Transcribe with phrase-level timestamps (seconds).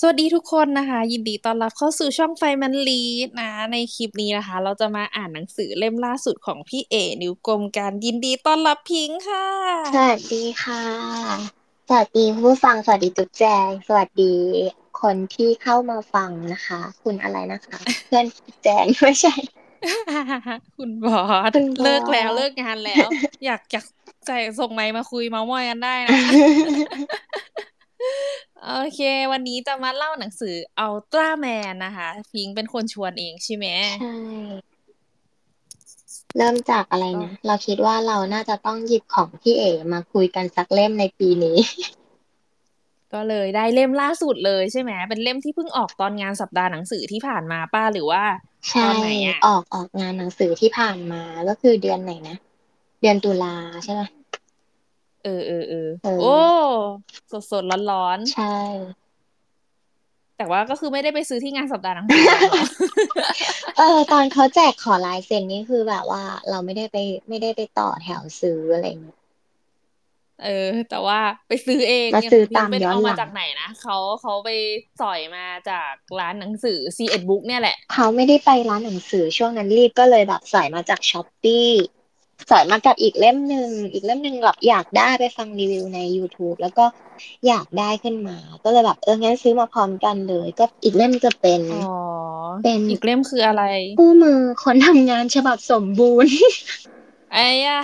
[0.00, 9.46] สวัสดีทุกคนนะคะ ยินดีต้อนรับเข้าสู่ช่องไฟมันลีดนะ ในคลิปนี้นะคะ เราจะมาอ่านหนังสือเล่มล่าสุดของพี่เอ นิวกรมการยินดีต้อนรับพิงค์ค่ะ
[9.94, 10.82] สวัสดีค่ะ
[11.88, 14.34] สวัสดีผู้ฟัง สวัสดีจุ๊บแจง สวัสดี
[15.00, 19.34] คนที่เข้ามาฟังนะคะ คุณอะไรนะคะ เพื่อนจุ๊บแจงไม่ใช่
[20.78, 23.08] คุณบอสคุณบอสเลิกแล้วเลิกงานแล้ว
[23.44, 23.84] อยากอยาก
[24.26, 26.18] ใส่ส่งไมค์มาคุยเมาส์มอยกันได้นะ
[28.64, 29.00] โอเค
[29.32, 30.54] วันนี้จะมาเล่าหนังสือ
[30.86, 33.66] Ultra Man นะคะพิงค์เป็นคนชวนเองใช่ไหม
[34.02, 34.16] ใช่
[36.36, 39.62] เริ่มจากอะไรนะเราคิดว่าเราน่าจะต้องหยิบของพี่เอ
[39.92, 41.58] มาคุยกันสักเล่มในปีนี้
[43.14, 48.22] ก็เลยได้เล่มล่าสุดเลยใช่ไหมเป็นเล่มที่เพิ่งออกตอนงานสัปดาห์หนังสือที่ผ่านมาป้าหรือว่า
[48.70, 52.36] ใช่ตอนไหนอะออกออกงานหนังสือที่ผ่านมาก็คือเดือนไหนนะ
[53.00, 54.02] เดือนตุลาใช่ไหม
[55.26, 56.34] เออเออเออเออโอ้
[57.32, 62.68] สดสดร้อนร้อนใช่ๆแต่ว่าก็คือไม่ได้ไปซื้อที่งานสัปดาห์หนังสือกันเนาะ
[63.78, 66.96] เออ ตอนเขาแจกขอลายเซ็นนี่คือแบบว่า เราไม่ได้ไป
[67.28, 69.18] ไม่ได้ไปต่อแถวซื้ออะไรอย่างเงี้ย
[70.44, 74.50] เออ แต่ว่าไปซื้อเองก็เนี่ยซื้อพิงตามเป็นย้อนเอาหลัมางจากไหนนะเขาเขาไป
[75.00, 81.68] สอยมาจากร้านหนังสือ C1 Book เนี่ยแหละ เขาไม่ได้ไปร้านหนังสือช่วงนั้นรีบก็เลยแบบสอยมาจากช้อปปี้
[82.50, 86.84] สอยมากับอีกเล่มหนึ่งอีกเล่มหนึ่งแบบอยากได้ไปฟังรีวิวใน YouTube แล้วก็
[87.46, 91.96] อยากได้ขึ้นมา ก็เลยแบบเอองั้นซื้อมาพร้อมกันเลย ก็อีกเล่มจะเป็นอ๋อ
[92.64, 93.62] เป็นอีกเล่มคืออะไร
[93.98, 96.32] คู่มือคนทำงานฉบับสมบูรณ์
[97.32, 97.80] ไอ้ยะ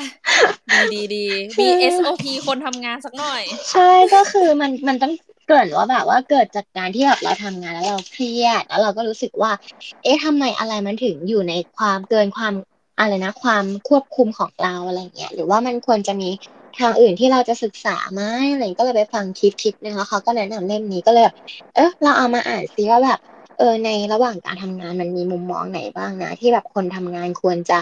[0.72, 1.24] ดีดีดี
[1.58, 5.12] BSOP คนทำงานสักหน่อย ใช่ก็คือมันมันต้อง
[5.46, 9.52] เกริดว่าแบบว่าเกิดจากการที่แบบเราทำงานแล้วเราเครียด แล้วเราก็รู้สึกว่า
[10.02, 12.54] เอ๊ะทำไมอะไรมันถึงอยู่ในความเกินความ
[13.02, 16.28] อะไรนะ ความควบคุมของเราอะไรเงี้ยหรือว่ามันควรจะมี
[16.78, 21.36] ทางอื่นที่เราจะศึกษาไหมอะไรก็เลยไปฟังคลิปคลิปนึงแล้วเขาก็แนะนำเล่มนี้ก็เลยแบบ
[21.74, 23.18] เออเราเอามาอ่านซิว่าแบบ
[23.58, 27.78] เออในระหว่างการทำงานมันมีมุมมองไหนบ้างนะ ที่แบบคนทำงานควรจะ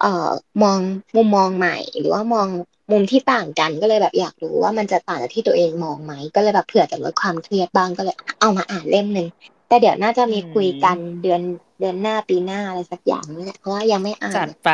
[0.00, 0.30] เอ่อ
[0.62, 0.80] มอง
[1.16, 2.48] มุมมองใหม่ หรือว่ามอง
[2.90, 9.26] มุมที่ต่างกันก็เลยแบบอยากรู้ว่ามันจะต่างจากที่ตัวเองมองไหมก็เลยแบบเผื่อจะลดความเครียดบ้างก็เลยเอามาอ่านเล่มหนึ่ง
[9.74, 11.40] แต่เดี๋ยวน่าจะมีอืมคุยกันเดือน
[11.80, 14.68] เดือนหน้าปีหน้าอะไรสักอย่างนี่แหละเพราะว่ายังไม่อ่าจันดไป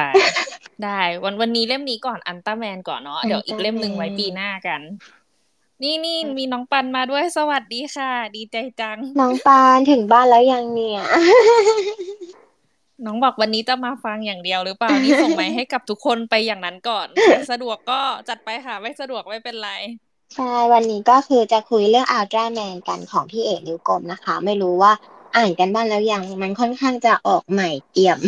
[0.84, 4.81] ได้ วันวันนี้เล่มนี้ก่อนอันต้าแมนก่อนเนาะเดี๋ยวอีกเล่มหนึ่งไว้ปีหน้ากัน
[5.83, 11.00] นี่นี่มีน้องปันมาด้วยสวัสดีค่ะ ดีใจจัง น้องปานถึงบ้านแล้วยังเนี่ย
[13.05, 19.71] น้องบอกวันนี้จะมาฟังอย่างเดียวหรือเปล่านี่ส่งไมค์ให้กับทุกคนไปอย่างนั้นก่อนใครสะดวกก็จัดไปค่ะ ไม่สะดวกไม่เป็นไร
[20.35, 24.93] ใช่ วันนี้ก็คือจะคุยเรื่องอัลตร้าแมนกันของพี่เอกนิ้วกลมนะคะ ไม่รู้ว่า
[25.37, 28.21] อ่านกันบ้างแล้วยัง มันค่อนข้างจะออกใหม่เอี่ยม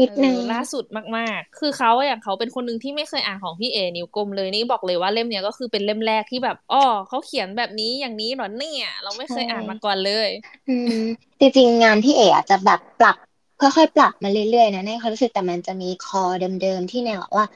[0.00, 0.84] นิดเอนึองล่าสุด
[1.16, 10.28] มาก ๆ คือเขาอะอย่างเขาเป็นคนหนึ่งที่ไม่เคยอ่านของพี่เอนิวกลมเลยนี่บอกเลยว่าเล่มเนี้ยก็คือเป็นเล่มแรกที่แบบอ้อเขาเขียนแบบนี้อย่างนี้เหรอเนี่ย เราไม่เคยอ่านมาก่อนเลย
[10.68, 11.02] อืม
[11.40, 13.16] จริงๆงานพี่เอ๋อาจจะแบบปรับ
[13.60, 17.46] ค่อยๆปรับมาเรื่อยๆนะในความรู้สึกแต่มันจะมีคอเดิมๆที่แนวว่า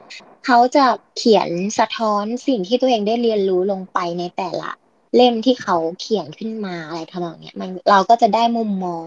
[0.45, 0.85] เขาจะ
[1.15, 4.69] เขียนสะท้อนสิ่งที่ตัวเองได้เรียนรู้ลงไปในแต่ละ
[5.15, 9.05] เล่มที่เขาเขียนขึ้นมาอะไรทำนองเนี้ยมันเราก็จะได้มุมมอง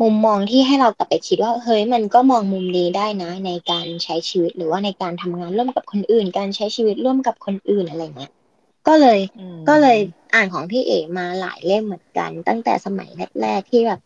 [0.00, 8.32] มุมมองที่ให้เรากลับไปคิดว่าเฮ้ยมันก็มองมุมนี้ได้นะ ในการใช้ชีวิตหรือว่าในการทำงานร่วมกับคนอื่น การใช้ชีวิตร่วมกับคนอื่นอะไรเงี้ย
[8.88, 9.20] ก็เลย
[9.68, 9.98] ก็เลย
[10.34, 13.08] อ่านของพี่เอกมาหลายเล่มเหมือนกัน ตั้งแต่สมัย
[13.42, 14.00] แรกๆที่แบบ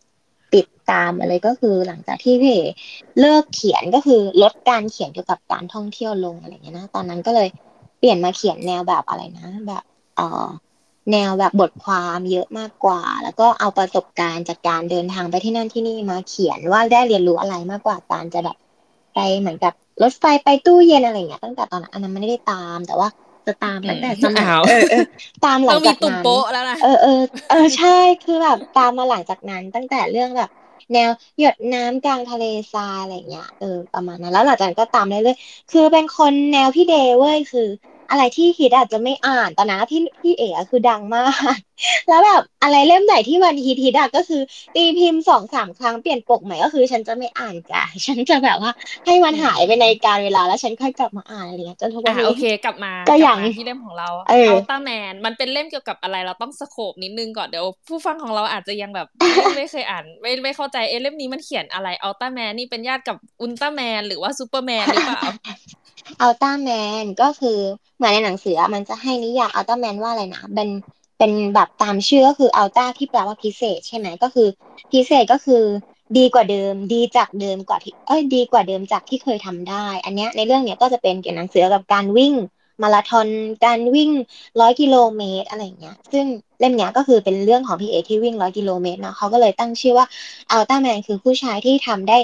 [0.85, 2.73] ติดตามอะไรก็คือหลังจากที่พี่เอก
[3.19, 7.47] เลิกเขียนก็คือลดการเขียนเกี่ยวกับการท่องเที่ยวลงอะไรเงี้ยนะตอนนั้นก็เลย
[7.99, 9.83] เปลี่ยนมาเขียนแนวแบบอะไรนะแบบ
[10.15, 10.47] เออ
[11.11, 18.57] แนวแบบบทความเยอะมากกว่า แล้วก็เอาประสบการณ์จากการเดินทางไปที่นั่นที่นี่มาเขียนว่าได้เรียนรู้อะไรมากกว่าการจะแบบ
[19.15, 19.73] ไปเหมือนกับ
[20.03, 23.07] รถไฟไปตู้เย็นอะไรเงี้ยตั้งแต่ตอนนั้นอันนั้นไม่ได้ตามแต่ว่า
[23.47, 25.05] จะตามตั้งแต่สมัยอ้าวเออเออ
[25.45, 30.49] ตามหลัต้องงมีจากตุ่มนั้นโป๊ะแล้วนะเออเออเออใช่คือแบบตามมาหลังจากนั้นตั้งแต่เรื่องแบบ
[30.93, 31.09] แนว
[31.39, 37.61] หยดน้ำกลางทะเลทรายอะไรเงี้ยเออประมาณนั้นแล้วหลังจากนั้นก็ตามเรื่อยๆคือเป็นคนแนวพี่เดเว้ยคือ
[38.09, 41.55] อะไรที่ฮิตอาจจะไม่อ่านตอนนั้นพี่พี่เอ๋อะคือดังมาก
[42.09, 44.41] แล้วแบบอะไรเล่มไหนที่มันฮิตฮิตอะก็คือ
[44.75, 48.71] ตีพิมพ์สองสามครั้งเปลี่ยนปกใหม่ก็คือ ฉันจะไม่อ่านจ้ะฉันจะแบบว่า
[49.05, 65.21] ให้มันหายไปในการเวลาแล้วฉันค่อยกลับมาอ่านอะไรเงี้ยจนทุกวันอะนี้โอเคกลับมาก็กอลัย่าบงมาที่เล่มของเราเอออัลตร้าแมนมันเป็นเล่มเกี่ยวกับอะไรเราต้อง scope นิดนึงก่อนเดี๋ยวผู้ฟังของเราอาจจะยังแบบไม่ไม่เคยอ่าน ไม่ไม่เข้าใจเอ๊ะเล่มนี้มันเขียนอะไรอัลตร้าแมนนี่เป็นญาติกับอุลตร้าแมนหรือว่าซูเปอร์แมนหรือเปล่า
[66.21, 66.69] อัลตร้าแม
[67.03, 67.59] นก็คือ
[67.95, 70.69] เหมือนในหนังสือมันจะให้นิยามอัลตร้าแมนว่าอะไรนะเป็น
[71.17, 74.47] เป็นแบบตามชื่อก็คือ ultra ที่แปลว่าพิเศษ ใช่ไหมก็คือ
[74.91, 75.63] พิเศษก็คือ
[76.17, 82.33] ดีกว่าเดิม ดีจากเดิมกว่าที่เอ้ยดีกว่าเดิมจากที่เคยทำได้ อันเนี้ยในเรื่องเนี้ยก็จะเป็นเกี่ยวกับหนังสือกับการวิ่ง
[82.81, 83.27] มาราธอน
[83.65, 84.11] การวิ่ง
[84.59, 86.25] ร้อยกิโลเมตรอะไรอย่างเงี้ย ซึ่ง
[86.59, 90.07] เล่มเนี้ยก็คือเป็นเรื่องของพี่เอ๋ที่วิ่งร้อยกิโลเมตรเนาะเขาก็เลยตั้งชื่อว่า
[90.51, 92.17] อัลตร้าแมนคือผู้ชายที่ทำได้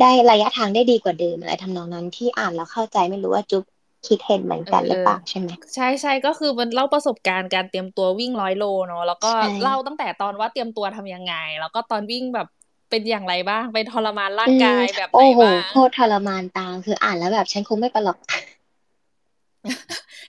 [0.00, 3.64] ได้ระยะทางได้ดีกว่าเดิมอะไรทำนองนั้นที่อ่านแล้วเข้าใจไม่รู้ว่าจุ๊บ
[4.06, 12.46] คิดเห็นเหมือนกันหรือเปล่าใช่ไหมใช่ใช่ก็คือมันเล่าประสบการณ์การเตรียมตัววิ่งร้อยโลเนาะแล้วก็ใช่เล่าตั้งแต่ตอนว่าเตรียมตัวทำยังไง แล้วก็ตอนวิ่งแบบ
[12.90, 18.16] เป็นอย่างไรบ้างไปทรมานร่างกายแบบไหนโอ้โหบ้างโคตรทรมานตามคืออ่านแล้วแบบฉันคงไม่ไปหรอก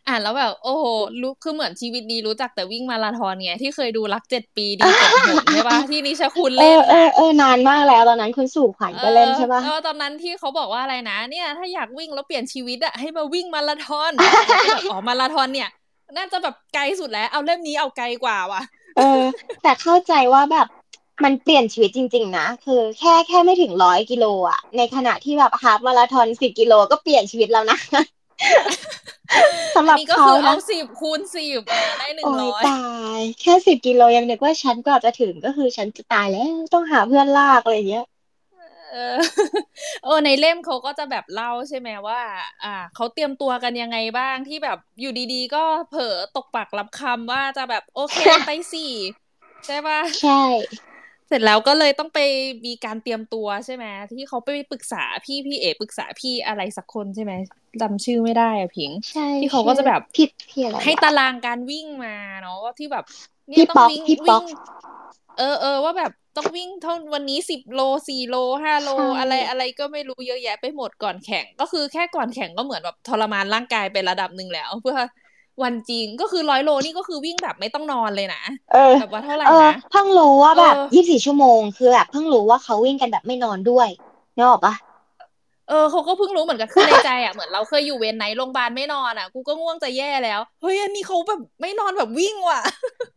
[0.07, 0.85] อ่านแล้วแบบ โอ้โห
[1.21, 15.69] รู้คือเหมือนชีวิตนี้รู้จักแต่วิ่งมาราธอนไงที่เคยดูรักเจ็ดปีดีเจ็ดหนใช่ปะที่นิชคุณเอเล่นอเอน่ะอเออนานมากแล้วตอนนั้นคุณสู่ขวัญก็เล่นใช่ปะเออตอนนั้นที่เขาบอกว่าอะไรนะ เนี่ย ถ้าอยากวิ่งแล้วเปลี่ยนชีวิตอะให้มาวิ่งมาราธอนแบบอ๋อมาราธอนเนี่ย
[16.17, 18.61] น่าจะแบบไกลสุดแล้ว เอาเล่มนี้เอาไกลกว่าว่ะ
[18.97, 19.21] เออ
[19.63, 20.67] แต่เข้าใจว่าแบบ
[21.23, 27.77] มันเปลี่ยนชีวิตจริง ๆ นะ คือแค่แค่ไม่ถึงร้อยกิโลอะในขณะที่แบบฮาล์ฟมาราธอนสิบกิโลก็เปลี่ยนชีวิตแล้วนะ
[29.75, 31.61] สำหอัรันบนี้ก็เขาคือเอานะสิบคูณสิบ
[31.97, 32.71] ได้หนึ่งโอ้ยร้อยตา
[33.17, 36.41] ยแค่สิบกิโลยังนึกว่าฉันก็จะถึงก็คือฉันจะตายแล้ว
[36.73, 38.05] ต้องหาเพื่อนลากอะไรอย่างเงี้ย
[38.91, 39.17] เออ
[40.03, 42.19] เออในเล่มเขาก็จะแบบเล่าใช่ไหมว่า
[42.63, 48.93] อ่าเขาเตรียมตัวกันยังไงบ้างที่แบบอยู่ดีๆ ก็เผลอตกปากรับคำว่าจะแบบโอเคไปสี่
[49.65, 50.31] ใช่ปะใช่
[51.29, 52.19] เสร็จแล้วก็เลยต้องไป
[52.65, 57.33] มีการเตรียมตัวใช่ไหมที่เขาไปปรึกษาพี่พี่เอปรึกษาพี่อะไรสักคนใช่ไหม
[57.81, 63.05] จำชื่อไม่ได้อะพิงใช่ที่เขาก็จะแบบพี่พี่อะไรให้วะตารางการวิ่งมาเนาะว่าที่แบบ
[63.49, 64.45] เนี่พี่ยต้อป๊งอกวิ่งพี่ป๊วิ่อกง
[65.37, 74.97] เออเออว่าแบบต้องวิ่งเท่าวันนี้สิบโลสี่โลห้าโลใช่อะไรอะไรก็ไม่รู้เยอะแยะไปหมดก่อนแข่ง ก็คือแค่ก่อนแข่งก็เหมือนแบบทรมานร่างกายไประดับหนึ่งแล้ว เพื่อ
[75.63, 78.41] วันจริงก็คือร้อยโลนี่ก็คือวิ่งแบบไม่ต้องนอนเลยนะ
[78.71, 83.89] เออแบบว่าเท่าไหร่เออนะเพิ่งรู้ว่าแบบเออยี่สิบสี่ชั่วโมงคือแบบเพิ่งรู้ว่าเขาวิ่งกันแบบไม่นอนด้วย
[84.35, 84.73] นึกออกปะ
[85.69, 92.59] เออเขาก็เพิ่งรู้เหมือนกันคือในใจอะเหมือนเราเคยอยู่เวรไหนโรงพยาบาลไม่นอนอะ กูก็ง่วงจะแย่แล้วเฮ้ยอันนี้เขาแบบไม่นอนแบบวิ่งว่ะ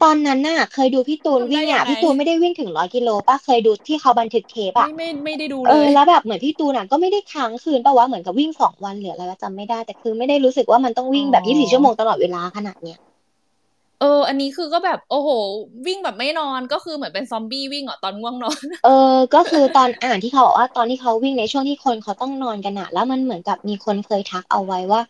[0.03, 12.99] ตอนนั้นน่ะ เคยดูพี่ตูนทำได้วิ่งอะยังไงพี่ตูนไม่ได้วิ่งถึงร้อยกิโลป่ะเคยดูที่เขาบันทึกเทปไม่อะไม่ไม่ได้ดูเอเลอยแล้วแบบเหมือนพี่ตูนอะก็ไม่ได้ค้างคืนป่ะวะเหมือนกับวิ่งสองวันหรืออะไรวะจำไม่ได้แต่คือไม่ได้รู้สึกว่ามันต้องวิ่งแบบอ๋อยี่สิบสี่ชั่วโมงตลอดเวลาขนาดเนี้ย
[14.03, 15.31] เออ อันนี้คือก็แบบโอ้โห
[15.87, 18.91] วิ่งแบบไม่นอนก็คือเหมือนเป็นซอมบี้วิ่งเหรอตอนง่วงนอน เออ
[19.35, 25.01] ก็คือตอนอ่านที่เขาบอกว่าตอนที่เขาวิ่งในช่วงที่คนเขาต้องนอนกันอะแล้วมันเหมือนกับมีคนเคยทักเอาไว้ว่า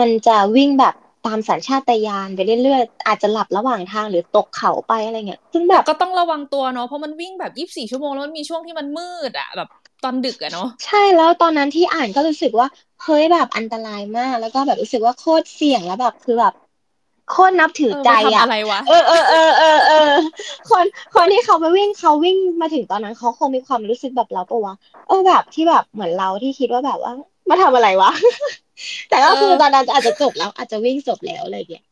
[0.00, 9.68] มันจะวิ่งแบบตามสัญชาตญาณไปเรื่อยๆ อาจจะหลับระหว่างทางหรือตกเขาไปอะไรเงี้ย ซึ่งแบแต่บก็ต้องระวังตัวเนาะ เพราะมันวิ่งแบบยี่สิบสี่ชั่วโมงแล้วมันมีช่วงที่มันมืดอะแบบ
[10.02, 12.66] ตอนดึกอะเนาะ ใช่แล้วตอนนั้นที่อ่านก็รู้สึกว่า
[13.02, 16.52] เฮ้ยแบบอันตรายมาก แล้วก็แบบรู้สึกว่าโคตรเสี่ยงแล้วแบบคือแบบ
[17.30, 20.12] โคตรนับถือเออใจไปทำอะอะไรวะเออเออเออเออเออ
[20.70, 20.84] คน
[21.14, 24.74] คนที่เขาไปวิ่งเขาวิ่งมาถึงตอนนั้นเขาคงมีความรู้สึกแบบเราปะวะ
[25.08, 27.12] เออแบบที่แบบเหมือนเราที่คิดว่าแบบว่า
[27.48, 28.10] มาทำอะไรวะ
[29.08, 31.84] แต่ก็คือเออตอนนั้นอาจจะจบแล้วอาจจะวิ่งจบแล้วอะไรอย่างเงี้ย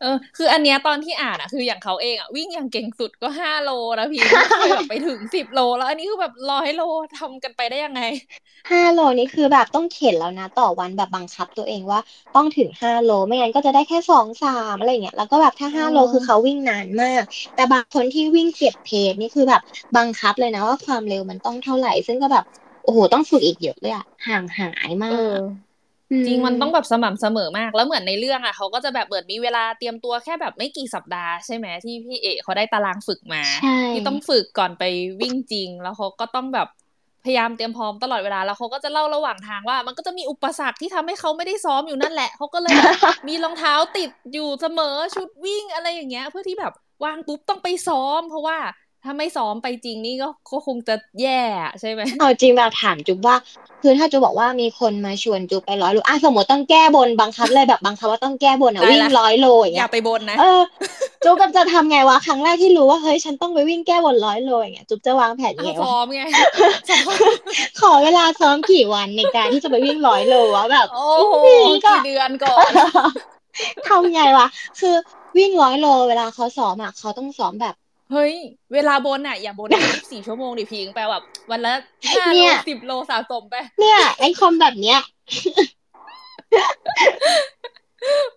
[0.00, 6.80] เออคืออันเนี้ยตอนที่อ่านอะ คืออย่างเขาเองอะวิ่งอย่างเก่งสุดก็ห้าโลนะพี่ไม่เคยแบบไปถึงสิบโล แล้วอันนี้คือแบบร้อยโล
[7.12, 8.00] ทำกันไปได้ยังไง
[8.70, 12.00] ห้าโลนี่คือแบบต้องเข็นแล้วนะ ต่อวันแบบบังคับตัวเองว่า
[12.34, 17.22] ต้องถึงห้าโลไม่งั้นก็จะได้แค่สองสามอะไรอย่างเงี้ยแล้วก็แบบถ้าห้าโลอ๋อคือเขาวิ่งนานมาก
[17.54, 19.60] แต่บางคนที่วิ่งเก็บเพจนี่คือแบบ
[19.96, 22.44] บังคับเลยนะว่าความเร็วมันต้องเท่าไหร่ ซึ่งก็แบบ
[22.82, 25.69] โอ้โหต้องฝึกอีกเยอะเลยอะห่างหายมาเอกออื
[26.26, 34.84] จริงมันต้องแบบสม่ำเสมอมาก แล้วเหมือนในเรื่องอะเขาก็จะแบบเปิดมีเวลาเตรียมตัวแค่แบบไม่กี่สัปดาห์ใช่ไหมที่พี่เอกเขาได้ตารางฝึกมาใช่ที่ต้องฝึกก่อนไป
[35.20, 36.68] วิ่งจริง แล้วเขาก็ต้องแบบ
[37.24, 42.96] พยายามเตรียมพร้อมตลอดเวลาแล้วเขาก็จะเล่าระหว่างทางว่า มันก็จะมีอุปสรรคที่ทำให้เขาไม่ได้ซ้อมอยู่นั่นแหละเขาก็เลยแบบ
[43.28, 46.72] มีรองเท้าติดอยู่เสมอชุดวิ่งอะไรอย่างเงี้ย เพื่อที่แบบ
[47.04, 48.58] วางปุ๊บต้องไปซ้อม เพราะว่า
[49.04, 51.40] ถ้าไม่ซ้อมไปจริงนี่ก็ก็คงจะแย่
[51.80, 53.36] ใช่ไหมเอาจริงแบบถามจุ๊บว่า
[53.82, 60.62] คือถ้าจุ๊บบอกว่ามีคนมาชวนจุ๊บไปร้อยโลอะสมมติต้องแก้บนบังคับเลยแบบบังคับว่าต้องแก้บนอะวิ่งร้อยโลอย่างเงี้ย่าไปบนนะเออ
[61.24, 66.22] จุ๊บก็จะทำไงวะครั้งแรกที่รู้ว่าเฮ้ยฉันต้องไปวิ่งแก้บนร้อยโลอย่างเงี้ยจุ๊บจะวางแผนยังไงซ้อมไง
[67.80, 72.70] ขอเวลาซ้อมกี่วันในการที่จะไปวิ่งร้อยโลวะแบบโอ้โหนี่ก็กี่เดือนก่อน
[73.88, 74.46] ทำไงวะ
[74.80, 74.94] คือ
[75.38, 77.74] วิ่งร้อยโลเวลาเขาซ้อมอะเขาต้องซ้อมแบบ
[78.12, 78.32] เฮ้ย
[78.72, 81.72] เวลาบนอะอย่าบนยี่สี่ชั่วโมงดิพิงแปลแบบวันละ
[82.16, 85.00] ห้าเนี่โลยสิบโลสะสมไป เนี่ย ไอ้คอมแบบเนี้ย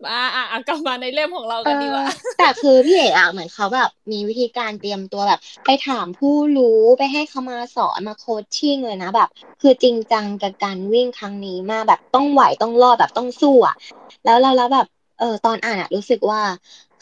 [0.08, 2.06] อะอะอะกลับมาในเล่มของเราเอกันดีกอว่า
[2.38, 9.30] แต่คือพี่เอ๋อะเหมือนเขาแบบมีวิธีการเตรียมตัวแบบ ไปถามผู้รู้ไปให้เขามาสอนมาโคชชิ่งเลยนะแบบ
[9.62, 13.76] คือจริงจังกับการวิ่งครั้งนี้มากแบบต้องไหวต้องรอดแบบต้องสู้อะ
[14.26, 14.88] แล้วแล้วแล้วแบบ
[15.20, 16.42] เออตอนอ่านอะรู้สึกว่า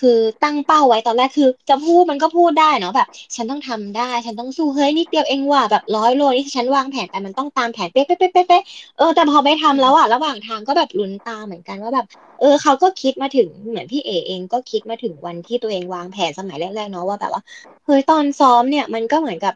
[0.01, 8.63] คือตั้งเป้าไว้ตอนแรกคือ จะพูดมันก็พูดได้เนาะแบบ ฉันต้องทำได้ ฉันต้องสู้เฮ้ยนิดเดียวเองว่ะแบบร้อยโลนี่ฉันวางแผนไปมันต้องตามแผนเป๊ะเป๊ะเป๊ะเป๊ะ
[8.98, 12.05] เออแต่พอไปทำแล้วอะระหว่างทางก็แบบลุ้นตามเหมือนกันว่าแบบ
[12.39, 17.41] เออเขาก็คิดมาถึงเหมือนพี่เอเองก็คิดมาถึงวันที่ตัวเองวางแผนสมัยแรกๆเนาะว่าแบบว่า
[17.86, 19.53] เฮ้ยตอนซ้อมเนี่ยมันก็เหมือนกับ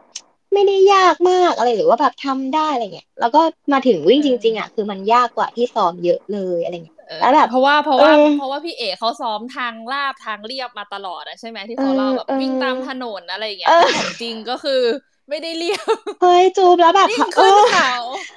[0.54, 3.42] ไม่ได้ยากมากอะไรหรือว่าแบบทำได้อะไรเงี้ยแล้วก็
[3.74, 14.74] มาถึงวิ่งจริง ๆอะคือมันยากกว่าที่ซ้อมเยอะเลยอะไรเงี้ย แล้วแบบเพราะว่าเพราะว่าเออเพราะว่าพี่เอกเขาซ้อมทางลาบทางเรียบมาตลอดอะใช่ไหมที่เขาเล่าแบบเออวิ่งเออตามถนนอะไรอย่างเงี้ยเออแต่ของจริงก็คือ
[15.30, 15.86] ไม่ได้เรียบ
[16.20, 17.92] เฮ้ยจูบแล้วแบบวิ่งเอขึ้นอเขา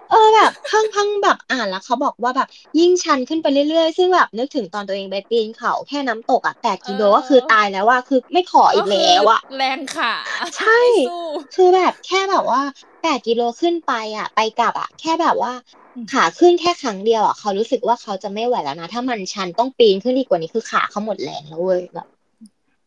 [0.09, 2.49] เออแบบเพิ่งเพิ่งแบบอ่านแล้วเขาบอกว่าแบบ
[2.79, 10.15] ยิ่งชันขึ้นไปเรื่อยๆ ซึ่งแบบนึกถึงตอนตัวเองไปปีนเขาแค่น้ำตกอะแปดกิโลก็คือตายแล้วว่าคือไม่ขออีกแล้วอะแรงขา
[10.57, 11.23] ใช่ไม่สู้
[11.55, 12.61] คือแบบแค่แบบว่า
[13.01, 15.53] แปดกิโลขึ้นไปอะ ไปกลับอะ แค่แบบว่า
[15.88, 22.07] อืม ขาขึ้นแค่ครั้งเดียวอะเขารู้สึกว่าเขาจะไม่ไหวแล้วนะ ถ้ามันชันต้องปีนขึ้นอีกกว่านี้คือขาเขาหมดแรงแล้วเว้ยแบบ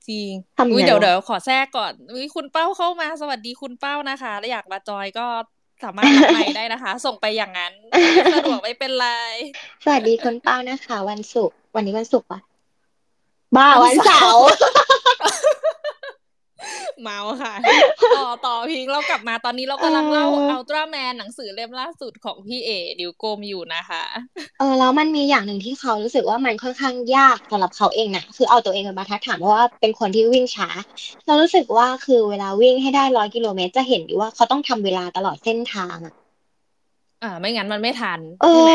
[0.08, 5.25] จริงทำไงอุ้ยเดี๋ยววะเดี๋ยวขอแทรกก่อนอุ้ยคุณเป้าเข้ามาสวัสดีคุณเป้านะคะแล้วอยากมาจอยก็
[5.84, 9.10] สามารถรับไมค์ได้นะคะ ส่งไปอย่างนั้นไม่สะดวกไม่เป็นไร
[9.84, 12.39] สวัสดีคนเป้านะคะ วันศุกร์วันนี้วันศุกร์ปะ
[13.56, 14.48] บ้าวัวันนเสาเสาร์ร์
[17.01, 17.55] เมาค่ะ
[18.15, 24.03] ต่อต่อพิงเรากลับมาตอนนี้เรากำลังเล่าเอออัลตร้าแมนหนังสือเล่มล่าสุดของพี่เอดิวโกมอยู่นะคะ
[24.58, 30.70] เออแล้วมันมีอย่างหนึ่งที่เขารู้สึกว่ามันค่อนข้างยากสำหรับเขาเองนะคือเอาตัวเองเป็นบรรทัดฐานเพราะว่าเป็นคนที่วิ่งช้า
[31.25, 36.13] เรารู้สึกว่าคือเวลาวิ่งให้ได้ร้อยกิโลเมตรจะเห็นอยู่ว่าเขาต้องทำเวลาตลอดเส้นทางอะ
[37.22, 38.72] อ่า ไม่งั้นมันไม่ทันเอใช่ไหม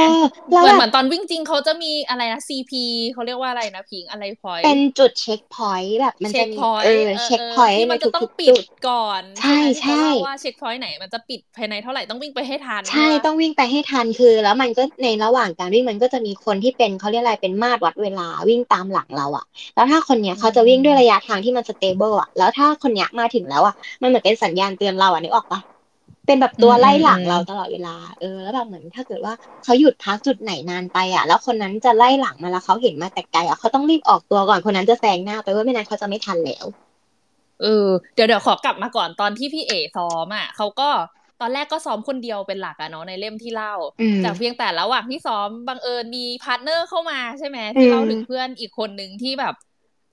[0.52, 2.78] อแล้วเหมือนแบเหมืบอนตอนวิ่งจริงเขาจะมีอะไรนะ CP
[3.12, 25.60] เขาเรียกว่าอะไรนะพิงอะไรพอยเป็นจุดเช็คพอยต์แบบมันเช็จะคมีพอยต์เออเช็คพอยต์ที่ในมันจะต้องทุกๆปิดจุดก่อน ใช่ไหมที่เขาเล่าใช่ว่าเช็คพอยต์ไหนมันจะปิดภายในเท่าไหร่ต้องวิ่งไปให้ทัน ใช่ปะต้องวิ่งไปให้ทันคือ แล้วมันก็ในระหว่างการวิ่งมันก็จะมีคนที่เป็นเขาเรียกอะไรเป็นมาตรวัดเวลาวิ่งตามหลังเราอะแล้วถ้าคนเนี้ยเขาจะวิ่งด้วยระยะทางที่มันสเตเบิลอะแล้วถ้าคนเนี้ยมาถึงแล้วอะมันเหมือนเป็นสัญญาณเตือนเราอะนึกออกปะ
[26.26, 36.66] เป็นแบบตัวไล่หลังเราตลอดเวลา เออ แล้วแบบเหมือนถ้าเกิดว่าเขาหยุดพักจุดไหนนานไปอะแล้วคนนั้นจะไล่หลังมาแล้วเขาเห็นมาแต่ไกลอะเขาต้องรีบออกตัวก่อนคนนั้นจะแซงหน้าไปว่าไม่นั้นเขาจะไม่ทันแล้ว
[37.62, 40.90] เออ เดี๋ยวเดี๋ยวขอกลับมาก่อนตอนที่พี่เอ๋ซ้อมอะเขาก็
[41.40, 49.54] ตอนแรกก็ซ้อมคนเดียวเป็นหลักอะเนาะในเล่มที่เล่าอืมแต่เพียงแต่ระหว่างที่ซ้อมบังเอิญมี partner เข้ามาใช่ไหมที่อืมเล่าถึงเพื่อนอีกคนหนึ่งที่แบบ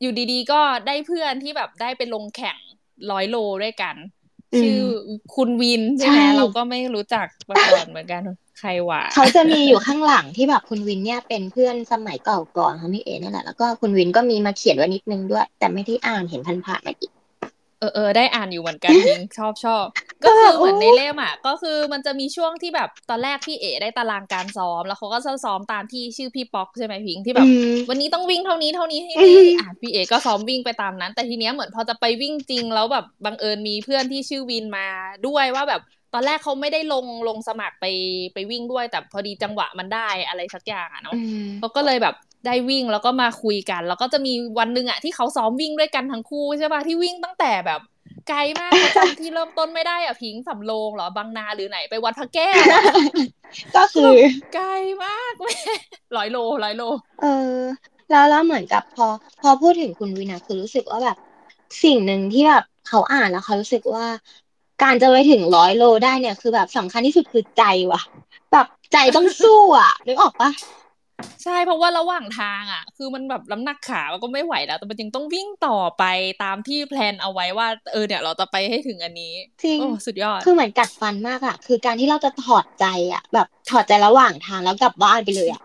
[0.02, 2.58] อยู่ดีๆ ก็ได้เพื่อนที่แบบได้ไปลงแข่ง
[3.12, 3.96] ร้อยโลด้วยกัน
[4.62, 4.80] ชื่อ
[5.36, 8.22] คุณวินใช่ไหมใช่เราก็ไม่รู้จักมาก่อนเหมือนกัน
[8.60, 17.12] ใครวะเขาจะมีอยู่ข้างหลังที่แบบคุณวินเนี่ยเป็นเพื่อนสมัยเก่าก่อนของพี่เอนั่นแหละแล้วก็คุณวินก็มีมาเขียนไว้นิดนึงด้วย แต่ไม่ได้อ่านเห็นผ่านๆมาอีก
[17.80, 19.86] เออเออได้อ่านอยู่เหมือนกันพิงชอบชอบ
[20.26, 34.88] ก็คือเหมือนในเล่มอะก็คือมันจะมีช่วงที่แบบตอนแรกพี่เอได้ตารางการซ้อม แล้วเขาก็จะซ้อมตามที่ชื่อพี่ป๊อกใช่ไหมพิงที่แบบอืมวันนี้ต้องวิ่งเท่านี้เท่านี้เท่าอืนี้มอะพี่เอก็ซ้อมวิ่งไปตามนั้น แต่ทีเนี้ยเหมือนพอจะไปวิ่งจริงแล้วแบบบังเอิญมีเพื่อนที่ชื่อวินมา
[35.28, 35.82] ด้วยว่าแบบ
[36.14, 37.86] ตอนแรกเขาไม่ได้ลงลงสมัครไป
[38.34, 42.16] ไปวิ่งด้วย แต่พอดีจังหวะมันได้อะไรสักอย่างอะเนาะอืมเขาก็เลยแบบ
[42.46, 47.80] ได้วิ่งแล้วก็มาคุยกัน แล้วก็จะมีวันหนึ่งอะที่เขาซ้อมวิ่งด้วยกันทั้งคู่ใช่ป่ะที่วิ่งตั้งแต่แบบ
[48.30, 52.84] ไกลมากเขาจำที่เริ่มต้นไม่ได้อะพิงสำโรงเหรอบางนาหรือไหนไปวัดพระแก้วอะ
[53.76, 54.10] ก็คือ
[54.56, 54.70] ไกล
[55.04, 55.54] มากแม่
[56.18, 56.84] ร้อยโลร้อยโล
[57.22, 57.26] เอ
[57.56, 57.60] อ
[58.10, 59.08] แล้วแล้วเหมือนกับพอ
[59.42, 61.18] พอพูดถึงคุณวินาคือรู้สึกว่าแบบ
[61.84, 64.06] สิ่งหนึ่งที่แบบเขาอ่านแล้วเขารู้สึกว่า
[64.84, 68.02] การจะไปถึงร้อยโลได้เนี่ย คือแบบสำคัญที่สุดคือใจว่ะ
[68.52, 70.50] แบบใจต้องสู้อะนึกออกปะ
[71.44, 76.04] ใช่เพราะว่าระหว่างทางอะ คือมันแบบน้ำหนักขามันก็ไม่ไหวแล้ว แต่มันยังต้องวิ่งต่อไป
[76.44, 85.64] ตามที่แพลนเอาไว้ว่า เออเนี่ยเราจะไปให้ถึงอันนี้จริงโอ้สุดยอด คือเหมือนกัดฟันมากอะคือการที่เราจะถอดใจอะแบบถอดใจระหว่างทางแล้วกลับบ้านไปเลยอะ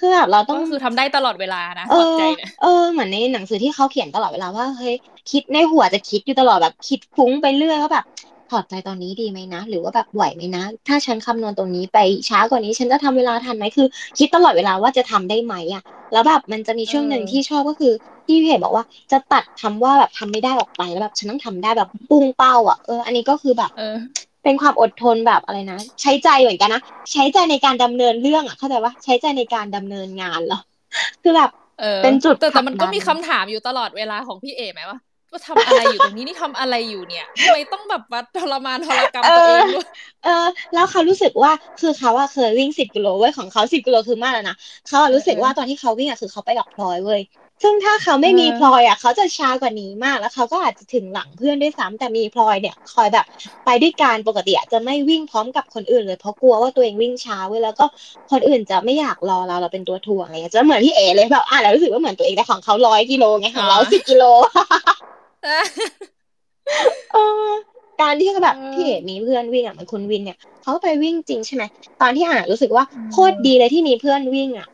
[0.00, 4.94] คือแบบเราต้องก็คือทำได้ตลอดเวลานะเอถอดอใจเนี่ยเออเหมือนในหนังสือที่เขาเขียนตลอดเวลาว่าเฮ้ย
[5.30, 8.04] คิดในหัวจะคิดอยู่ตลอดแบบคิดฟุ้งไปเรื่อยว่าแบบ
[8.50, 13.86] ถอดใจตอนนี้ดีไหมนะ หรือว่าแบบไหวไหมนะ ถ้าฉันคำนวณตรงนี้ไปช้ากว่านี้ ฉันจะทำเวลาทันไหมคือ
[14.18, 17.92] คิดตลอดเวลาว่าจะทำได้ไหมอะแล้วแบบมันจะมีช่วงหนึ่งเออที่ชอบก็คือ
[18.26, 23.96] ที่พี่เห็นบอกว่าจะตัดคำว่าแบบทำไม่ได้ออกไปแล้วแบบฉันต้องทำได้แบบปุ้งเป้าอะเอออันนี้ก็คือแบบเออ
[24.42, 26.80] เป็นความอดทนแบบอะไรนะ ใช้ใจเหมือนกันนะ
[27.12, 30.58] ใช้ใจในการดำเนินเรื่องอะเข้าใจว่าใช้ใจในการดำเนินงานเหรอ
[31.22, 34.98] คือแบบเออเป็นจุดแต่ผลัแต่กมันก็ดันมีคำถามอยู่ตลอดเวลาของพี่เอไหมว่า
[35.30, 39.86] ว่าทำอะไรอยู่ตรงนี้นี่ทำอะไรอยู่เนี่ยทำไมต้องแบบว่าทรมานทรกรรมตัวเองด้วย
[40.24, 44.56] เออ แล้วเขารู้สึกว่าคือเขาอะเคยวิ่งสิบกิโลเว้ยของเขาสิบกิโลคือมากแล้วนะ
[44.86, 47.20] เขาอะรู้สึกว่าตอนที่เขาวิ่งอะคือเขาไปกับพลอยเว้ย
[47.62, 53.26] ซึ่งถ้าเขาไม่มีเออพลอยอะเขาจะช้ากว่านี้มากแล้วเขาก็อาจจะถึงหลังเพื่อนด้วยซ้ำแต่มีพลอยเนี่ย คอยแบบ
[53.64, 57.84] ไปด้วยการปกติอะจะไม่วิ่งพร้อมกับคนอื่นเลยเพราะกลัวว่าตัวเองวิ่งช้าเว้ยแล้วก็
[58.30, 64.24] คนอื่นจะไม่อยากรอเราเราเป็นตัวถ่วงอะไรเงี้ยจะเหมือนพี่เอเลยแบบอะแล้วรู้สึกว่าเหมือนตัวเองแต่ของเขาร้อยกิโลไงของเราสิบกิโล
[67.12, 67.20] เออ
[68.00, 71.62] การที่แบบเออพี่เอกมีเพื่อนวิ่งอะเหมือนคุณวินเนี่ยเขาไปวิ่งจริงใช่ไหม
[72.00, 74.68] ตอนที่อ่านรู้สึกว่าอืมโคตรดีเลยที่มีเพื่อนวิ่งอะ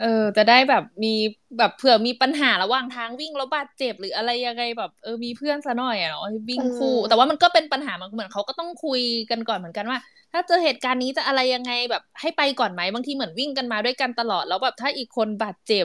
[0.00, 1.14] เออจะได้แบบมี
[1.58, 9.98] แบบเผื่อมีปัญหาระหว่างทางวิ่งแล้วบาดเจ็บหรืออะไรยังไงแบบเออมีเพื่อนซะหน่อยอะเนาะวิ่งคู่เออแต่ว่ามันก็เป็นปัญหามันเหมือนเขาก็ต้องคุยกันก่อนเหมือนกันว่า
[10.32, 15.84] ถ้าเจอเหตุการณ์นี้จะอะไรยังไงแบบให้ไปก่อนไหมบางทีเหมือนวิ่งกันมาด้วยกันตลอดแล้วแบบถ้าอีกคนบาดเจ็บ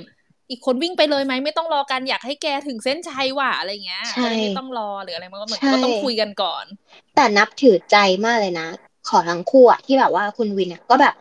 [0.50, 6.66] อีกคนวิ่งไปเลยไหมไม่ต้องรอกันอยากให้แกถึงเส้นชัยว่ะอะไรเงี้ยใช่จะได้ไม่ต้องรอหรืออะไรมันก็เหมือนใช่ก็ต้องคุยกันก่อน
[7.16, 8.68] แต่นับถือใจมากเลยนะ
[9.10, 11.14] ขอทั้งคู่อะที่แบบว่าคุณวินอะก็แบบ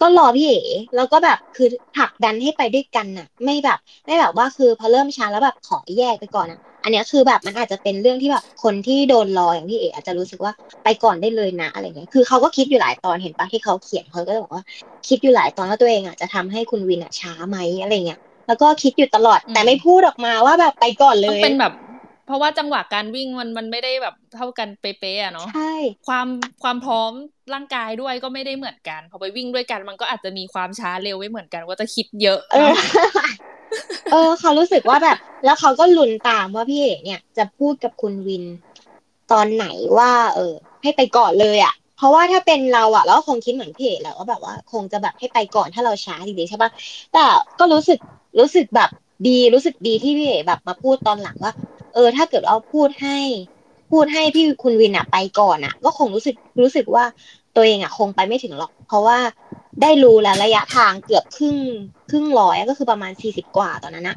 [0.00, 0.60] ก็รอพี่เอ๋
[0.96, 10.52] แล้วก็แบบคือผลักดันให้ไปด้วยกันน่ะ ไม่แบบ ไม่แบบว่าคือพอเริ่มช้าแล้วแบบขอแยกไปก่อนอะอันเนี้ยคือแบบมันอาจจะเป็นเรื่องที่แบบคนที่โดนรออย่างพี่เอ๋อาจจะรู้สึกว่า
[10.84, 14.62] ไปก่อนได้เลยนะอะไรเงี้ย คือเขาก็คิดอยู่หลายตอนเห็นปะที่เขาเขียนเขาก็บอกว่า
[15.08, 21.72] คิดอยู่หลายตอนว่าตัวเองอะจะทำให้คุณวินอะช้าไหมอะไรเงี้ย แล้วก็คิดอยู่ตลอดอืมแต่ไม่พูดออกมาว่าแบบไปก่อนเลต้องยเป็นแบบ
[22.26, 25.74] เพราะว่าจังหวะการวิ่งมันมันไม่ได้แบบเท่ากันเป๊ะๆอะเนาะใช่
[26.08, 26.26] ความ
[26.62, 27.12] ความพร้อม
[27.54, 32.76] ร่างกายด้วยก็ไม่ได้เหมือนกันพอไปวิ่งด้วยกัน มันก็อาจจะมีความช้าเร็วไม่เหมือนกันว่าจะคิดเยอะเออเนาะ
[34.12, 38.44] เออเขารู้สึกว่าแบบ แล้วเขาก็ลุ้นตามว่าพี่เอกเนี่ย จะพูดกับคุณวิน
[39.32, 46.70] ตอนไหนว่า เออ ให้ไปก่อนเลยอะเพ ราะว่าถ้าเป็นเราอะเราก็คงคิดเหมือนพี่เอกแหละว่าแบบว่าคงจะแบบให้ไปก่อนถ้าเราช้าจริงๆใช่ปะ
[47.12, 47.18] แต่
[47.58, 47.98] ก็รู้สึก
[48.38, 48.88] รู้สึกแบบ
[49.26, 51.52] ดีรู้สึกดีที่พี่เอกแบบมาพูดตอนหลังว่า
[51.92, 53.18] เออ ถ้าเกิดเราพูดให้
[53.90, 57.04] พูดให้พี่คุณวินอะไปก่อนอะก็คงรู้สึกรู้สึกว่า
[57.54, 59.18] ตัวเองอะคงไปไม่ถึงหรอก เพราะว่า
[59.82, 61.56] ได้รู้แล้วระยะทางเกือบครึ่ง
[62.10, 64.16] ครึ่งร้อยก็คือประมาณสี่สิบกว่าตอนนั้นอะ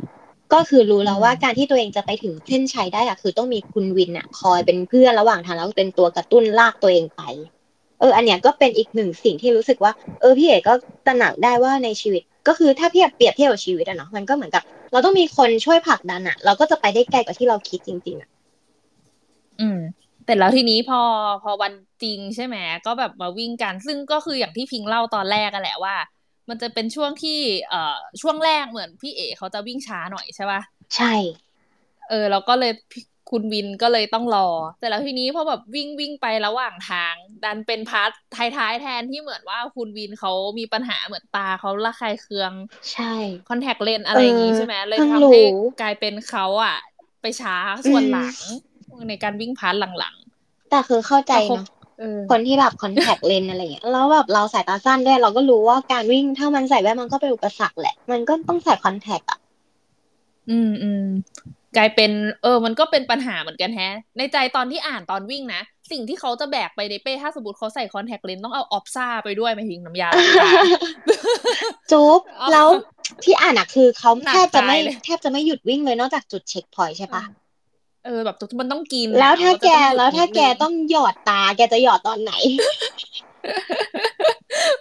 [0.53, 7.21] ก็คือรู้แล้วว่าการที่ตัวเองจะไปถึงเส้นชัยได้อะคือต้องมีคุณวินอะคอยเป็นเพื่อนระหว่างทางแล้วเป็นตัวกระตุ้นลากตัวเองไป
[7.99, 10.73] เออ อันเนี้ยก็เป็นอีกหนึ่งสิ่งที่รู้สึกว่า เออพี่เอกก็
[11.05, 18.29] ตระหนักได้ว่าในชีวิต ก็คือถ้าเทียบเปรียบเทียบกับชีวิตอะเนาะมันก็เหมือนกับ เราต้องมีคนช่วยผลักดันอะเราก็จะไปได้ไกลกว่าที่เราคิดจริง ๆอะ
[19.59, 19.77] อืม
[20.25, 20.97] แต่แล้วทีนี้พอ
[21.41, 25.95] พอวันจริงใช่ไหมก็แบบมาวิ่งกัน ซึ่งก็คืออย่างที่พิงเล่าตอนแรกกันแหละว่า
[26.49, 27.31] มันจะเป็นช่วงที่
[27.67, 27.77] เอ่อ
[28.21, 31.05] ช่วงแรกเหมือนพี่เอ๋เขาจะวิ่งช้าหน่อยใช่ปะใช่
[32.07, 34.47] เออเราก็เลยพี่ คุณวินก็เลยต้องรอ
[34.79, 42.53] แต่แล้วทีนี้พอแบบวิ่งวิ่งไประหว่างทาง ดันเป็น part ท้ายๆแทนที่เหมือนว่าคุณวินเขามีปัญหาเหมือนตาเขาระคายเคือง
[42.91, 43.13] ใช่
[43.49, 45.39] contact lens อะไรอย่างงี้ใช่ไหมเลยเพิ่งทำรู้ให้
[45.81, 46.75] กลายเป็นเขาอะ
[47.21, 47.55] ไปช้า
[47.87, 48.37] ส่วนอืมหลัง
[49.09, 50.15] ในการวิ่ง part หลัง
[50.69, 51.67] แต่คือเข้าๆใจแต่คงเนาะ
[51.99, 59.39] เออคนที่แบบ contact lens อะไรอย่างเงี้ยแล้วแบบเราสายตาสั้นด้วย เราก็รู้ว่าการวิ่งถ้ามันใส่แว่นมันก็เป็นอุปสรรคแหละ มันก็ต้องใส่ contact อะ
[60.49, 61.01] อืมอืม
[61.77, 62.11] กลายเป็น
[62.43, 65.61] เออ มันก็เป็นปัญหาเหมือนกันแฮะ ในใจตอนที่อ่านตอนวิ่งนะ
[65.91, 70.51] สิ่งที่เขาจะแบกไปในเป้ ถ้าสมมติเขาใส่ contact lens ต้องเอาออฟซ่าไปด้วยไหม หมายถึงน้ำยาล้างตา
[71.91, 72.67] จุ๊บอ๋อแล้ว
[73.23, 77.23] ที่อ่านอะคือเขาหนักแทบจะไม่ตายเลยแทบจะไม่หยุดวิ่งเลยนอกจากจุดเช็คพอยต์ใช่ปะ
[78.05, 82.33] เออแบบมันต้องกิน แล้วถ้ามันแกจะต้องหยุดแล้วถ้านิดแกนึงต้องหยอดตาแกจะหยอดตอนไหน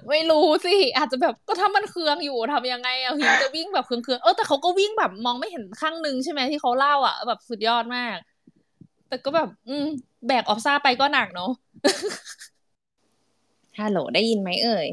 [0.08, 8.16] ไม่รู้สิ อาจจะแบบก็ถ้ามันเคืองอยู่ทำยังไงอะหิงจะวิ่งแบบเคืองๆเออแต่เขาก็วิ่งแบบมองไม่เห็นข้างนึงใช่ไหมที่เขาเล่าอะแบบสุดยอดมาก
[9.08, 9.86] แต่ก็แบบ อืม
[10.26, 11.50] แบกออฟซ่าไปก็หนักเนาะ
[13.78, 14.86] ฮัลโหลได้ยินไหมเอ่ย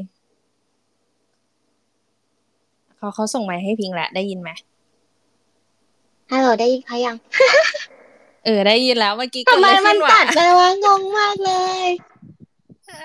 [2.96, 4.50] เขาเขาส่งมาให้พิงแหละได้ยินไหม
[6.30, 7.16] ฮัลโหลได้ยินเขายัง
[8.44, 11.52] เออได้ยินแล้วเมื่อกี้ทำไมเกิดอะไรมัขึ้นนวะตัดไปวะงงมากเล
[11.84, 11.86] ย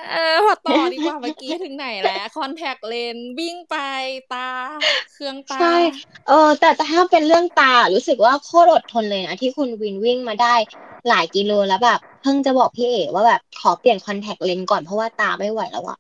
[0.10, 3.74] เออพอต่อดีกว่าเมื่อกี้ถึงไหนแล้วคอนแทคเลนวิ่งไป
[4.28, 4.38] ตา
[5.10, 5.66] เครื่องตา ใช่
[6.26, 10.56] เออ แต่ถ้าเป็นเรื่องตา รู้สึกว่าโคตรอดทนเลยนะ ที่คุณวินวิ่งมาได้
[11.08, 15.98] หลายกิโลแล้วแบบ เพิ่งจะบอกพี่เอ๋ว่าแบบขอเปลี่ยนคอนแทคเลนส์ก่อนเพราะว่าตาไม่ไหวแล้วอะ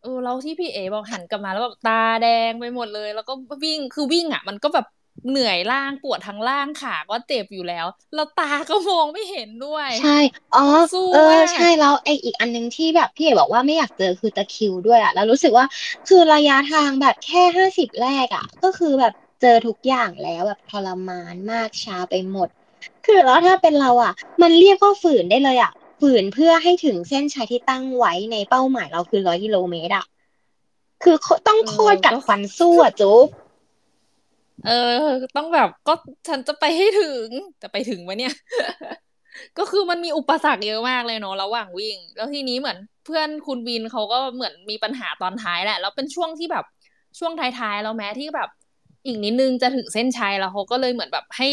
[0.00, 3.32] เออแล้วที่พี่เอบอกหันกลับมาแล้วแบบตาแดงไปหมดเลย แล้วก็
[3.64, 4.84] วิ่งคือวิ่งอะ มันก็แบบ
[5.28, 10.08] เหนื่อยล่างปวดทั้งล่างขาก็เจ็บอยู่แล้วแล้วตาก็มองไม่เห็นด้วย ใช่
[10.52, 10.58] อ๋อ
[10.90, 15.66] สู้เออมากใช่แล้วไออีกอันนึงที่แบบพี่เอ๋บอกว่าไม่อยากเจอคือตะคริวด้วยอะแล้วรู้สึกว่า
[16.06, 22.48] คือระยะทางแบบแค่ห้าสิบแรกอะก็คือแบบเจอทุกอย่างแล้วแบบทรมานมากชาไปหมด
[23.04, 30.04] คือแล้วถ้าเป็นเราอะมันเรียกว่าฝืนได้เลยอะฝืนเพื่อให้ถึงเส้นชัยที่ตั้งไว้ในเป้าหมายเราคือร้อยกิโลเมตรอะ
[31.02, 33.26] คือต้องโคตรกัดฟันสู้อะจุ๊บ
[34.66, 35.02] เออ
[35.36, 35.94] ต้องแบบก็
[36.28, 37.28] ฉันจะไปให้ถึง
[37.62, 38.34] จะไปถึงไหมเนี่ย
[39.58, 46.64] ก็คือมันมีอุปสรรคเยอะมากเลยเนาะระหว่างวิ่ง แล้วทีนี้เหมือนเพื่อนคุณวินเขาก็เหมือนมีปัญหาตอนท้ายแหละ แล้วเป็นช่วงที่แบบ
[47.18, 48.48] ช่วงท้ายๆแล้วแม้ที่แบบ
[49.06, 51.48] อีกนิดนึงจะถึงเส้นชัยแล้วเขาก็เลยเหมือนแบบให้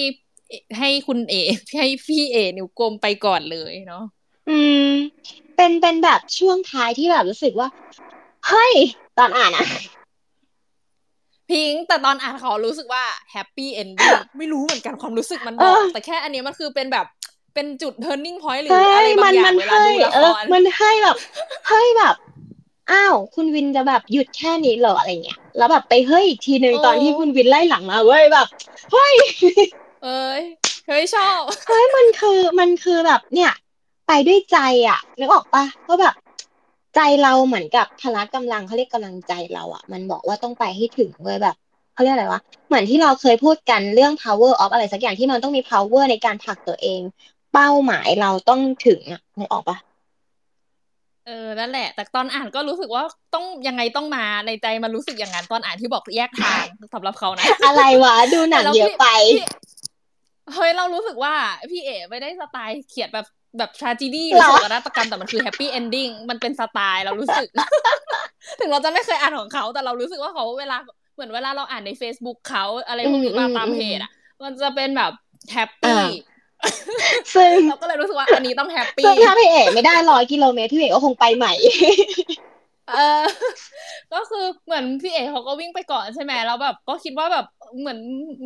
[0.78, 1.36] ให้คุณเอ๋
[1.80, 4.04] ให้พี่เอ๋นิ้วกลมไปก่อนเลยเนาะ
[4.50, 4.90] อืม
[5.56, 7.68] เป็นเป็นแบบช่วงท้ายที่แบบรู้สึกว่า
[8.48, 8.74] เฮ้ย
[9.18, 9.66] ตอนอ่านอะ
[11.52, 17.06] พิงค์แต่ตอนอ่านเขารู้สึกว่า happy ending ไม่รู้เหมือนกันความรู้สึกมันบอกแต่แค่อันนี้มันคือเป็นแบบ
[17.54, 21.16] เป็นจุด turning point หรือเฮ้อะไรยบามังนอย่ามังนเวลาให้ดูละเอคอรมันให้แบบ
[21.70, 22.16] ให้แบบ
[22.92, 28.48] อ้าว คุณวินจะแบบหยุดแค่นี้เหรออะไรเงี้ย แล้วแบบไปเฮ้ยอีกทีหนึ่งโอ้ตอนที่คุณวินไล่หลังมาเว้ยแบบ
[28.92, 29.14] เฮ้ย
[30.04, 30.42] เอ้ย
[30.88, 33.52] เฮ้ยชอบเฮ้ยมันคือมันคือแบบเนี่ย
[34.08, 36.14] ไปด้วยใจอะนึกออกปะว่าแบบ
[36.96, 41.56] ใจเราเหมือนกับพละกำลังเขาเรียกกำลังใจเราอะ มันบอกว่าต้องไปให้ถึงเว้ยแบบ
[41.94, 47.02] เขาเรียกอะไรวะเหมือนที่เราเคยพูดกันเรื่อง power of อะไรสักอย่างที่มันต้องมี power ในการผลักตัวเอง
[47.54, 49.78] เป้าหมายเราต้องถึงอะนึกออกปะ
[51.26, 53.04] เออนั่นแหละ แต่ตอนอ่านก็รู้สึกว่า
[53.34, 59.46] ต้องยังไงต้องมาในใจมันรู้สึกอย่างนั้นตอนอ่านที่บอกแยกทางสำหรับเขานะอะไรวะดูหนังแต่แล้วเยอะพี่ไปพี่
[60.54, 61.34] เฮ้ยเรารู้สึกว่า
[61.72, 63.26] พี่เอ๋ไม่ได้สไตล์เขียนแบบ
[63.58, 67.50] แบบ tragedy หเหรืรออโศกนาฏกรรมแต่มันคือ happy ending มันเป็นสไตล์เรารู้สึก
[68.60, 70.78] ถึงเราจะไม่เคยอ่านของเขา แต่เรารู้สึกว่าเขาเวลา
[71.16, 74.12] เหมือนเวลาเราอ่านใน Facebook เขาอะไรพวกนี้อืมมาตามอืมเพจอะ
[74.44, 75.12] มันจะเป็นแบบ
[75.52, 76.10] แฮปอ่าปี้
[77.36, 81.54] ซึ่งเราก็เลยรู้สึกว่าอันนี้ต้องแฮปปี้ซึ่งถ้าพี่เอกไม่ได้ร้อยกิโลเมตรพี่เอกก็คงไปใหม่
[82.90, 83.24] เออ
[84.14, 87.46] ก็คือเหมือนพี่เอกเขาก็วิ่งไปก่อนใช่ไหมแล้วแบบ ก็คิดว่าแบบ
[87.80, 88.00] เหมือน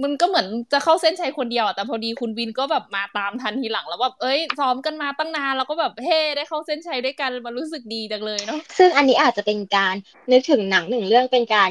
[0.03, 9.95] มันก็เหมือนจะเข้าเส้นชัยคนเดียวอะแต่พอดีคุณวินก็แบบมาตามทันทีหลังแล้วแบบเอ้ยซ้อมกันมาตั้งนานแล้วก็แบบเฮ้ได้เข้าเส้นชัยด้วยกันมันรู้สึกดีจังเลยเนาะซึ่งอันนี้อาจจะเป็นการ
[10.31, 11.69] นึกถึงหนังหนึ่งเรื่องเป็นการ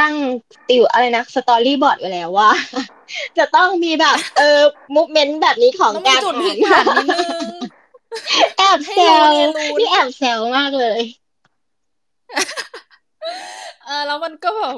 [0.00, 0.14] ตั้ง
[0.68, 2.50] ติวอะไรนะสตอรี่บอร์ดไว้แล้วว่า
[3.38, 4.60] จะต้องมีแบบเออ
[4.94, 7.48] มูฟเมนต์แบบนี้ของต้องมีการจุดพลิอ่ากนผันนิดนึง
[8.56, 11.00] แอบให้แซรู้วเนี่ยรู้นี่แอบแซวมากเลย
[13.84, 14.76] เออแล้วมันก็แบบ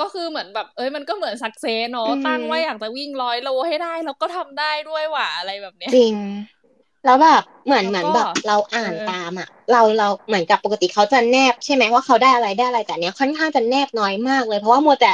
[0.00, 6.14] ก็คือเหมือนแบบ เอ้ยมันก็เหมือนสักเซสเนาะอืมตั้งไว้อยากจะวิ่งร้อยโลให้ได้ แล้วก็ทำได้ด้วยว่ะอะไรแบบเนี้ยจริง
[7.04, 15.12] แล้วแบบเหมือนแล้วเหมือนก็แบบเราอ่านเออตามอะ เราเราเหมือนกับปกติเขาจะแนบใช่ไหมว่าเขาได้อะไรได้อะไรแต่เนี้ยค่อนข้างจะแนบน้อยมากเลยเพราะว่ามัวแต่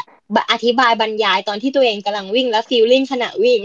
[0.52, 3.60] อธิบายบรรยายตอนที่ตัวเองกำลังวิ่งแล้วฟีลลิ่งขณะวิ่ง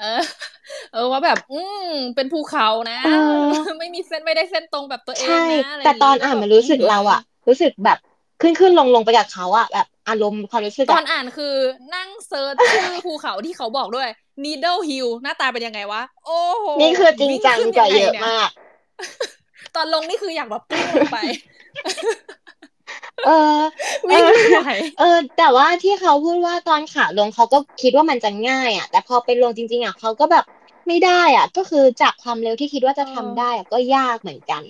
[0.00, 0.22] เออ
[0.92, 3.10] เออว่าแบบ อืมเป็นภูเขานะเอ
[3.72, 7.98] อไม่มีเส้นไม่ได้เส้นตรงแบบตัวเองใช่นะอะไรแต่ตอนย่งอ่านงี้มันรู้สึกแบบเราอะรู้สึกแบบ
[8.40, 11.54] ขึ้นขึ้นลงลงไปกับเขาอะแบบอารมณ์ความรู้สึกตอนอะอ่านคือ
[11.94, 14.08] นั่งเซิร์ชชื่อภูเขาที่เขาบอกด้วย
[14.44, 18.50] Needle Hill หน้าตาเป็นยังไงวะ โอ้โหนี่คือจริงจังวิ่ขึ้นกว่าไเยอะนี่มาก
[19.76, 21.18] ตอนลงนี่คืออยากแบบปิ้งลงไป
[23.24, 23.58] เออ
[24.08, 24.60] วิ่งไม่ไหว
[24.98, 30.44] เออ แต่ว่าที่เขาพูดว่าตอนขาลงเขาก็คิดว่ามันจะง่ายอะแต่พอไปลงจริง ๆอะเขาก็แบบ
[30.88, 34.64] ไม่ได้อะก็คือจากความเร็วที่คิดว่าจะทำได้อะก็ยากเหมือนกัน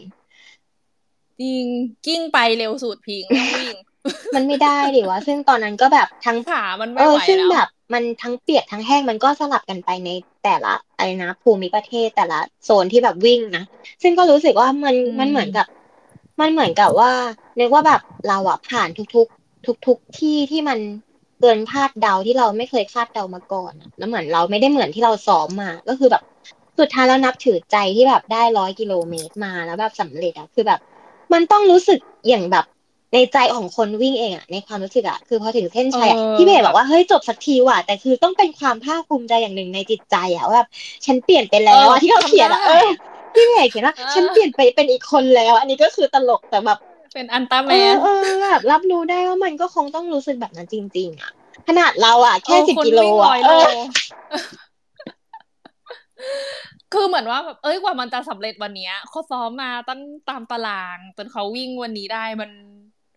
[1.40, 1.64] จริง
[2.06, 3.76] กิ้งไปเร็วสุดพิงไม่ต้องวิ่ง
[4.34, 10.10] มันไม่ได้ดิวะซึ่งตอนนั้นก็แบบทั้งขามันเอไม่อไหวซึ่งแล้วแบบมันทั้งเปียกทั้งแห้งมันก็สลับกันไปใน
[10.44, 13.64] แต่ละอะไรนะภูมิประเทศแต่ละโซนที่แบบวิ่งนะ
[14.02, 15.66] ซึ่งก็รู้สึกว่ามันอืมมันเหมือนกับ
[16.40, 17.12] มันเหมือนกับว่า
[17.58, 20.78] นึกว่าแบบเราอะผ่านทุกๆ ทุก ๆที่ที่มัน
[21.40, 26.22] เกินคาดเดาที่เราไม่เคยคาดเดามาก่อนอะแล้วเหมือนเราไม่ได้เหมือนที่เราซ้อมมา ก็คือแบบ
[26.78, 30.80] สุดท้ายแล้วนับถือใจที่แบบได้ร้อยกิโลเมตรมาแล้วแบบสำเร็จอะคือแบบ
[31.32, 31.98] มันต้องรู้สึก
[32.28, 32.64] อย่างแบบ
[33.14, 40.68] ในใจของคนวิ่งเองอะในความรู้สึกอะคือพอถึงเส้นชัยอะเออพี่เบย์บอกว่าเฮ้ยจบสักทีว่ะแต่คือต้องเป็นความภาคภูมิใจอย่างหนึ่งในจิตใจอะว่าแบบ
[41.06, 42.86] ฉันเปลี่ยนไปแล้วอะที่เขาเขียนอะทำเอได้อ
[43.34, 46.78] พี่เบย์เขียนว่าเออฉันเปลี่ยนไปเป็นอีกคนแล้ว อันนี้ก็คือตลกแต่แบบ
[47.14, 51.30] เป็นอันตาแมเออนเออแบบรับรู้ได้ว่ามันก็คงต้องรู้สึกแบบนั้นจริง ๆอะ
[51.68, 54.34] ขนาดเราอะแค่เออสิบคนกิโลวิ่งอะร้อยเอโลอ
[56.92, 62.50] คือเหมือนว่าแบบเอ้ยกว่ามันจะสำเร็จวันเนี้ยเขาซ้อมมาตั้งตามตารางจนเขาวิ่งวันนี้ได้มัน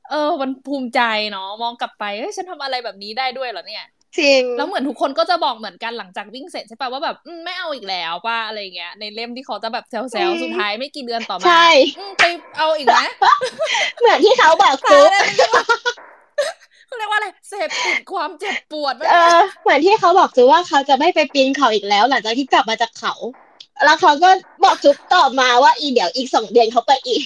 [0.09, 3.85] เออ มันภูมิใจเนาะมองกลับไปเฮ้ยฉันทำอะไรแบบนี้ได้ด้วยเหรอเนี่ย
[4.19, 12.23] จริง แล้วเหมือนทุกคนก็จะบอกเหมือนกันหลังจากวิ่งเสร็จใช่ปะว่าแบบอืมไม่เอาอีกแล้วป่ะอะไรเงี้ยในเล่มที่เขาจะแบบแซวอืมๆสุดท้ายไม่กี่เดือนต่อมาใช่อืมไป
[12.57, 12.99] เอาอีกไหม
[13.99, 15.23] เหมือนที่เขาบอกตาซุยปแล้ว
[16.87, 23.13] เขาเรียกว่าอะไรเสพติดความเจ็บปวดไหมเออเหมือนที่เขาบอกซุปว่าเขาจะไม่ไปปีนเขาอีกแล้ว หลังจากที่กลับมาจากเขา
[23.85, 24.29] แล้วเขาก็
[24.63, 27.23] บอกซุปตอบมาว่าอีเดี๋ยวอีกสองเดือนเขาไปอีก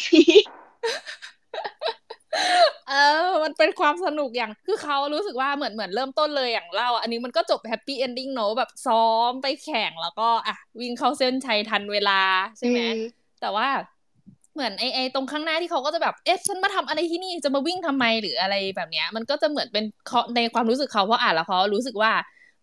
[2.90, 2.94] เอ
[3.28, 12.22] อ มันเป็นความสนุกอย่าง คือเขารู้สึกว่าเหมือนเหมือนเริ่มต้นเลยอย่างเล่าอะอันนี้มันก็จบ happy ending เนอะแบบซ้อมไปแข่งแล้วก็อะวิ่งเข้าเส้นชัยทันเวลา
[12.58, 13.00] ใช่ไหมอืม
[13.42, 13.68] แต่ว่า
[14.54, 22.12] เหมือนไอไอตรงข้างหน้าที่เขาก็จะแบบ เอ๊ะ ฉันมาทำอะไรที่นี่จะมาวิ่งทำไมหรืออะไรแบบเนี้ย มันก็จะเหมือนเป็นเขาในความรู้สึกเขาเพราะอ่านแล้วเขารู้สึกว่า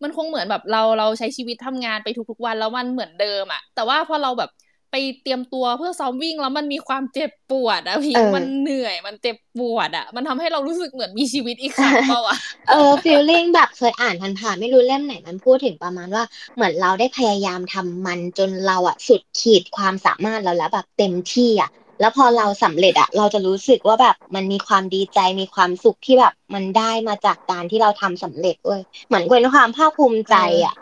[0.02, 4.50] มันคงเหมือนแบบเราเราใช้ชีวิตทำงานไปทุกๆวันแล้วมันเหมือนเดิมอะแต่ว่าพอเราแบบ
[4.96, 12.36] ไปเตรียมตัวเพื่อซ้อมวิ่งแล้วมันมีความเจ็บปวดอะพี่เออมันเหนื่อยมันเจ็บปวดอะมันทำให้เรารู้สึกเหมือนมีชีวิตอีกครั้งเปล่าวะ
[12.68, 30.74] เออฟีลลิ่งแบบเคยอ่านผ่านๆไม่รู้เล่มไหนมันพูดถึงประมาณว่า เหมือนเราได้พยายามทำมันจนเราอะสุดขีดความสามารถเราแล้วแบบเต็มที่อะแล้วพอเราสำเร็จอะเราจะรู้สึกว่าแบบมันมีความดีใจมีความสุขที่แบบมันได้มาจากการที่เราทำสำเร็จเว้ยเหมือนเป็นความภาคภูมิใจอะ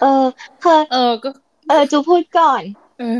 [0.00, 0.24] เออ
[0.60, 1.28] เคยเออก็
[1.68, 2.62] เออจูพูดก่อน
[2.98, 3.18] เออ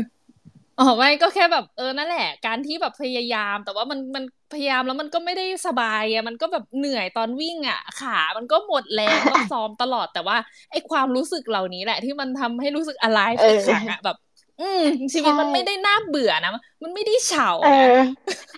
[0.79, 10.37] อ๋อไม่ก็แค่แบบเออนั่นแหละ การที่แบบพยายาม แต่ว่ามันมันพยายามแล้วมันก็ไม่ได้สบายอะมันก็แบบเหนื่อยตอนวิ่งอะขา มันก็หมดแรงต้องซ้อมตลอดแต่ว่า
[10.71, 14.17] ไอ้ความรู้สึกเหล่านี้แหละ ที่มันทำให้รู้สึกอะไรเอออีกครั้งอะแบบ
[14.61, 16.51] อืมชีวิตใช่มันไม่ได้น่าเบื่อนะ
[16.83, 17.99] มันไม่ได้เฉาเอนะอ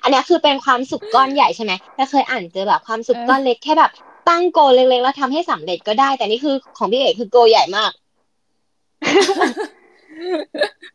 [0.03, 3.91] อันเนี้ยคือเป็นความสุขก้อนใหญ่ใช่ไหมแต่เคยอ่านเจอแบบความสุขเออก้อนเล็กแค่แบบ
[4.29, 7.91] ตั้งโกลเล็กๆแล้วทำให้สำเร็จก็ได้ แต่นี่คือของพี่เอกคือโกลใหญ่มาก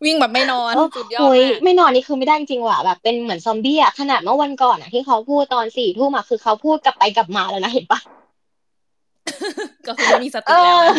[0.05, 8.01] วิ่งแบบไม่นอนโอ้สุดยอดโอ้ยมากไม่นอนนี่คือไม่ได้จริงๆว่ะแบบเป็นเหมือนซอมบี้อะขนาดเมื่อวันก่อนอะที่เขาพูดตอนสี่ทุ่มอะคือเขาพูดกลับไปกลับมาแล้วนะเห็นปะ
[9.89, 10.97] ก็คือไม่มีสติแล้วนะ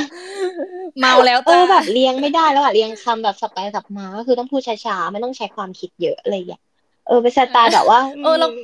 [0.99, 6.61] เมาแล้วเอจ้าอแบบเรียงไม่ได้แล้วอะเรียงคำแบบสับไปสับมาก็คือต้องพูดช้าๆไม่ต้องใช้ความคิดเยอะอะไรอย่างเงี้ย
[7.07, 8.59] เออเป็นสไตล์แบบว่าเออเราม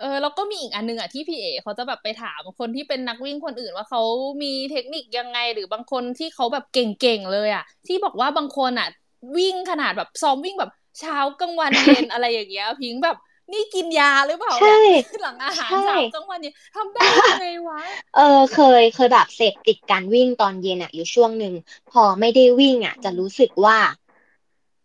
[0.00, 4.02] เออแล้วก็มีอีกอันหนึงอะที่พี่เอเขาจะแบบไปถามคนที่เป็นนักวิ่งคนอื่นว่าเขา
[4.42, 8.88] มีเทคนิคยังไงหรือบางคนที่เขาแบบเก่งๆเลยอะ ที่บอกว่าบางคนอะ
[9.36, 13.16] วิ่งขนาดแบบซ้อมวิ่งแบบเช้ากลางวันเย็นอะไรอย่างเงี้ยพิงค์แบบ
[13.52, 17.80] นี่กินยาหรือเปล่าใช่เนี่ยหลังอาหารใช่เช้ากลางวันเย็นทำได้ยังไงวะ
[18.16, 21.54] เออเคยเคยแบบเสพติดการวิ่งตอนเย็นอะอยู่ช่วงหนึ่ง
[21.90, 23.76] พอไม่ได้วิ่งอะจะรู้สึกว่า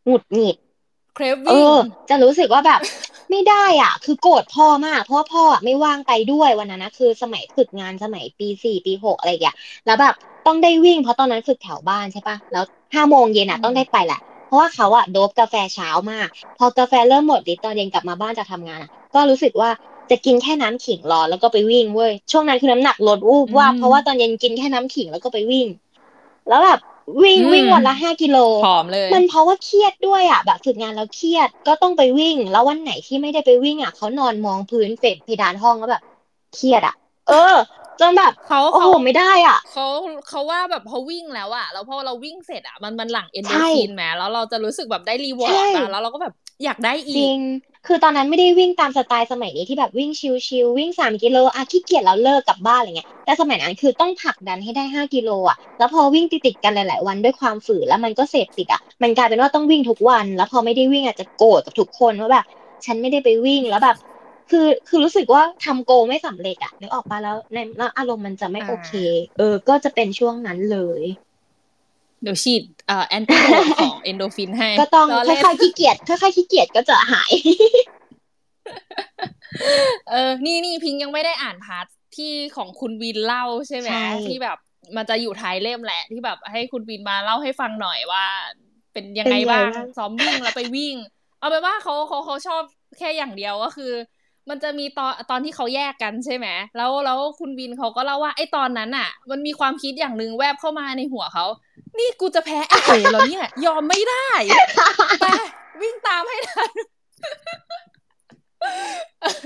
[0.05, 0.57] หงุดหงิด
[1.15, 2.81] เครฟเอวิ่งอจะรู้สึกว่าแบบ
[3.31, 10.13] ไม่ได้อะ คือโกรธพ่อมาก เพราะว่าพ่ออะไม่ว่างไปด้วยวันนั้นนะคือสมัยฝึกงานสมัยปีสี่ปีหกอะไรอย่างเงี้ยแล้วแบบ
[10.47, 12.63] ต้องได้วิ่งเพราะตอนนั้นฝึกแถวบ้านใช่ปะแล้ว
[12.95, 19.69] ห้าโมงเย็นอะอืมต้องได้ไปแหละเพราะว่าเขาอะโดบกาแฟเช้ามาก พอกาแฟเริ่มหมดฤทธิ์ตอนเย็นกลับมาบ้านจากทำงานอะ ก็รู้สึกว่า
[20.09, 25.67] จะกินแค่น้ำขิงรอแล้วก็ไปวิ่งเว้ยช่วงนั้นคือน้ำหนักลดวูบว่าบเพราะว่าตอนเย็นกินแค่น้ำขิงแล้วก็ไปวิ่ง
[26.47, 26.79] แล้วแบบ
[27.21, 36.03] วิ่งวิ่งวันละห้ากิโลผอมเลย มันเพราะว่าเครียดด้วยอะแบบฝึกงานแล้วเครียดก็ต้องไปวิ่ง แล้ววันไหนที่ไม่ได้ไปวิ่งอะเขานอนมองพื้นเฟเพดานห้องแล้วแบบ
[36.53, 36.93] เครียดอะ
[37.25, 37.33] เออ
[38.01, 39.83] จนแบบเขาโอ้เขาโหไม่ได้อะเขา
[40.27, 46.33] เขาว่าแบบพอวิ่งแล้วอะแล้วพอเราวิ่งเสร็จอะมันมันหลั่งเอนโดใช่ฟินแหมแล้วเราจะรู้สึกแบบได้รีวอร์ใช่ดอะแล้วเราก็แบบ
[46.63, 47.37] อยากได้อีจริกง
[47.87, 50.11] คือตอนนั้นไม่ได้วิ่งตามสไตล์สมัยนี้ที่แบบวิ่ง
[50.47, 62.45] ชิลๆวิ่งสามกิโลอะขี้เกียจแล้วเลิกกลับบ้านอะไรเงี้ยแต่สมัยนั้นคือต้องผลักดันให้ได้ห้ากิโลอะแล้วพอวิ่งติดๆกันหลาย ๆ วันด้วยความฝืนแล้วมันก็เสพติดอะมันกลายเป็นว่าต้องวิ่งทุกวัน แล้วพอไม่ได้วิ่งอาจจะโกรธกับทุกคนว่าแบบ
[62.85, 63.95] ฉันไม่ได้ไปวิ่งแล้วแบบ
[64.51, 68.91] คือคือรู้สึกว่าทำ goal ไม่สำเร็จอะนึกออกปะแล้วในแล้วอารมณ์มันจะไม่อ่าโอเค
[69.37, 71.03] เออ ก็จะเป็นช่วงนั้นเลย
[72.23, 77.33] เดี๋ยวฉีดเอ่อ antidote ของเอนโดฟินให้ ก็ต้องล้ค่เล่นอยๆขี้เกียจค่อยๆขี้เกียจก็จะหาย
[80.09, 84.57] เออ นี่นี่พิงยังไม่ได้อ่าน part ที่ของคุณวินเล่าใช่ไหมใช่ที่แบบ
[84.95, 88.25] มันจะอยู่ท้ายเล่มแหละ ที่แบบให้คุณวินมาเล่าให้ฟังหน่อยว่า
[88.93, 90.95] เป็นยังไงบ้างซ้อมวิ่งแล้วไปวิ่ง
[91.39, 92.61] เอาไปนว่าเขาเขาเขาชอบ
[92.97, 93.91] แค่อย่างเดียวก็คือ
[94.49, 101.45] มันจะมีตอนตอนที่เขาแยกกันใช่ไหมแล้วแล้วคุณวินเขาก็เล่าว่าไอ้ตอนนั้นอะ มันมีความคิดอย่างหนึ่งแวบเข้ามาในหัวเขา
[101.99, 104.29] นี่กูจะแพ้ไอ้เอ๋เหรอเนี่ย ยอมไม่ได้
[105.21, 105.25] ไป
[105.81, 106.71] วิ่งตามให้ทัน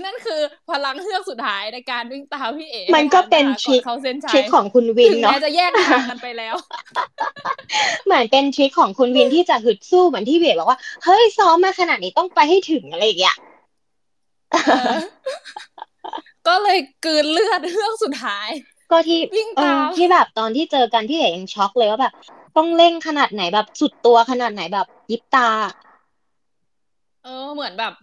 [0.05, 6.55] นั่นคือพลังเฮือกสุดท้ายในการวิ่งตามพี่เอ๋มันก็เป็นทริคเขาเส้นชัทริยคของคุณวินถึงเนาะแม้จะแยกทางกันไปแล้ว
[8.05, 13.54] เหมือนเป็นทริคของคุณวินที่จะฮึดสู้เหมือนที่เบบอกว่า เฮ้ยซ้อมมาขนาดนี้ต้องไปให้ถึงอะไรอย่างเงี้ยเออ
[16.47, 18.47] ก็เลยกลืนเลือดเฮือกสุดท้าย
[18.91, 22.13] ก็ที่วิ่งเอตาอมที่แบบตอนที่เจอกันพี่เอกยังช็อกเลยว่าแบบ
[22.57, 25.49] ต้องเร่งขนาดไหนแบบสุดตัวขนาดไหนแบบยิบตา
[27.23, 27.93] เออเหมือนแบบ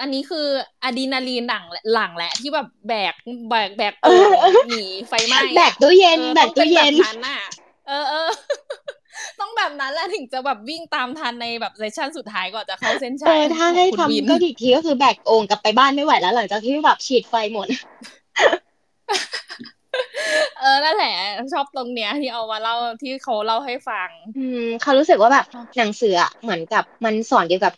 [0.00, 0.46] อันนี้คือ
[0.82, 3.14] อะดรีนาลีนหลังหลังแหละที่แบบแบก
[3.50, 4.28] แบกแบกปืน
[4.68, 7.40] หนีไฟไหม้อะแบกตู้เย็นออแบกตู้เย็นต้องป็แบบนั้นน่ะ
[7.88, 8.30] เออเออ
[9.40, 17.66] ต้องแบบนั้นแหละถึงจะแบบวิ่งตามทันในแบบเซสชั่นสุดท้ายก่อนจะเข้าเส้นชัเอยอถ้าให้ของคุณวินทำก็อีกทีก็คือแบกโอ่งกลับไปบ้านไม่ไหวแล้วหลังจากที่แบบฉีดไฟหมด
[20.60, 21.14] เออนั่นแหละ
[21.52, 24.08] ชอบตรงเนี้ยที่เอามาเล่าที่เขาเล่าให้ฟัง
[24.38, 27.74] อืมเขารู้สึกว่าแบบหนังสืออะเหมือนกับมันสอนเกี่ยวกับ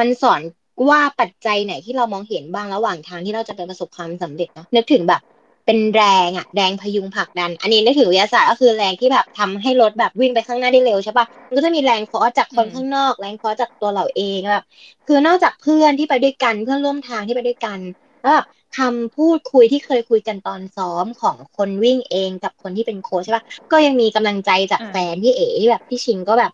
[0.00, 0.40] มันสอน
[0.88, 5.20] ว่าปัจจัยไหนที่เรามองเห็นบ้างระหว่างทางที่เราจะไปประสบความสำเร็จเนอะนึกถึงแบบ
[5.68, 14.64] เป็นแรงอะแรงพยุงผลักดัน อันนี้นึกถึงวิทยาศาสตร์ก็คือแรงที่แบบทำให้รถแบบวิ่งไปข้างหน้าได้เร็วใช่ปะมันก็จะมีแรงฟอร์สจากคนอืมข้างนอก แรงฟอร์สจากตัวเราเองแบบ
[15.06, 17.78] คือนอกจากเพื่อนที่ไปด้วยกันเพื่อนร่วมทางที่ไปด้วยกัน
[18.22, 18.46] แล้วแบบ
[18.78, 26.52] คำพูดคุยที่เคยคุยกันตอนซ้อมของคนวิ่งเองกับคนที่เป็นโค้ชใช่ปะก็ยังมีกำลังใจจากอ่าแฟนพี่เอ๋ที่แบบพี่ชิงก็แบบ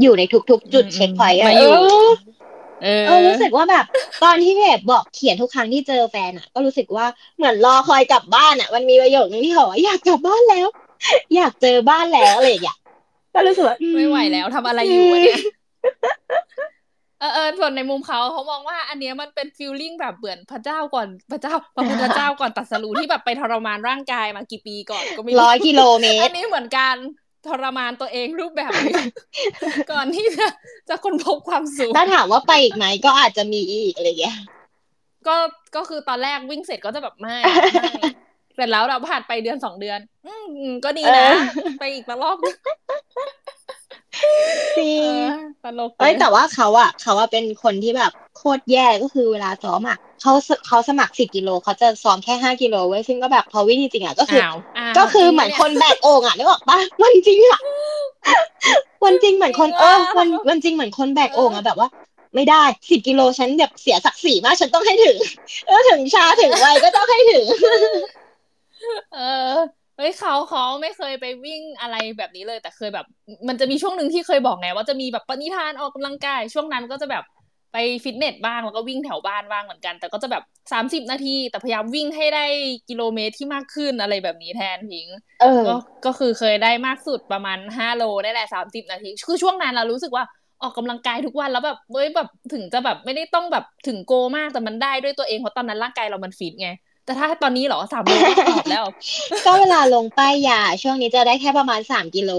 [0.00, 1.72] อยู่ในทุกๆ จุดอืมเช็คพอยต์มาอยู่
[2.80, 3.84] เออเออเออรู้สึกว่าแบบ
[4.20, 7.06] ตอนที่พี่เอ๋บอกเขียนทุกครั้งที่เจอแฟนอะ ก็รู้สึกว่า
[7.36, 10.68] เหมือนรอคอยกลับบ้านอะ มันมีประโยคนึงที่เขาบอกว่าอยากกลับบ้านแล้ว
[11.34, 12.76] อยากเจอบ้านแล้วอะไรอย่างเงี้ย
[13.34, 15.38] ก็รู้สึกว่าอืไม่ไหวแล้วทำอะไรอยู่วะเนี่ย
[17.18, 26.96] เออเออส่วนในมุมเขาเขามองว่า อันเนี้ยมันเป็นฟีลลิ่งแบบเหมือนพระเจ้าก่อนพระเจ้าพระพุทธเจ้าก่อนตรัสรู้ที่แบบไปทรมานร่างกายมากี่ปีก่อนก็ไม่รู้ร้อยกิโลเมอัตนรนี้เหมือนการ
[27.48, 29.04] ทรมานตัวเองรูปแบบหนึง
[29.92, 30.46] ก่อนที่จะ
[30.88, 34.36] จะค้นพบความสุขถ้าถามว่าไปอีกไหมก็อาจจะมีอีกอะไรอย่างเงี้ย
[35.26, 35.36] ก็
[35.76, 37.36] ก็คือตอนแรกวิ่งเสร็จก็จะแบบไม่
[37.72, 37.90] ไม่
[38.54, 40.34] เสร็จแล้วเราผ่านไปเดือนสองเดือน อื
[40.68, 41.28] มก็ดีนะ
[41.80, 42.38] ไปอีกระลอก
[44.78, 57.60] จริเองอตลกเอ้ยดีแต่ว่าเขาอะเขาว่าเป็นคนที่แบบโคตรแย่ก็คือเวลาซ้อมอะเขาสเขาสมัครสิบกิโลเขาจะซ้อมแค่ห้ากิโลเว้ยซึ่งก็แบบพอวิ่งจริงๆอะก็คืออ้าวอ้าวก็คือเหมือนจริงคนแบกโอ่งอะนึกออกปะวันจริงอะ
[59.04, 61.88] วันจริงเหมือนคนเออวันวันจริงเหมือนคนแบกโอ่งอะแบบว่า
[62.34, 65.16] ไม่ได้สิบกิโลฉันแบบเสียศักดิ์ศรีมากฉันต้องให้ถึง
[65.66, 67.46] เออถึงช้าถึงไวก็ต้องให้ถึง
[69.14, 69.18] เอ
[69.52, 69.54] อ
[69.96, 73.06] เฮ้ยเขาเขาไม่เคยไปวิ่งอะไรแบบนี้เลย แต่เคยแบบ
[73.48, 77.24] มันจะมีช่วงหนึ่งที่เคยบอกไง ว่าจะมีแบบปณิธานออกกำลังกาย ช่วงนั้นก็จะแบบ
[77.72, 82.44] ไปฟิตเนสบ้างแล้วก็วิ่งแถวบ้านบ้างเหมือนกัน แต่ก็จะแบบสามสิบนาที แต่พยายามวิ่งให้ได้
[82.88, 85.08] กิโลเมตรที่มากขึ้นอะไรแบบนี้แทนพิง
[85.40, 85.74] เออก็
[86.06, 90.24] ก็คือเคยได้มากสุดประมาณห้าโลได้แหละสามสิบนาทีคือช่วงนั้นเรารู้สึกว่า
[90.62, 96.68] ออกกำลังกายทุกวันแล้วแบบเว้ยแบบถึงจะแบบไม่ได้ต้องแบบถึงโกมากแต่มันได้ด้วยตัวเองเพราะตอนนั้นร่างกายเรามันฟิตไง
[97.04, 98.84] แต่ถ้าตอนนี้เหรอสามโลก็ตอบแล้ว
[99.46, 102.30] ก็เวลาลงป้ายยาช่วงนี้จะได้แค่ประมาณสามกิโล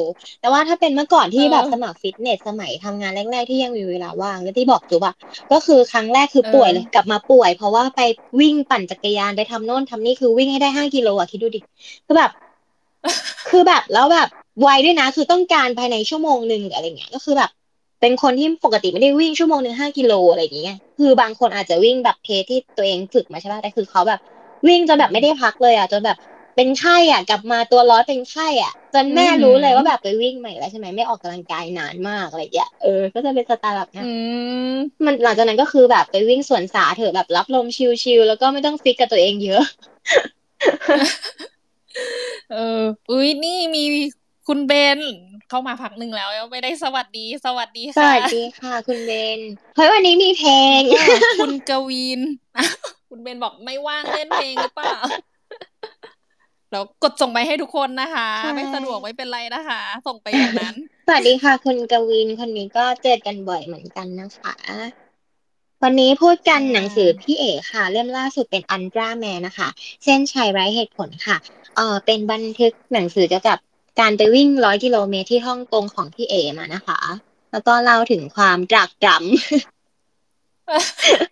[0.42, 5.16] แต่ว่าถ้าเป็นเมื่อก่อนที่เออแบบสมัครฟิตเนสสมัยทำงานแรกๆที่ยังมีเวลาว่างแล้วที่บอกจุ๊บอะ
[5.52, 8.02] ก็คือครั้งแรกคือเออป่วยเลยกลับมาป่วย เพราะว่าไป
[8.40, 11.62] วิ่งปั่นจักรยานไปทำโน่นทำนี่คือวิ่งให้ได้ห้ากิโลอะคิดดูดิ
[12.06, 12.32] คือแบบ
[13.50, 14.28] คือแบบแล้วแบบ
[14.62, 17.50] ไวด้วยนะ คือต้องการภายในชั่วโมงหนึ่งหรืออะไรเงี้ยก็คือแบบ
[18.02, 24.20] เป็นคนที่ปกติไม่ได้วิ่งชั่วโมงหนึ่งห้ากิโลอะไรอย่างเงี้ย คือบางคนอาจจะวิ่งแบบเพจที่ตัวเองฝึกมาใช่ป่ะแต่คือเขาแบบ
[24.68, 26.18] วิ่งจนแบบไม่ได้พักเลยอะจนแบบ
[26.56, 34.12] เป็นไข้อะ กลับมาตัวร้อนเป็นไข้อะ จนแม่อือหือรู้เลยว่าแบบไปวิ่งใหม่แล้วใช่ไหมไม่ออกกำลังกายนานมากอะไรอย่างเงี้ยเออก็จะเป็นสไตล์แบบเนี้ยอื
[34.74, 34.76] ม
[35.06, 37.68] มันหลังจากนั้นก็คือแบบไปวิ่งสวนสาเถอะแบบรับลม
[38.04, 39.64] ชิลๆแล้วก็ไม่ต้องฟิกกับตัวเองเยอะ
[42.52, 43.84] เออ อุ้ยนี่มี
[44.48, 45.00] คุณเบน
[45.50, 49.40] เข้ามาพักหนึ่งแล้วไม่ได้สวัสดี สวัสดีสค่ะวัสดีค่ะ คุณเบน
[49.76, 52.22] เฮ้ยวันนี้มีเพลงแล้วก็คุณกวิน
[53.10, 54.96] คุณเบนบอกไม่ว่างเล่นเพลงหรือเปล่า
[56.72, 60.76] แล้วกดส่งไปให้ทุกคนนะคะใช่ไม่สะดวกไม่เป็นไรนะคะ ส่งไปอย่างนั้น
[61.08, 64.56] สวัสดีค่ะ คุณกวินคนนี้ก็เจอกันบ่อยเหมือนกันนะคะ
[65.84, 69.68] วันนี้พูดกันค่ะหนังสือพี่เอกค่ะ เล่มล่าสุดเป็นอันตราแมนนะคะ
[70.04, 71.38] เส้นชัยไร้เหตุผลค่ะ
[71.76, 73.58] เออเป็นบันทึกหนังสือเกี่ยวกับ
[74.00, 77.00] การไปวิ่งร้อยกิโลเมตรที่ฮ่องกงของพี่เอมานะคะ
[77.52, 79.75] แล้วก็เล่าถึงความตรากตรำ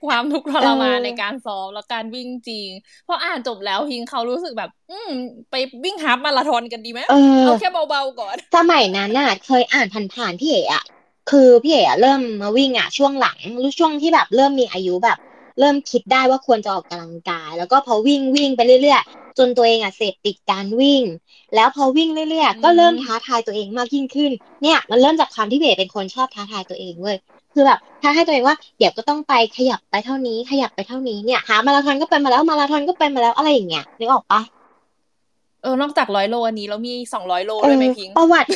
[0.05, 2.69] ความทุกข์ทรมานเออในการซ้อมและการวิ่งจริง
[3.07, 5.11] พออ่านจบแล้วพิงเขารู้สึกแบบ อืม
[5.51, 10.83] ไปวิ่งฮาล์ฟมาราธอนกันดีไหมเออเอาแค่เบาๆก่อน สมัยนั้นน่ะ เคยอ่านผ่านๆพี่เอ๋อะ
[11.29, 15.17] คือพี่เอ๋อะเริ่มมาวิ่งอะช่วงหลังหรือช่วงที่แบบเริ่มมีอายุแบบ
[15.59, 21.03] เริ่มคิดได้ว่าควรจะออกกำลังกาย แล้วก็พอวิ่งวิ่งไปเรื่อยๆ จนตัวเองอะเสพติดการวิ่ง
[21.55, 27.17] แล้วพอวิ่งเรื่อยๆก็เริ่มอืมท้าทายตัวเองมากยิ่งขึ้น เนี่ย มันเริ่มจากความที่พี่เอ๋เป็นคนชอบท้าทายตัวเองเว้ย
[27.53, 34.41] คือแบบท้าทายตัวเองว่าเดี๋ยวก็ต้องไปขยับไปเท่านี้ ขยับไปเท่านี้เนี่ยหามาราธอนก็ไปมาแล้วมาราธอนก็ไปมาแล้วอะไรอย่างเงี้ยนึกออกปะ
[35.63, 38.47] เออนอกจากร้อยโลอันนี้แล้วมีสองร้อยโลเอด้วยไหมอพิงประวัติ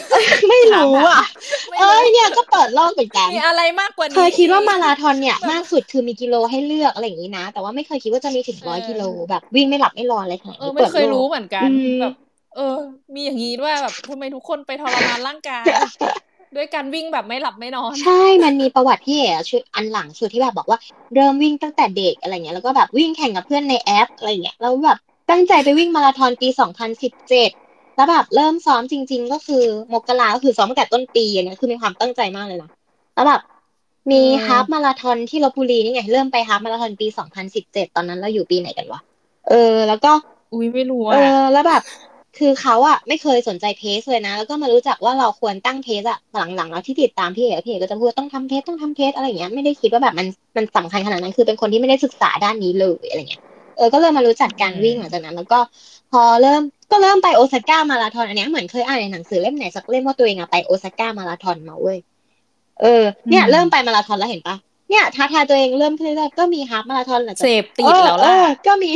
[0.49, 1.25] ไม่รู้อะ
[1.69, 12.13] ไม่เอ้รู้ยเนี่ยก็เปิดโลกเหมือนกันมีอะไรมากกว่าเคนี้ยคิดว่ามาอีกราธอนเนี่ยมากสุดคือมีกิโลให้เลือกอะไรอย่างนี้นะ แต่ว่าไม่เคยคิดว่าจะมีถึงเออร้อยกิโลแบบวิ่งไม่หลับไม่นอนอะไรขนาดเออนี้ไม่เปิดเคยโลรู้กเหมือนกันอืมแบบ
[12.55, 12.77] เออ
[13.13, 15.63] มีอย่างนี้ด้วยแบบทำไมทุกคนไปทรมานร่างกาย
[16.55, 18.11] ด้วยการวิ่งแบบไม่หลับไม่นอน ใช่
[18.43, 20.79] มันมีประวัติพี่เอ๋อะชื่ออันหลังสุดที่แบบบอกว่า
[21.13, 24.97] เริ่มวิ่งตั้งแต่เด็กอะไรเงี้ยแล้วก็แบบวิ่งแข่งกับเพื่อนในแอปอะไรเงี้ยแล้วแบบ
[25.29, 27.49] ตั้งใจไปวิ่งมาราธอนปีสองพันสิบเจ็ด
[27.95, 32.69] แล้วแบบเริ่มซ้อมจริง ๆ ก็คือมกราก็คือซ้อมตั้งแต่ต้นปีอันเนี้ยคือมีความตั้งใจมากเลยนะ
[33.13, 33.41] แล้วแบบ
[34.11, 39.01] มีอืมฮาล์ฟมาราธอนที่ลบบุรีนี่ไงเริ่มไปฮาล์ฟมาราธอนปีสองพันสิบเจ็ดตอนนั้นเราอยู่ปีไหนกันวะ
[39.47, 39.53] เออ
[39.87, 40.09] แล้วก็
[40.51, 41.17] อุ้ยไม่รู้เออะอ
[41.51, 41.81] แล้วแบบ
[42.37, 46.19] คือเขาอะไม่เคยสนใจเพสเลยนะ แล้วก็มารู้จักว่าเราควรตั้งเพสอะ
[46.55, 50.27] หลังๆแล้วที่ติดตามพี่เอ๋พี่เอ๋ก็จะพูดว่าต้องทำเพสต้องทำเพสอะไรอย่างเงี้ยไม่ได้คิดว่าแบบมัน
[50.57, 53.41] มันสำคัญขนาดนั้นคือเป็นคนที่ไม่ได้ศึกษาด้านนี้เลยอะไรเงี้ย
[53.77, 55.59] เออก็เริ่มมารู้จักการวิ่งหลังจากนั้น แล้วก็
[56.11, 56.61] พอเริ่ม
[56.91, 61.97] ก็เริ่มไปโอซาก้ามาราธอนอันเนี้ยเหมือนเคยอ่านในหนังสือเล่มไหนสักเล่มว่าตัวเองอะไปโอซาก้ามาราธอนมาเว้ย
[62.81, 64.55] เออเนี่ยอืมเริ่มไปมาราธอนแล้วเห็นปะ
[64.89, 68.91] เนี่ยท้าทายตัวเองเริ่มขึ้นเรื่อยๆก็มีฮาล์ฟมาราธอนหลังจากเสพติดแล้วล่ะเออเออก็มี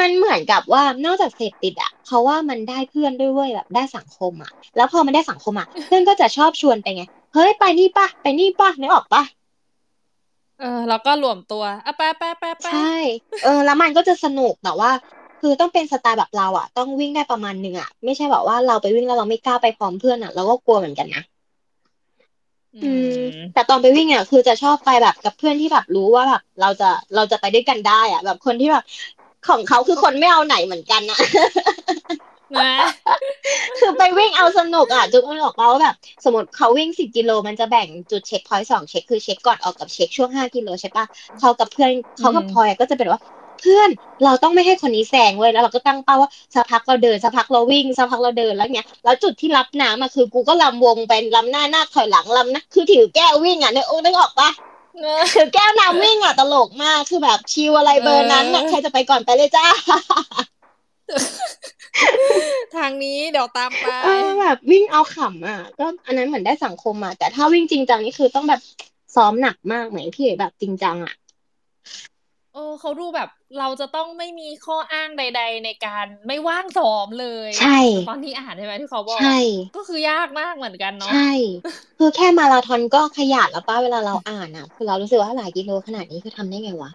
[0.00, 7.02] มันเหมือนกับว่านอกจากเสพติดอะเขาว่ามันได้เพื่อนด้วยเว้ยแบบได้สังคมอะ แล้วพอมันได้สังคมอะเพื่อนก็จะชอบชวนไปไง
[7.34, 9.22] เฮ้ยไปนี่ปะไปนี่ปะนึกออกปะ
[10.60, 12.78] เออแล้วก็รวมตัวอะไปไปไปไปใช่
[13.42, 14.90] เออ แล้วมันก็จะสนุกแต่ว่า
[15.40, 21.22] คือต้องเป็นสไตล์แบบเราอะ ต้องวิ่งได้ประมาณหนึ่งอะไม่ใช่แบบว่าเราไปวิ่งแล้วเราไม่กล้าไปพร้อมเพื่อนอะเราก็กลัวเหมือนกันนะ
[22.82, 23.04] อืม
[23.52, 28.82] แต่ตอนไปวิ่งอะคือจะชอบไปแบบกับเพื่อนที่แบบรู้ว่าแบบเราจะเราจะไปด้วยกันได้อะ แบบคนที่แบบ
[29.48, 31.18] ของเขาคือคนไม่เอาไหนเหมือนกันนะ
[32.56, 32.70] นะ
[33.78, 35.94] คือไปวิ่งเอาสนุกอะจุกมันบอกเราว่าแบบ
[36.24, 41.04] สมมติเขาวิ่งสิบกิโลมันจะแบ่งจุดเช็คพอยต์สองเช็คคือเช็คก่อนออกกับเช็คช่วงห้ากิโลใช่ปะ
[41.38, 43.20] เขากับเพื่อนเขากับพลอยก็จะเป็นว่า
[43.60, 43.90] เพื่อน
[44.24, 54.67] เราต้องไม่ให้คนนี้แซงเว้ยแล้วเราก็ตั้งเป้าว่าสักพักเราเดินสักพักเราวิ่งสักพักเราเดินแล้วเนี้ยแล้วจุดที่รับน้ำอะคือ กูก็ลำวงเป็นลำหน้าหน้าถอยหลังลำนะคือถือแก้ววิ่งอะนึกโอ้นึกออกปะเออถือ
[55.54, 59.66] แก้วน้ำวิ่งอะตลกมากคือแบบชิวอะไรเบอร์นั้นอะเออใครจะไปก่อนไปเลยจ้า
[62.76, 68.60] ทางนี้เดี๋ยวตามไปเออแบบวิ่งเอาขำอะ ก็อันนั้นเหมือนได้สังคมอะแต่ถ้าวิ่งจริงจังนี่คือต้องแบบ
[69.14, 71.14] ซ้อมหนักมากเหมือนพี่เอ๋แบบจริงจังอะ
[72.58, 73.28] เออเขาดูแบบ
[73.58, 77.78] เราจะต้องไม่มีข้ออ้างใด ๆ ในการไม่ว่างซ้อมเลย ใช่
[78.08, 79.38] ตอนที่อ่านใช่ไหมที่เขาบอกใช่
[79.76, 81.30] ก็คือยากมากเหมือนกันเนาะใช่
[81.98, 86.90] คือแค่มาราธอนก็ขยาดแล้วป้าเวลาเราอ่านอะ คือเรารู้สึกว่าหลายกิโลขนาดนี้คือทำได้ไงวะ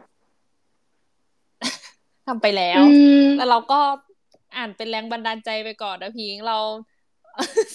[2.28, 3.80] ทำไปแล้วอืมแล้วเราก็
[4.58, 6.58] อ่านเป็นแรงบันดาลใจไปก่อนนะพิงเรา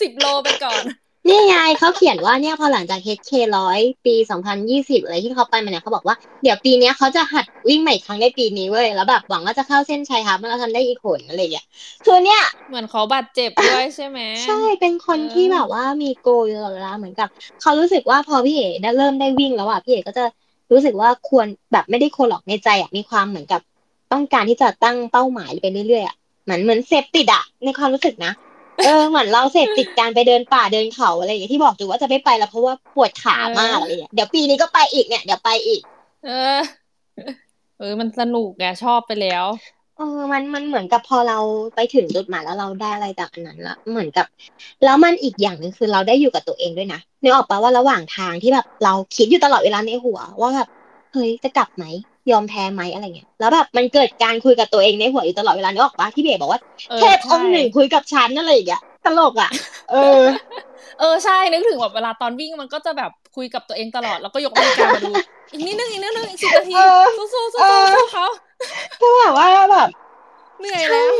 [0.00, 0.82] สิบโลไปก่อน
[1.28, 11.66] นี่ไงเขาเขียนว่าเนี่ยพอหลังจาก HK ร้อยปีสองพันยี่สิบอะไรที่เขาไปมาเนี่ยเขาบอกว่าเดี๋ยวปีเนี้ยเขาจะหัดวิ่งใหม่อีกครั้งในปีนี้เว้ยแล้วแบบหวังว่าจะเข้าเส้นชัยฮาล์ฟมาราธอนได้อีกหนอะไรอย่างเงี้ย
[12.04, 17.28] คือเนี่ยเหมือนเขาบาดเจ็บด้วยใช่ไหมใช่เป็นคนเออที่แบบว่ามีโกลอยู่ตลอดเวลาเหมือนกับ
[17.60, 20.24] เขารู้สึกว่าพอพี่เอ๋ได้เริ่มได้วิ่งแล้วอะพี่เอ๋ก็จะ
[20.72, 23.60] รู้สึกว่าควรแบบไม่ได้ควรหรอกในใจอะมีความเหมือนกับ
[24.12, 28.32] ต้องการที่จะตั้งเป้าหมายไปเรื่อยๆอะเหมือนเหมือนเสพติดอะในความรู้สึกนะ
[28.84, 35.82] เออเหมือนเราเสพติดการไปเดินป่าเดินเขาอะไรอย่างเงี้ยที่บอกอยู่ว่าจะไม่ไปแล้วเพราะว่าปวดขามากอะไรอย่างเงี้ยเดี๋ยวปีนี้ก็ไปอีกเนี่ยเดี๋ยวไปอีก
[36.24, 36.58] เออ
[37.78, 39.44] เออ มันสนุกไงชอบไปแล้ว
[39.96, 41.38] เออมันมันเหมือนกับพอเรา
[41.74, 44.26] ไปถึงจุดหมายแล้วเราได้อะไรจากอันนั้นละเหมือนกับ
[44.84, 50.68] แล้วมันอีกอย่างหนึ่งคือเราได้อยู่กับตัวเองด้วยนะนึกออกปะว่าระหว่างทางที่แบบเราคิดอยู่ตลอดเวลาในหัว ว่าแบบ
[51.12, 51.84] เฮ้ยจะกลับไหม
[52.32, 56.60] ยอมแพ้ไหมอะไรเงี้ยแล้วแบบมันเกิดการคุยกับตัวเองในหัวอยู่ตลอดเวลานึกออกปะที่เบ๋บอกว่า
[56.90, 59.50] เออเทพองค์หนึ่งใช่คุยกับฉันอะไรอย่างเงี้ยตลกอะ
[59.90, 60.22] เออ
[61.00, 65.12] เออใช่นึกถึงแบบเวลาตอนวิ่งมันก็จะแบบคุยกับตัวเองตลอดแล้วก็ยกนาฬิกามาดู
[65.52, 68.26] อีกนิดนึงอีกนิดนึงอีกสิบนาทีเออสู้สู้สู้เออสู้เขา
[69.00, 69.88] ก็แบบว่าแบบ
[70.60, 71.10] เหนื่อยใช่แล้ว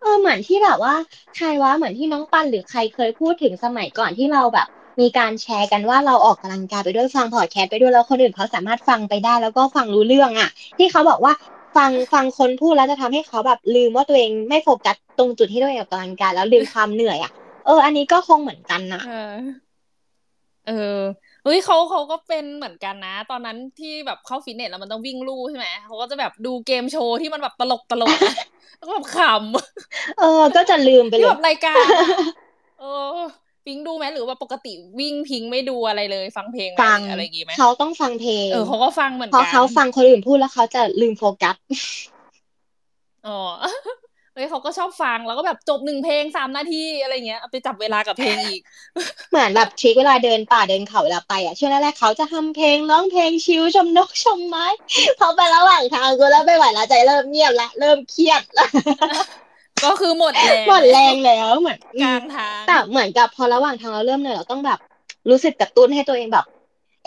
[0.00, 0.94] เออเหมือนที่แบบว่า
[1.36, 4.68] ใครว่าเหมือนที่น้องปันหรือใครเคยพูดถึงสมัยก่อนที่เราแบบ
[5.00, 11.32] มีการแชร์กันว่าเราออกกำลังกายไปด้วยฟังพอดแคสต์ไปด้วยแล้วคนอื่นเขาสามารถฟังไปได้ แล้วก็ฟังรู้เรื่องอะ ที่เขาบอกว่า
[11.76, 17.32] ฟังฟังคนพูดแล้วจะทำให้เขาแบบลืมว่าตัวเองไม่โฟกัสตรงจุดที่ตัวเองออกกำลังกายแล้วลืมความเหนื่อยอะ
[17.66, 19.34] เออ อันนี้ก็คงเหมือนกันนะเออ
[20.66, 20.72] เออ
[21.44, 28.34] เฮ้ยเขาเขาก็เป็นเหมือนกันนะ ตอนนั้นที่แบบเข้าฟิตเนสแล้วมันต้องวิ่งลู่ใช่ไหมเขาก็จะแบบดูเกมโชว์ที่มันแบบตลกตลกอะ
[28.76, 32.04] แล้วก็แบบขำเออ ก็จะลืมไปที่เลแบยบรายการอะ
[32.78, 32.84] เออ
[33.66, 41.56] พิงดูไหมหรือว่าปกติวิ่งพิงไม่ดูอะไรเลย ฟังเพลงไหมฟังหรืออะไรอย่างงี้ไหมเขาต้องฟังเพลงเออเขาก็ฟังเหมือนเพราะกันเขาฟังคนอื่นพูดแล้วเขาจะลืมโฟกัส
[43.26, 43.38] อ๋อ
[44.34, 48.60] เฮ้ยเขาก็ชอบฟังแล้วก็แบบจบหนึ่งเพลงสามนาทีอะไรเงี้ยเอาไปจับเวลากับเพลงอีก
[49.30, 54.66] เหมือนแบบทริคเวลาเดินป่าเดินเขาเวลาไปอะช่วงแรกๆเขาจะทำเพลงร้องเพลงชิวชมนกชมไม้
[55.18, 58.66] พอไประหว่างทางกูแล้วไม่ไหวแล้วใจเริ่มเงียบละเริ่มเครียดละ
[59.84, 64.78] ก็คือหมดแรงหมดแรงแล้วเหมือนกลางทางแต่เหมือนกับพอระหว่างทางเราเริ่มเหนื่อยเราต้องแบบ
[65.30, 66.46] รู้สึกกระตุ้นให้ตัวเองแบบ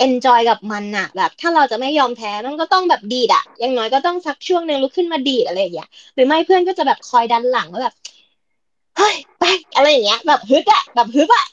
[0.06, 7.96] enjoy กับมันน่ะแบบ ถ้าเราจะไม่ยอมแพ้มันก็ต้องแบบดีดอะอย่างน้อยก็ต้องสักช่วงหนึ่งลุกขึ้นมาดีดอะไรอย่างเงี้ยหรือไม่เพื่อนก็จะแบบคอยดันหลังว่าแบบ
[8.98, 9.44] เฮ้ยไป
[9.76, 11.46] อะไรอย่างเงี้ย แบบฮึดอะแบบฮึบอะ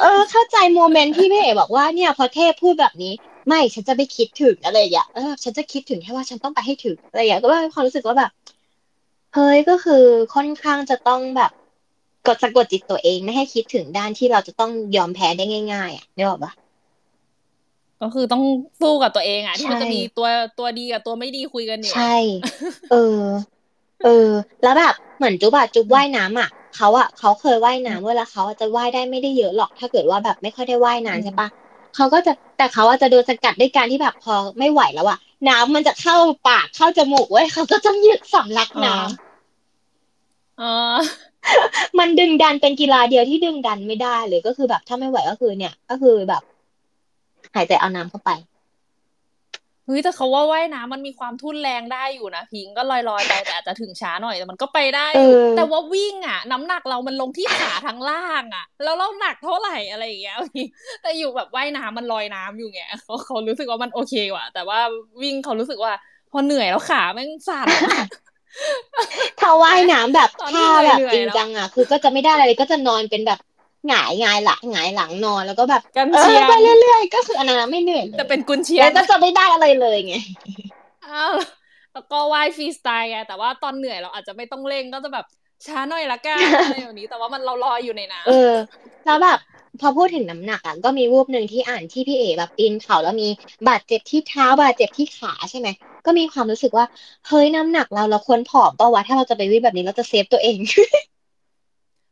[0.00, 3.12] เออ เข้าใจโมเมนต์ที่พี่เอ๋บอกว่าเนี่ยพอเทพพูดแบบนี้
[3.48, 8.30] ไม่ฉันจะไม่คิดถึงอะไรอย่างเงี้ยเออฉันจะคิดถึงแค่ว่าฉันต้องไปให้ถึงอะไรอย่างเงี้ยก็ว่ามีความรู้สึกว่าแบบ
[9.34, 10.04] เฮ้ยก็คือ
[10.34, 11.50] ค่อนข้างจะต้องแบบ
[12.26, 16.52] กดสะกดจิตตัวเองไม่ให้คิดถึงด้านที่เราจะต้องยอมแพ้ได้ง่าย ๆ อะนึกออกปะ
[18.02, 18.42] ก็คือต้อง
[18.80, 22.16] สู้กับตัวเองอะที่มันใช่จะมีตัวตัวดีกับตัวไม่ดีคุยกันอยู่ใช่
[22.90, 23.24] เออ
[24.04, 24.30] เออ
[24.62, 31.48] แล้วแบบเหมือนจุ๊บอะจุ๊บว่ายน้ำอะเขาอะเขาเคยว่ายน้ำเวลาเขาอะจะว่ายได้ไม่ได้เยอะหรอก ถ้าเกิดว่าแบบไม่ค่อยได้ว่ายนานใช่ปะ
[31.96, 35.18] เขาก็จะแต่เขาอะจะโดนสกัดด้วยการที่แบบพอไม่ไหวแล้วอะ
[35.48, 36.16] น้ำมันจะเข้า
[36.48, 40.72] ปากเข้าจมูกเว้ยเขาก็ต้องยืดสำลักน้ำอ๋อ
[41.98, 46.42] มันดึงดันเป็นกีฬาเดียวที่ดึงดันไม่ได้เลยก็คือแบบถ้าไม่ไหวก็คือเนี่ย ก็คือแบบ
[47.54, 48.30] หายใจเอาน้ำเข้าไป
[49.88, 60.66] เฮ้ยแต่เขาว่าว่ายน้ำมันมีความทุ่นแรงได้อยู่นะพิงก็ลอยลอยๆไปแต่อาจจะถึงช้าหน่อยแต่มันก็ไปได้อยู่เออแต่ว่าวิ่งอะ น้ำหนักเรามันลงที่ขาทั้งล่างอะ แล้วเราหนักเท่าไหร่อะไรอย่างเงี้ยพี่
[61.02, 64.78] แต่อยู่แบบว่ายน้ำมันลอยน้ำอยู่ไงเขาเขารู้สึกว่ามันโอเคว่ะ แต่ว่า
[65.22, 65.92] วิ่งเขารู้สึกว่า
[66.32, 67.66] พอเหนื่อยแล้วขาแม่งสั่น
[69.40, 73.38] ถ้าว่ายน้ำแบบตอนที่ท่าแบบเหนื่อยๆจริงแล้วจังอะ คือก็จะไม่ได้อะไรเลยก็จะนอนเป็นแบบ
[73.88, 80.14] หงายหงายหลังหงายหลังนอนแล้วก็แบบกันเอเชีอยงไปเรื่อยๆ ก็คืออันนั้นไม่เหนื่อยเลยแต่เป็นกุนเชียแล้งวก็จะไม่ได้อะไรเลยไง
[81.06, 81.34] อ้าว
[81.92, 85.26] แล้วก็ว่ายฟรีสไตล์ไงแต่ว่าตอนเหนื่อยเราอาจจะไม่ต้องเร่งก็จะแบบ
[85.66, 88.52] ช้าหน่อยละกันอะไรแบบนี้ แต่ว่ามันเราลอยอยู่ในน้ำเออ
[89.04, 89.38] แล้วแบบ
[89.80, 93.28] พอพูดถึงน้ำหนักอะก็มีรูปหนึ่งที่อ่านที่พี่เอแบบปีนเขาแล้วมี
[93.68, 95.68] บาดเจ็บที่เท้าบาดเจ็บที่ขาใช่ไหม
[96.06, 96.86] ก็มีความรู้สึกว่า
[97.28, 100.58] เฮ้ยน้ำหนักเราเราควรผอมเปล่าวะถ้าเราจะไปวิ่งแบบนี้เราจะเซฟตัวเอง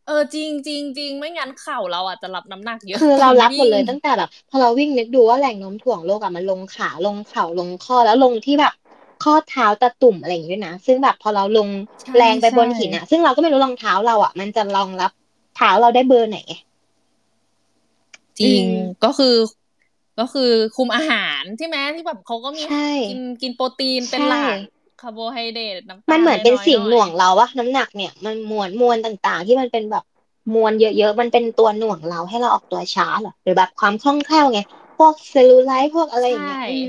[0.07, 8.73] เออจริงจริงจริงไม่งั้นเข่าเราอาจจะรับน้ำหนักเยอะคือเรารับหมดเลยวิ่งตั้งแต่แบบพอเราวิ่งนึกดูว่าแรงโน้มถ่วงโลกอะมันลงขาลงเข่าลงข้อแล้วลงที่แบบ
[9.25, 11.69] ข้อเท้าตะตุ่มอะไรอย่างงี้ด้วยนะซึ่งแบบพอเราลง
[12.03, 15.11] ใช่แรงไปบนใช่หินอะซึ่งเราก็ไม่รู้รองเท้าเราอะมันจะรองรับ
[15.57, 16.55] เท้าเราได้เบอร์ไหนไง
[18.41, 19.35] จริงอืมก็คือ
[20.19, 24.59] ก็คือคุมอาหารใช่ไหมที่แบบเขาก็มีใช่กินกินโปรตีนเป็นใช่หลัก
[25.01, 30.05] คาร์โบไฮเดรตน้ำตาลมันเหมือนเป็นอยๆสิ่งหน่วงอยเราวะน้ำหนักเนี่ยมันมวลมวลต่างๆ ที่มันเป็นแบบ
[30.55, 34.61] มวลเยอะๆ มันเป็นตัวหน่วงเราให้เราออกตัวช้าเหรอหรือแบบความคล่องแคล่วไง
[34.99, 36.85] พวกเซลลูไลท์พวกอะไรอย่างเงี้ยอืม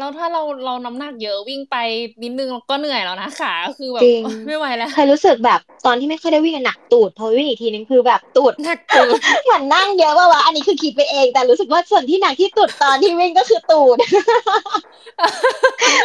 [0.00, 1.76] แล้วถ้าเราเราน้ำหนักเยอะวิ่งไป
[2.22, 13.96] นิดนึงก็เหนื่อยแล้วนะขาก็คือแบบจริงไม่ไหวแล้วเคยรู้สึกแบบตอนที่ไม่ค่อยได้วิ่งอะหนักตูดพอวิ่งอีกทีนึงคือแบบตูดหนักตูดเหมือนนั่งเยอะว่าวะอันนี้คือคิดไปเอง แต่รู้สึกว่าส่วนที่หนักที่สุดตอนที่วิ่งก็คือตูด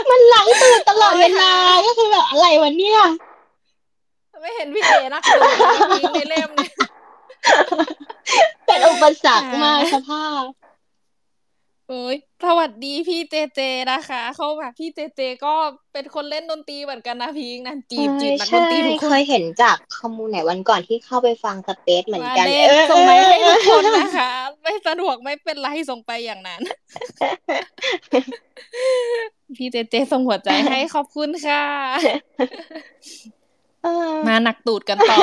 [0.09, 1.53] มันหลังตูดตลอดเวลา
[1.85, 3.01] ก็คือแบบอะไรวะเนี่ย
[4.41, 6.73] ไม่เห็นพี่เอนักตูดเลยในเล่มเนี่ย
[8.65, 10.43] เป็นอุปสรรคมากสภาพ
[11.89, 12.15] โอ้ย
[12.45, 13.59] สวัสดีพี่เจเจ
[13.91, 15.53] นะคะ เขาแบบพี่เจเจก็
[15.93, 24.31] เป็นคนเล่นดนตรีเหมือนกันนะพิงนะจีบจีบนักดใช่นตรีทุกคเคนยเห็นจากคอมมูนไหนวันก่อนที่เข้าไปฟังสเปซเหมือนมากันเล่นเออส่งไปให้ทุกคนนะคะ
[24.61, 26.61] ไม่สะดวกไม่เป็นไรส่งไปอย่างนั้น
[29.55, 31.63] พี่เจเจส่งหัวใจให้ขอบคุณค่ะ
[33.83, 35.17] เออมาหนักตูดกันต่อ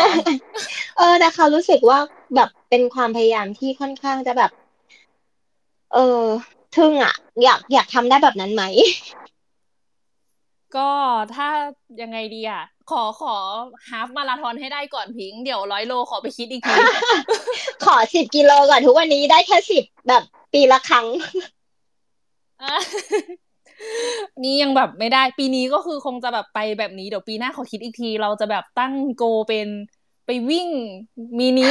[0.98, 1.98] เออแต่เขารู้สึกว่า
[2.34, 4.50] แบบเป็นความพยายามที่ค่อนข้างจะแบบ
[5.94, 6.22] เออ
[6.76, 8.62] ทึ่งอะอยากอยากทำได้แบบนั้นไหม
[10.76, 10.90] ก็
[11.34, 11.48] ถ้า
[12.02, 13.34] ยังไงดีอะขอขอ
[13.88, 16.74] ฮาฟมาราธอนให้ได้ก่อนพิง เดี๋ยวร้อยโลขอไปคิดอีกที
[17.84, 20.22] ขอสิบกิโลก่อนทุกวันนี้ได้แค่สิบแบบ
[20.52, 21.06] ปีละครั้ง
[22.62, 22.76] อะ
[24.42, 29.68] นี่ยังแบบไม่ได้ปีนี้ก็คือคงจะแบบไปแบบนี้เดี๋ยวปีหน้าขอคิดอีกที เราจะแบบตั้งโกเป็น
[30.26, 30.68] ไปวิ่ง
[31.38, 31.70] มินิ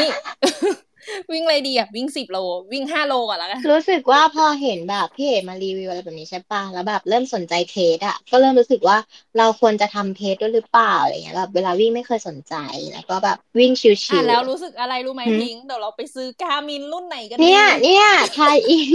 [1.32, 2.38] วิ่งอะไรดีอะ วิ่งสิบโล
[2.72, 8.98] วิ่งห้าโลก่อนแล้วกันรู้สึกว่าพอเห็นแบบพี่เอกมารีวิวอะไรแบบนี้ใช่ปะแล้วแบบเริ่มสนใจเพจอะ ก็เริ่มรู้สึกว่า
[9.38, 12.54] เราควรจะทำเพจด้วยหรือเปล่าอะไรเงี้ยแบบเวลาวิ่งไม่เคยสนใจ
[12.92, 18.90] แล้วก็แบบวิ่งชิอะวแล้วรู้สึกอะไรรู้ไหมหืมพิงเดี๋ยวเราไปซื้อกามินรุ่นไหนกันๆดีเนี่ยเนี่ยไทยอิน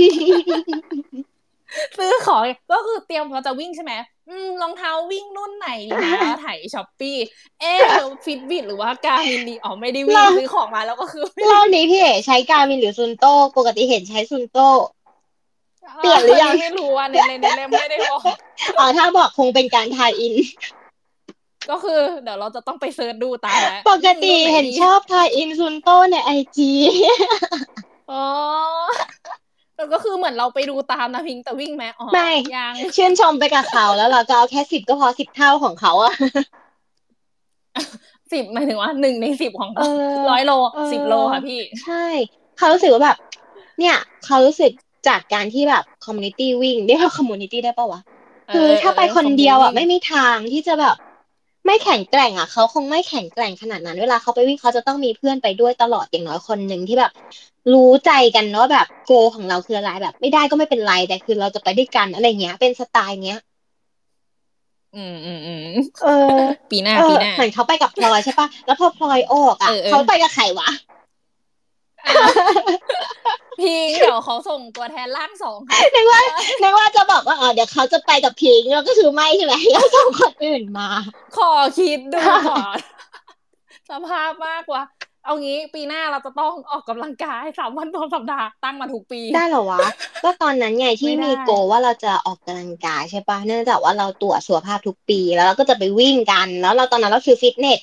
[1.97, 4.05] ซื้อของก็คือเตรียมพอจะวิ่งใช่ไหมอืม
[4.63, 5.69] รองเท้าวิ่งรุ่นไหน
[6.03, 7.17] ดีนะไถ Shopee
[7.61, 7.79] เอ๊ะ
[8.25, 14.69] Fitbit หรือว่า Garmin ดีอ๋อไม่ได้วิ่งเราซื้อของมาแล้วก็คือรอบนี้พี่เอ๋ก็ใช้ Garmin หรือ Suunto ปกติเห็นใช้ Suunto
[15.99, 18.21] เปลี่ยนหรือยังไม่รู้อะในในในเล่มไม่ได้บอก
[18.79, 20.35] อ๋อถ้าบอกคงเป็นการ tie-in
[21.71, 26.73] ก็คือ เดี๋ยวเราจะต้องไป search ดูตามแล้วปกติเห็นชอบ tie-in Suunto ใน IG
[28.11, 28.25] อ๋อ
[29.77, 36.15] แล้วก็คือเหมือนเราไปดูตามนะพิงแต่วิ่งไหมอ๋อไม่ยังชื่นชมไปกับเขาแล้วเราจะเอาแค่สิบก็พอสิบเท่าของเขาอะ
[38.33, 42.05] สิบหมายถึงว่าหนึ่งในสิบของเออร้อยโลเออสิบโลค่ะพี่ ใช่
[42.59, 43.17] เขารู้สึกว่าแบบ
[43.79, 44.73] เนี่ยเขารู้สึก
[45.09, 48.01] จากการที่แบบ community วิ่งเรียกว่า community ได้ปะวะ
[48.55, 50.97] คือถ้าไปคนเดียวอะไม่มีทางที่จะแบบ
[51.67, 57.11] ไม่แข็งแกร่งอะเขาคงไม่แข็งแกร่งขนาดนั้น เวลาเขาไปวิ่งเขาจะต้องมีเพื่อนไปด้วยตลอดอย่างน้อยคนหนึ่งที่แบบ
[57.73, 63.39] รู้ใจกันเนาะแบบโกของเราคืออะไรแบบ ไม่ได้ก็ไม่เป็นไรแต่คือเราจะไปด้วยกันอะไรเงี้ย เป็นสไตล์เงี้ย
[64.95, 65.65] อืมอืมอืม
[66.03, 66.11] เออ
[66.71, 70.69] ปีหน้าเออปีหน้าเหมือนเขาไปกับพลอยใช่ปะแล้วพอพลอยออกอะเออเออเขาไปกับใครวะ
[73.61, 76.21] พิงเดี๋ยวเขาส่งตัวแทนร่างสองค่ะนึกว่า
[76.63, 80.89] นึกว่าจะบอกว่าอ๋อเดี๋ยวเขาจะไปกับพิงค์แล้วก็คือไม่ใช่ไหมแล้วส่งคนอื่นมา
[81.37, 82.79] ขอคิดดูก่อน
[83.91, 84.83] สภาพมากกว่า
[85.27, 89.81] เอางี้ปีหน้าเราจะต้องออกกำลังกายสามวันต่อสัปดาห์ตั้งมาทุกปี ได้เหรอวะ
[90.25, 97.81] ก็ตอนนั้นไงที่ไม่ได้มีโกว่าเราจะออกกำลังกายใช่ปะเนื่องจากว่าเราตรวจสุขภาพทุกปีแล้วเราก็จะไปวิ่งกัน แล้วเราตอนนั้นเราซื้อฟิตเนส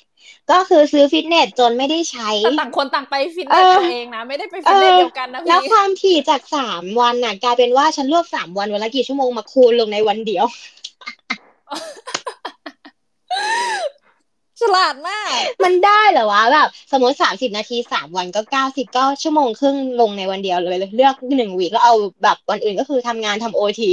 [0.51, 10.45] ก็คือซื้อฟิตเนสจนไม่ได้ใช้แต่ต่างคนต่างไปฟิตเนเอสอตัวเองนะ ไม่ได้ไปฟิตเนสเออเดียวกันนะแล้วพี่ความถี่จากสามวันน่ะ กลายเป็นว่าฉันรวบสามวันวันละกี่ชั่วโมงมาคูณลงในวันเดียว
[14.61, 15.29] ฉลาดมาก
[15.63, 21.93] มันได้เหรอวะแบบสมมติสามสิบนาทีสามวันก็เก้าสิบก็ชั่วโมงครึ่งลงในวันเดียวเลยเลือกหนึ่งวีก็เอา
[22.23, 23.91] แบบวันอื่นก็คือทำงานทำ OT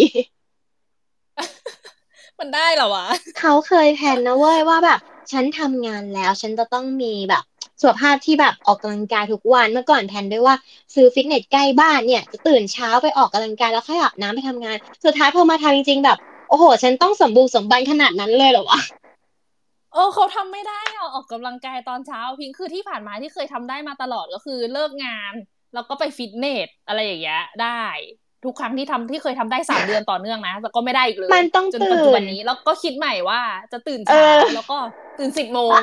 [2.39, 3.07] มันได้เหรอวะ
[3.41, 5.01] เขาเคย plan นะเว้ยว่าแบบ
[5.33, 7.43] ฉันทำงานแล้วฉันจะต้องมีแบบ
[7.81, 10.55] สุขภาพที่แบบออกกำลังกายทุกวันเมื่อก่อน plan ด้วยว่า
[10.95, 16.19] ซื้อฟิตเนสใกล้บ้านเนี่ยจะตื่นเช้าไปออกกำลังกายแล้วค่อยอาบน้ำไปทำงาน สุดท้ายพอมาทำจริงๆแบบ
[16.49, 18.81] โอ้โห ฉันต้องสมบูรณ์สมบันขนาดนั้นเลยเหรอวะ
[19.93, 25.35] เออเขาทำไม่ได้อะออกกำลังกายตอนเช้าพิงคือที่ผ่านมาที่เคยทำได้มาตลอดก็คือเลิกงาน
[25.73, 27.67] แล้วก็ไปฟิตเนสอะไรอย่างเงี้ยได้
[28.45, 33.41] ทุกครั้งที่ทำที่เคยทำได้สามเดือนต่อเนื่องนะแต่ก็ไม่ได้อีกเลยมันต้องจนตื่นปัจจุบันนี้แล้วก็คิดใหม่ว่า
[33.73, 34.79] จะตื่นเอเช้าอแล้วก็
[35.19, 35.79] ตื่นสิบโมง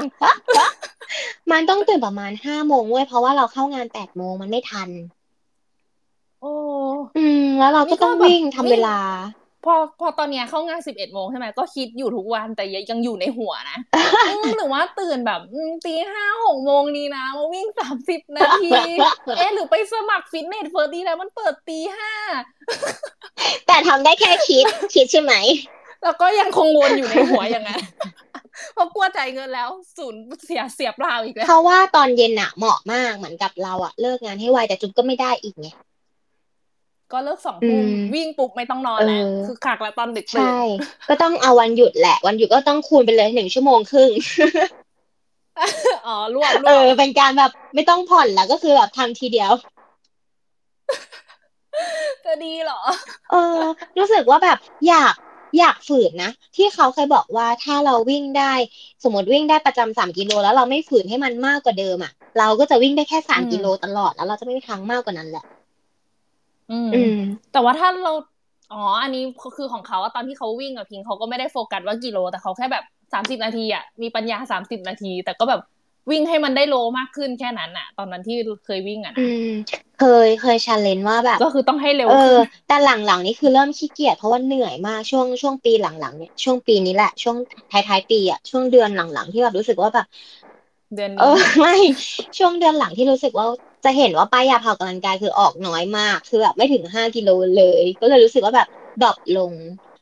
[1.51, 4.89] มันต้องตื่นประมาณห้าโมงเว้ยเพราะว่าเราเข้างานแปดโมงมันไม่ทัน
[6.41, 6.53] โอ้
[7.17, 8.99] อืมแล้วเราก็ต้องนี่ก็แบบวิ่งทำวิ่งเวลา
[9.65, 13.77] พอพอตอนเนี้ยเข้างานสิบเอ็ดโมงใช่ไหมก็คิดอยู่ทุกวันแต่ยังอยู่ในหัวนะ
[14.29, 18.69] อืมหรือว่าตื่นแบบอืมตีห้าหกโมงดีนะมาวิ่งสามสิบนาที
[19.37, 22.13] เอ๊ะหรือไปสมัคร Fitness First ดีแล้วมันเปิดตีห้า
[23.67, 25.33] แต่ทำได้แค่คิดคิดใช่ไหม
[26.03, 27.81] แล้วก็ยังคงวนอยู่ในหัวอย่างนั้น
[28.73, 35.67] เพราะกลัวจ่ายเงินแล้วศูนย์เสียเสียเปล่าอีกแล้วเพราะว่าตอนเย็นอะเหมาะมากเหมือนกับเราอะเลิกงานให้ไวแต่จุ๊บก็ไม่ได้อีกไง
[37.11, 40.55] ก็เลิกสองทุ่มอืมวิ่งปุ๊บไม่ต้องนอนแล้วเออคือขากแล้วตอนดึกตื่นใช่
[41.09, 44.11] ก็ต้องเอาวันหยุดแหละ วันหยุดก็ต้องคูณไปเลยหนึ่งชั่วโมงครึ่ง
[46.07, 49.51] อ๋อรวบรเอวอบเป็นการแบบไม่ต้องผ่อนแล้วก็คือแบบทำทีเดียว
[52.25, 52.81] จะดีเหรอ
[53.31, 53.61] เออ
[53.97, 55.13] รู้สึกว่าแบบอยาก
[55.57, 58.53] อยากฝืนนะ ที่เขาเคยบอกว่าถ้าเราวิ่งได้
[59.03, 65.45] สมมติวิ่งได้ประจำสามกิโลแล้วเราไม่ฝืนให้มันมากกว่าเดิมอะ เราก็จะวิ่งได้แค่สามอืมกิโลตลอดแล้วเราจะไม่มีทางมากกว่านั้นแหละ
[66.69, 67.13] อืมอืม
[67.51, 68.11] แต่ว่าถ้าเรา
[68.71, 69.23] อ๋อ อันนี้
[69.55, 75.61] คือของเขาอะตอนที่เขาวิ่งอะพิงเขาก็ไม่ได้โฟกัสว่ากิโล แต่เขาแค่แบบสามสิบนาทีอะมีปัญญาสามสิบนาที แต่ก็แบบ
[76.11, 87.35] วิ่งให้มันได้โลมากขึ้นแค่นั้นอะตอนนั้นที่เคยวิ่งอะอืนะเคยเคย challenge ว่าแบบ ก็คือต้องให้เร็วเอขึ้อนแต่หลังๆนี่คือเริ่มขี้เกียจเพราะว่าเหนื่อยมากช่วงช่วงปีหลังๆเนี่ยช่วงปีนี้แหละช่วง
[87.71, 90.05] ท้ายๆปีอะช่วงเดือนหลังๆที่แบบรู้สึกว่าแบบ
[90.95, 91.73] เดือนเอนี้อไม่
[92.37, 93.45] ช่วงเดือนหลังที่รู้สึกว่า
[93.87, 98.67] จะเห็นว่าป้ายยาพาออกกำลังกายคือออกน้อยมาก คือแบบไม่ถึงห้ากิโลเลย ก็เลยรู้สึกว่าแบบ
[98.99, 99.55] ดรอปลง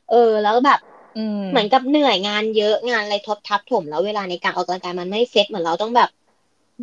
[0.07, 0.79] เออ แล้วแบบ
[1.15, 6.07] อืมเหมือนกับเหนื่อยงานเยอะงานอะไรทบทับถมแล้วเวลาในการออกกำลังกายมันไม่เซ็ตเหมือนเราต้องแบบ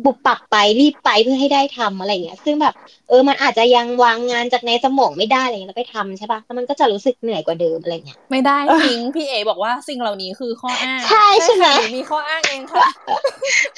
[0.05, 2.73] บุบปรับไปรีบไปเพื่อให้ได้ทำอะไรอย่างเงี้ย ซึ่งแบบ
[3.09, 12.87] เออมันอาจจะยังวางงานจากในสมองไม่ได้อะไรเงี้ยแล้วไปทำใช่ปะแล้วมันก็จะรู้สึกเหนื่อยกว่าเดิมอะไรเงี้ยไม่ได้พิงพี่เอบอกว่าสิ่งเหล่านี้คือข้ออ้างใช่ใช่ไหมค่ะนูมีข้ออ้างเองค่ะ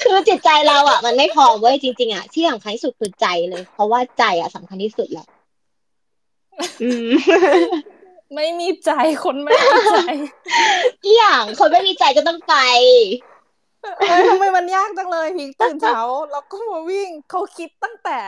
[0.02, 5.26] คือจิตใจเราอะ มันไม่พร้อมเว้ยจริงๆอะที่สำคัญที่สุดคือใจเลย เพราะว่าใจอะสำคัญที่สุดแหละ
[6.82, 7.10] อืม
[8.34, 8.90] ไม่มีใจ
[9.24, 9.96] คนไม่มีใจ
[11.04, 13.04] อีหยังคนไม่มีใจก็ต้องไปเอ้ย
[14.28, 16.00] ทำไมมันยากจังเลยพิงตื่นเช้า
[16.32, 18.18] แล้วก็มาวิ่งเขาคิดตั้งแต่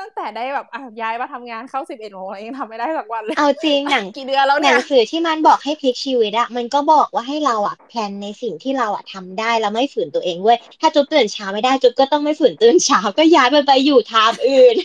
[0.00, 14.76] ตั้งแต่ได้แบบอะย้ายมาทำงานเข้าสิบเอ็ดโมงแล้วยังทำไม่ได้สักวันเลยเอาจริงหนังกี่เดือนแล้วหเนี่นัยงสือที่มันบอกให้พลิกชีวิตอะมันก็บอกว่าให้เราอะแพลนในสิ่งที่เราอะทำได้แล้วไม่ฝืนตัวเองเว้ยถ้าจุ๊บตื่นเช้าไม่ได้จุ๊บก็ต้องไม่ฝืนตื่นเช้าก็ย้ายไปไปอยู่ไทม์อื่น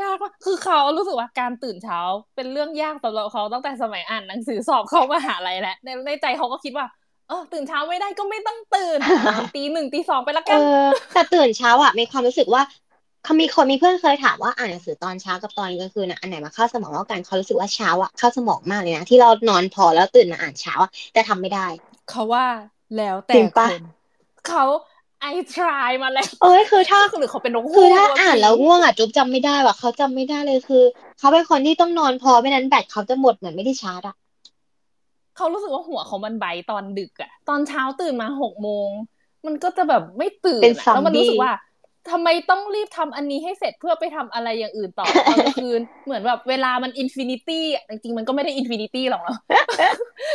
[0.00, 1.98] ยากมากคือเขารู้สึกว่าการตื่นเช้า
[2.36, 6.86] เป็นเรื่องยากสำหรับเขาตั้งแต่สมัยอ่านหนังสือสอบเข้ามหาลัยแล้วในในใจเขาก็คิดว่า
[7.28, 12.62] เออตื่นเช้าไม่ได้ก็ไม่ต้องตื่นนอนตีหนึ่งตีสองไปละเอกันอแต่ตื่นเช้าอะมีความรู้สึกว่า
[13.24, 21.66] เขามีคนมีเพื่อนเคยถามว่าอ่านหนังสือตอนเช้ากับตอนกลางคืนอะอันไหนมาเข้าสมองว่ากันเขารู้สึกว่าเช้าอะเข้าสมองมากเลยนะที่เรานอนพอแล้วตื่นมาอ่านเช้าอะแต่ทำไม่ได้
[22.10, 22.46] เขาว่า
[22.96, 23.82] แล้วแต่จริงคปะน
[24.48, 24.64] เขา
[25.24, 30.82] ไอทรายมาแล้ว เอ้ยคือถ้าหรือเขาเป็นนกฮูคือกถ้าะอ่านพี่แล้วง่วงอะจุ๊บจำไม่ได้ว่ะเขาจำไม่ได้เลยคือ
[31.18, 34.16] เขาเป็นคนที่ต้องนอนพอไม่นั้นแบตเขาจะหมดเหมือนไม่ได้ชาร์จอะ
[35.36, 38.90] เขารู้สึกว่าหัวเขามันไบตอนดึกอะตอนเช้าตื่นมาหกโมง
[39.46, 41.50] มันก็จะแบบไม่ตื่นเป็นซอมแล้วมันรู้สึกว่า
[42.10, 49.36] ทำไมต้องรีบทำอันนี้ให้เสร็จเพื่อไปทำอะไรอย่างอื่นต่อตอนกลางคืน เหมือนแบบเวลามัน infinity จริงๆมันก็ไม่ได้ infinity หรอกเนาะ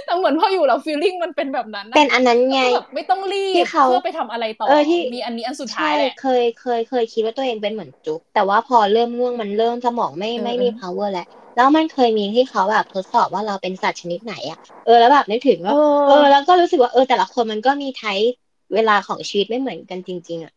[0.05, 11.24] แต่เหมือนพออยู่แล้ว feeling มันเป็นแบบนั้นอะเป็นอันนั้นไงแบบไม่ต้องรีที่บเขาเพื่อไปทำอะไรต่อเออที่มีอันนี้อันสุดท้าใช่ยแหละเคยเคยเคยคิดว่าตัวเองเป็นเหมือนจุกแต่ว่าพอเริ่มง่วงมันเริ่มสมองไม่เออไม่เออมี power แล้ว
[11.55, 15.74] แล้วมันเคยมีที่เขาแบบทดสอบว่าเราเป็นสัตว์ชนิดไหนอะเออแล้วแบบนึกถึงว่า
[16.05, 18.28] เออแล้วก็รู้สึกว่าเออแต่ละคนมันก็มีไทป์
[18.74, 20.51] เวลาของชีวิตไม่เหมือนกันจริง ๆอะ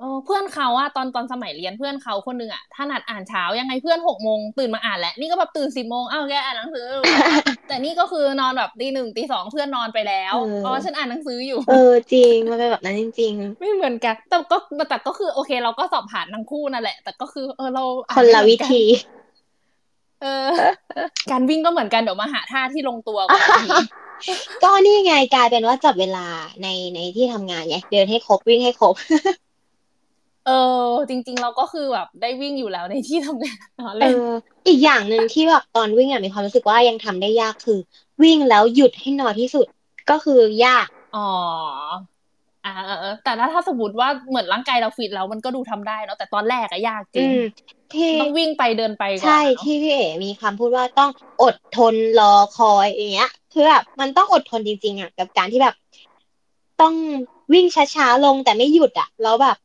[0.00, 6.86] เออเพื่อนเขาอะตอนตอนสมัยเรียนเพื่อนเขาคนหนึ่งอะถนัดอ่านเช้ายังไงเพื่อนหกโมงตื่นมาอ่านแหละนี่ก็แบบตื่นสิบโมงอ้าวแกอ่านหนังสือ
[7.68, 14.56] แต่นี่ก็คือนอนแบบตีหนึ่งตีสองเพื่อนนอนไปแล้วเอออ๋อฉันอ่านหนังสืออยู่ เออจริงมันเป็นแบบนั้นจริงไม่เหมือนกันแต่ก็
[14.88, 18.82] แต่ก็คือโอเค เราก็สอบผ่านทั้งคู่นั่นแหละ แต่ก็คือเออเราๆอ่าคนละไม่เหมืวิอนกันธี
[20.22, 20.46] เออ
[21.30, 23.84] การวิ่งก็เหมือนกันเดี๋ยวมาหาท่าที่ลงตัวก่อนทีนี้
[24.62, 26.26] ก็นี่ไงกลายเป็นว่าจับเวลา
[26.62, 28.94] ในในที่ทำงานไงเดินให้ครบวิ่งให้ครบ
[30.46, 30.52] เออ
[31.08, 34.28] จริง ๆ เราก็คือแบบได้วิ่งอยู่แล้วในที่ทำงานเนาะเอเล่นอ
[34.66, 37.78] อีกอย่างหนึ่งที่แบบตอนวิ่งอะมีความรู้สึกว่ายังทำได้ยากคือ
[38.22, 39.66] วิ่งแล้วหยุดให้น้อยที่สุด
[40.10, 41.18] ก็คือยากอ๋อ
[42.64, 47.36] อ่าเออเออแต่ถ้าถ้าสมมติว่าเหมือนร่างกายเราฟิตแล้วมันก็ดูทำได้เนาะแต่ตอนแรกอะยากจริอืงม
[47.92, 51.10] ที่ต้องวิ่งไปเดินไปก่อนใช่อะเนาะที่พี่เอ๋มีคำพูดว่าต้อง
[51.42, 55.74] อดทนรอคอยอย่างเงี้ยคือแบบมันต้องอดทนจริงๆอะกับการที่แบบ
[56.80, 56.94] ต้อง
[57.52, 59.56] วิ่งช้าๆลงแต่ไม่หยุดอะแล้วแบบ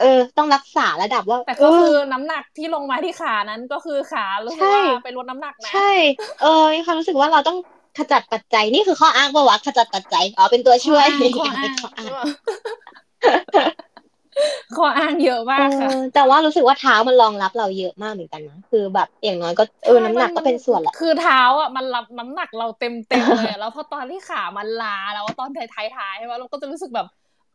[0.00, 5.92] เออ ต้องรักษาระดับว่า แต่ก็คือเออน้ำหนักที่ลงมาที่ขานั้นก็คือขารู้สึกใช่ว่าไปลดน้ำหนักนะใช่
[6.42, 7.58] เออมีความรู้สึกว่าเราต้อง
[7.98, 11.06] ขจัดปัจจัยนี่คือข้ออ้างปะวะขจัดปัจจัยอ๋อเป็นตัวช่วย
[11.38, 12.34] ข้ออ้างเป็นข้ข้อออ้าอ้างง
[14.76, 27.06] ข้ออ้างเยอะเอมากค่ะอแต่ว่ารู้สึกว่าเท้ามันรองรับเราเยอะมากเหมือนกันนะคือแบบอย่างน้อยก็เออน้ำหนักก็เป็นส่วนแหละคือเท้าอะมันรับน้ำหนักเราเต็มเต็มเลยอะแล้วพอตอนที่ขามันลาแล้วตอนท้ายๆใช่ไหมเราก็จะรู้สึกแบบ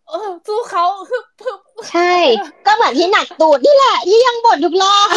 [0.10, 1.60] เออสู้เขาฮึบฮึบ
[1.92, 2.14] ใช่
[2.66, 5.08] ก็เหมือนที่หนักตูดนี่แหละที่ยังบ่นทุกรอบ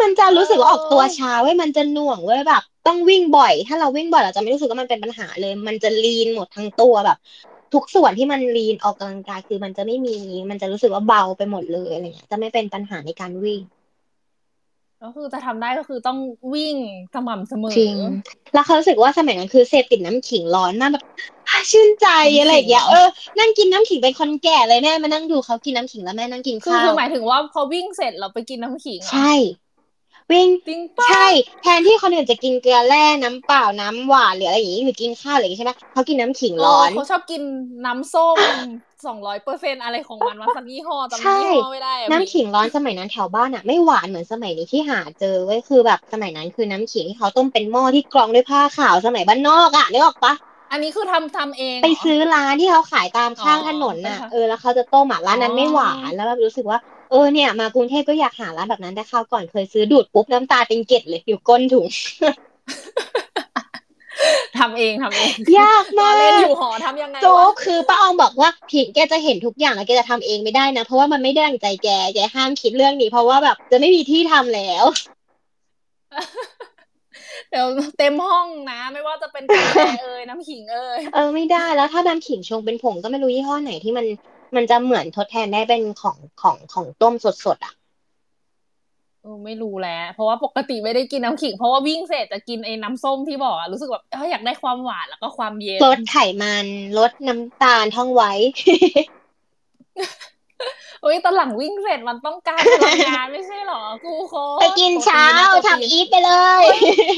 [0.00, 7.18] มันจะรู้สึกว่าออกตัวช้าเว้ยมันจะหน่วงเว้ยแบบ ต้องวิ่งบ่อย ถ้าเราวิ่งบ่อยเราจะไม่รู้สึกว่ามันเป็นปัญหาเลย มันจะลีนหมดทั้งตัวแบบ
[7.74, 10.16] ทุกส่วนที่มันลีนออกกำลังกายคือมันจะไม่มี
[10.50, 13.60] มันจะรู้สึกว่าเบาไปหมดเลยอะไรเงี้ยจะไม่เป็นปัญหาในการวิ่ง
[15.02, 16.18] ก็คือจะทำได้ก็คือต้อง
[16.54, 16.76] วิ่ง
[17.14, 17.96] สม่ำเสมอจริง
[18.54, 21.04] แล้วเขารู้สึกว่าสมัยนั้นคือเสพติดน้ำขิงร้อนมากแบบ
[21.70, 22.08] ชื่นใจ
[22.40, 23.08] อะไรอย่างเงี้ยน้ำขิงเหรอเออ
[23.38, 29.34] นั่งกินน้ำขิงเป็นคนแก่เลยแม่มานั่งดูเขากินน้ำขิงแล้วแม่นั่งกินคือข้าคือวหมายถึงว่าพอวิ่งเสร็จเราไปกินน้ำขิงเหรอใช่
[30.32, 31.28] วิ่งจริงปะใช่
[31.62, 37.42] แทนที่คนอื่นจะกินเกลือแร่น้ำเปล่าน้ำหวานหรืออะไรอย่างงี้หรือกินข้าวอะไรอย่างงี้ใช่ไหมเขากินน้ำขิงร้อนเเขาชอบกิน
[37.86, 38.38] น้ำส้ม
[39.06, 50.34] สองร้อยเปอร์เซ็นอะไรของมันมาสักยี่ห้อจำใช่ยี่ห้อไม่ได้อะน้ำพี่ขิงร้อนสมัยนั้นแถวบ้านอะไม่หวานเหมือนสมัยนี้ที่หาเจอเว้ยคือแบบสมัยนั้นคือน้ำขิงที่เขาต้มเป็นหม้อที่กรองด้วยผ้าขาวสมัยบ้านนอกอะนึกออกปะ
[50.74, 56.78] อันนี้คือทำทำเอง ไปเหรอซื้อร้านที่เขาขายตามข้างอ๋อถนนน่ะค่ะเออแล้วเขาจะต้มอะร้านนั้นอ๋อไม่หวานแล้วแบบรู้สึกว่า
[57.10, 61.86] เออเนี่ย มากรุงเทพก็อยากหาร้านแบบนั้นแต่คราวก่อนเคยซื้อดูดปุ๊บน้ำตาเป็นเกล็ดเลยอยู่ก้นถุง
[64.58, 74.84] ทำเองทำเองยากรอมากเล่นอยู่หอทำยังไงโจ๊วะกคือป้าอองบอกว่าผิงแกจะเห็นทุกอย่างแล้วแกจะทำเองไม่ได้นะเพราะว่ามันไม่ได้ดังใจแกแกห้ามคิดเรื่องนี้ เพราะว่าแบบจะไม่มีที่ทำแล้ว
[77.50, 77.66] เดี๋ยว
[77.98, 84.06] เต็มห้องนะ ไม่ว่าจะเป็นกาแฟเอ่ยน้ำขิงเอ่ยเออไม่ได้แล้วถ้าน้ำขิงชงเป็นผงก็ไม่รู้ยี่ห้อไหนที่มัน
[84.56, 87.14] มันจะเหมือนทดแทนได้เป็นของของของต้ม
[87.46, 87.74] สดๆอะ
[89.22, 96.66] เออไม่รู้แล้ว เพราะว่าปกติไม่ได้กินน้ำขิง เพราะว่าวิ่งเสร็จจะกินไอ้น้ำส้มที่บอกอะรู้สึกแบบเอ้ยอยากได้ความหวานแล้วก็ความเย็นลดไขมัน
[96.98, 98.32] ลดน้ำตาลท่องไว้
[101.04, 106.30] เฮ้ยตอนหลังวิ่งเสร็จมันต้องการพลังงานไม่ใช่หรอกูโคไปกินเช้าโปรตีนทำอีทไปเล
[106.62, 106.64] ย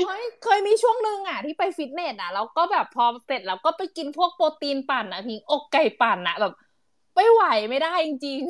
[0.07, 6.53] เฮ้ยเคยมีช่วงหนึ่งอะที่ไปฟิตเนสอะแล้วก็แบบพอเสร็จแล้วก็ไปกินพวกโปรตีนปั่นอะพิงอกไก่ปั่นอะแบบ
[7.14, 8.41] ไม่ไหวไม่ได้จริง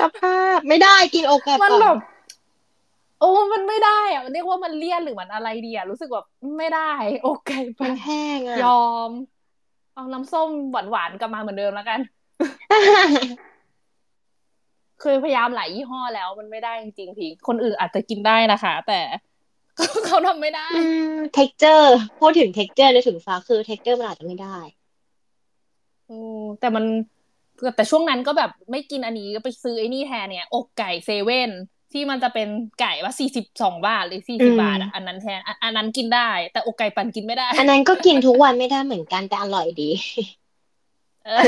[0.00, 1.96] สภาพไม่ได้กินโอกาสๆมันก่อนแบบ
[3.20, 6.26] โอ้มันไม่ได้อะมันเรียกว่ามันเลี่ยนหรือมันอะไรดีอะรู้สึกแบบ
[6.58, 6.92] ไม่ได้
[7.26, 9.10] อกไก่มัปั่นนแห้งอะยอม
[9.94, 12.00] เอาน้ำส้มหวานๆกลับมาเหมือนเดิมแล้วกัน
[15.02, 19.00] เคยพยายามหลายยี่ห้อแล้วมันไม่ได้จริงๆพิงคนอื่นอาจจะกินได้นะคะ แต่
[20.06, 20.80] เขาทำไม่ได้อื
[21.12, 21.84] ม texture
[22.20, 24.56] พูดถึง texture นึกถึงฟ้าคือ texture มันอาจจะไม่ได้
[26.10, 26.84] อืมแต่มัน
[27.76, 31.50] แต่ช่วงนั้นก็แบบไม่กินอันนี้ก็ไปซื้อไอ้นี่แทนเนี่ย อกไก่เซเว่น
[31.92, 32.48] ที่มันจะเป็น
[32.80, 39.90] ไก่ว่าสี่สิบสองบาทหรือสี่อืสิบมบาทอะอันนั้นแทนอันอันนั้นกินได้ แต่อกไก่ปั่นกินไม่ได้ อันนั้นก็กินทุกวันไม่ได้เหมือนกันแต่อร่อยดี
[41.24, 41.40] เออ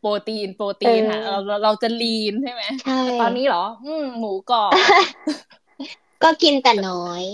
[0.00, 4.70] โปรตีนโปรตีนค่ะเออเราเราเราจะ lean ใช่ไหมใช่แต่ตอนนี้เหรอ อืมหมูกรอบ
[6.22, 7.24] ก็กินแต่น้อย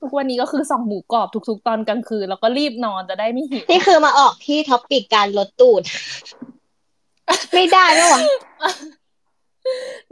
[0.00, 5.82] ทุกวันนี้ก็คือส่องหมูกรอบทุก ๆ ตอนกลางคืนแล้วก็รีบนอนจะได้ไม่หิวนี่คือมาออกที่ topic การลดตูด
[7.54, 8.20] ไม่ได้ไหมวะ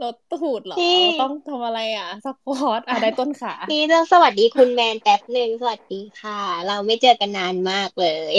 [0.03, 8.35] รถตูดเหรอนี่ต้องทำอะไรอะสควอตอะได้ต้นขานี่ต้องสวัสดีคุณแมนแป๊บหนึ่งสวัสดีค่ะ เราไม่เจอกันนานมากเลย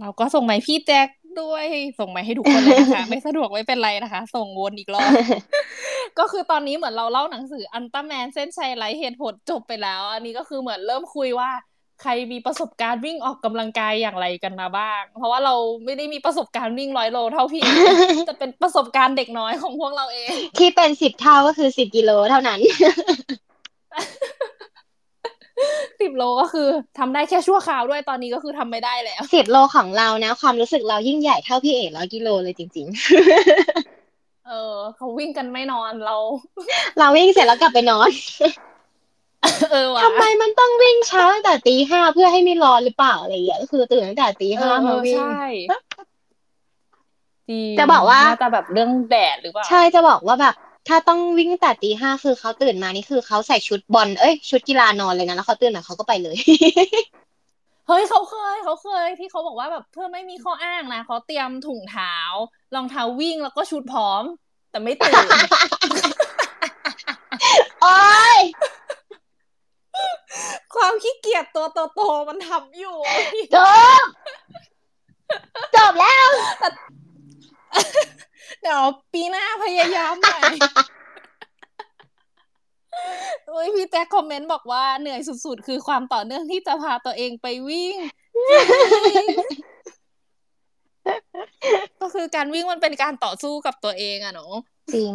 [0.00, 1.08] เราก็ส่งไม้พี่แจ็ค
[1.40, 1.64] ด้วย
[1.98, 5.10] ส่งไม้ให้ทุกคนเลยนะคะ ไม่สะดวกไม่เป็นไรนะคะ ส่งวนอีกรอบ
[6.18, 11.50] ก็คือตอนนี้เหมือนเราเล่าหนังสืออันต้าแมนเส้นชัยไร้เหตุผลจบไปแล้ว อันนี้ก็คือเหมือนเริ่มคุยว่า
[12.02, 17.62] ใครมีประสบการณ์วิ่งออกกำลังกายอย่างไรกันมาบ้าง เพราะว่าเราไม่ได้มีประสบการณ์วิ่งร้อยโลเท่าพี่
[18.28, 22.60] จะเป็นประสบการณ์เด็กน้อยของพวกเราเอง ที่เป็นสิบเท่าก็คือสิบกิโลเท่านั้น
[26.00, 32.86] สิบโลก็คือทำได้แค่ชั่วคราวด้วยตอนนี้ก็คือทำไม่ได้แล้วสิบโลของเรานะ ความรู้สึกเรายิ่งใหญ่เท่าพี่เอ๋ร้อยกิโลเลยจริง
[34.48, 38.10] เออเขาวิ่งกันไม่นอนเราๆเราวิ่งเสร็จแล้วกลับไปนอน
[39.72, 45.44] เออว่ะทำไมมันต้องวิ่งเช้าตั้งแต่ตีห้าเพื่อให้ไม่ร้อนหรือเปล่าอะไรอย่างเงี้ยก็คือตื่นตั้งแต่ตีเอห้าอเอมาอวิ่งใช่
[47.48, 50.54] จริงจะบอกว่าน่าจะแบบเรื่องแดดหรือเปล่า ใช่จะบอกว่าแบบ
[50.88, 56.36] ถ้าต้องวิ่งตั้งแต่ตีห้าคือเขาตื่นมานี่คือเขาใส่ชุดบอลเอ้ยชุดกีฬานอนเลยนะแล้วเขาตื่นมาเขาก็ไปเลย
[57.88, 62.16] เฮ้ยเขาเคยเขาเคยที่เขาบอกว่าแบบเพื่อไม่มีข้ออ้างนะเขาเตรียมถุงเท้า
[62.74, 64.22] รองเท้าวิ่งแล้วก็ชุดพร้อม
[64.70, 65.14] แต่ไม่ตื่น
[67.82, 67.98] โอ๊
[68.36, 68.38] ย
[70.74, 72.96] ความขี้เกียจตัวโตๆมันทำอยู่
[73.54, 73.56] จ
[74.02, 74.04] บ
[75.74, 76.28] จบแล้ว
[78.62, 78.82] เดี๋ยว
[79.12, 80.40] ปีหน้าพยายามใหม่
[83.48, 87.96] โอ้ยพี่แจ็คคอมเมนต์บอกว่าเหนื่อยสุดๆ คือความต่อเนื่องที่จะพาตัวเองไปวิ่ง
[92.00, 94.54] ก็คือการวิ่งมันเป็นการต่อสู้กับตัวเองอะเนาะ
[94.94, 95.14] จริง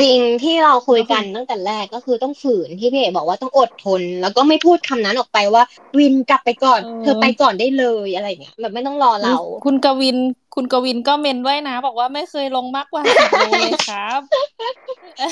[0.00, 5.62] จริงที่เราคุยกันตั้งแต่แรกก็คือต้องฝืนที่พี่เอ๋บอกว่าต้องอดทน แล้วก็ไม่พูดคำนั้นออกไปว่า
[5.98, 10.16] วินกลับไปก่อน เธอไปก่อนได้เลยอะไรอย่างเงี้ยแบบไม่ต้องรอเรา คุณกวิน
[10.54, 14.20] คุณกวินก็เมนด้วยนะ บอกว่าไม่เคยลงมากกว่าสิบโลเลยครับ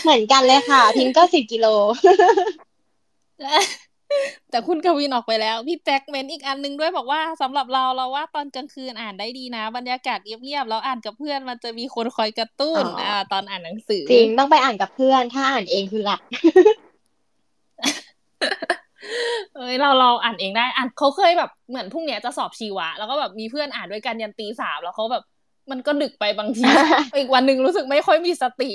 [0.02, 1.66] เหมือนกันเลยค่ะ พิมก็สิบกิโล
[4.50, 16.20] แต่คุณกวินออกไปแล้ว พี่แจ็คเมนอีกอันนึงด้วยบอกว่าสำหรับเราเราว่าตอนกลางคืนอ่านได้ดีนะ บรรยากาศเงียบๆแล้วอ่านกับเพื่อนมันจะมีคนคอยกระตุ้นอ๋ออ่อ่าตอนอ่านหนังสือ จริงต้องไปอ่านกับเพื่อน ถ้าอ่านเองคือหลับ
[19.56, 25.22] เอ้ยเราเราอ่านเองได้อ่านเขาเคยแบบเหมือนพรุ่งเนี้ยจะสอบชีวะ แล้วก็แบบมีเพื่อนอ่านด้วยกันยันตีสามแล้วเขาแบบ
[25.70, 26.64] มันก็ดึกไปบางที
[27.18, 28.70] อีกวันหนึ่งรู้สึกไม่ค่อยมีสติ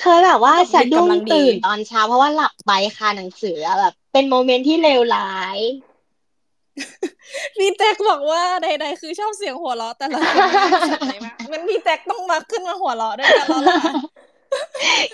[0.00, 5.58] เคยแบบว่าต้องสะดุ้งกำลังดีตื่นตอนเช้าเพราะว่าหลับไปคาหนังสืออะแบบ เป็นโมเมนต์ที่เลวร้าย
[7.56, 13.82] พี่แจ็คบอกว่าใดๆคือชอบเสียงหัวเราะแต่ละคนน่าสนใจมากมันพี่แจ็คต้องมาขึ้นมาหัวเราะด้วยกันแล้วล่ะ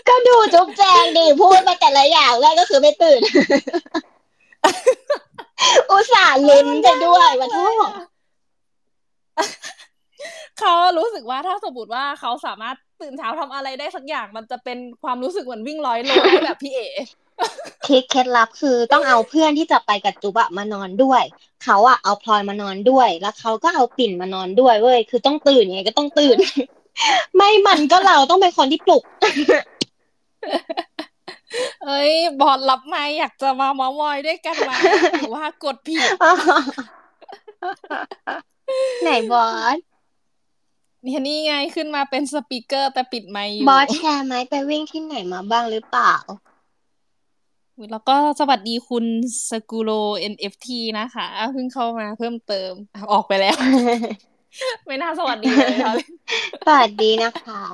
[0.08, 3.20] ก็ดูจุ๊บแจงดิพูดมาแต่ละอย่างแรกก็คือไม่ตื่น
[5.90, 7.74] อุตส่าห์ลุ้นไปด้วยว่าทุก
[10.60, 16.80] เขารู้สึกว่าถ้าสมมติว่าเขาสามารถตื่นเช้าทำอะไรได้สักอย่างมันจะเป็นความรู้สึกเหมือนวิ่งร้อยโลให้แบบพี่เอ
[17.86, 21.22] คิดเคล็ดลับคือต้องเอาเพื่อนที่จะไปกับจุ๊บอะมานอนด้วย
[21.64, 26.36] เขาอะเอาพลอยมานอนด้วย แล้วเขาก็เอาปิ่นมานอนด้วยเว้ยคือต้องตื่นไงก็ต้องตื่น
[27.36, 29.02] ไม่มันก็เราต้องเป็นคนที่ปลุก
[31.84, 34.72] เอ้ย บอลรับไหมาอยากจะมาเมามอยด้วยกันไหม
[35.18, 36.00] หรือว่ากดผิด
[39.02, 39.76] ไหนบอส
[41.02, 46.14] เนี่ยนี่ไงขึ้นมาเป็นสปีกเกอร์แต่ปิดไมค์อยู่บอสแชร์ไหมไปวิ่งที่ไหนมาบ้างหรือเปล่า
[47.92, 49.04] แล้วก็สวัสดีคุณ
[49.50, 49.90] สกุโร
[50.32, 50.66] NFT
[50.98, 53.56] นะคะเพิ่งเข้ามาเพิ่มเติมอะออกไปแล้ว
[54.86, 55.92] ไม่น่าสวัสดีเลยค่ะ
[56.66, 57.64] สวัสดีนะคะ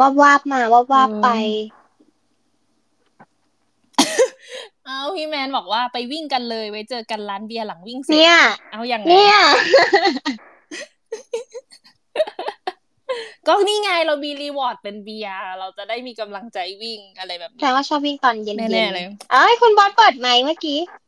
[0.00, 1.28] วาบวาบๆมาว่าบวาบๆไป
[4.84, 8.36] เอาพี่แมนบอกว่าไปวิ่งกันเลย ไว้เจอกันร้านเบียร์หลังวิ่งเสร็จเนี่ย
[8.72, 9.36] เอาอย่างไงเนี่ย
[13.46, 21.05] ก็นี่ไงเรามี reward เป็นเบียร์เราจะได้มีกำลังใจวิ่งอะไรแบบนี้แปลว่าชอบวิ่งตอนเย็นๆแน่ๆเลยเอ้ยคุณบอสเปิดไมค์เมื่อกี้อ้าว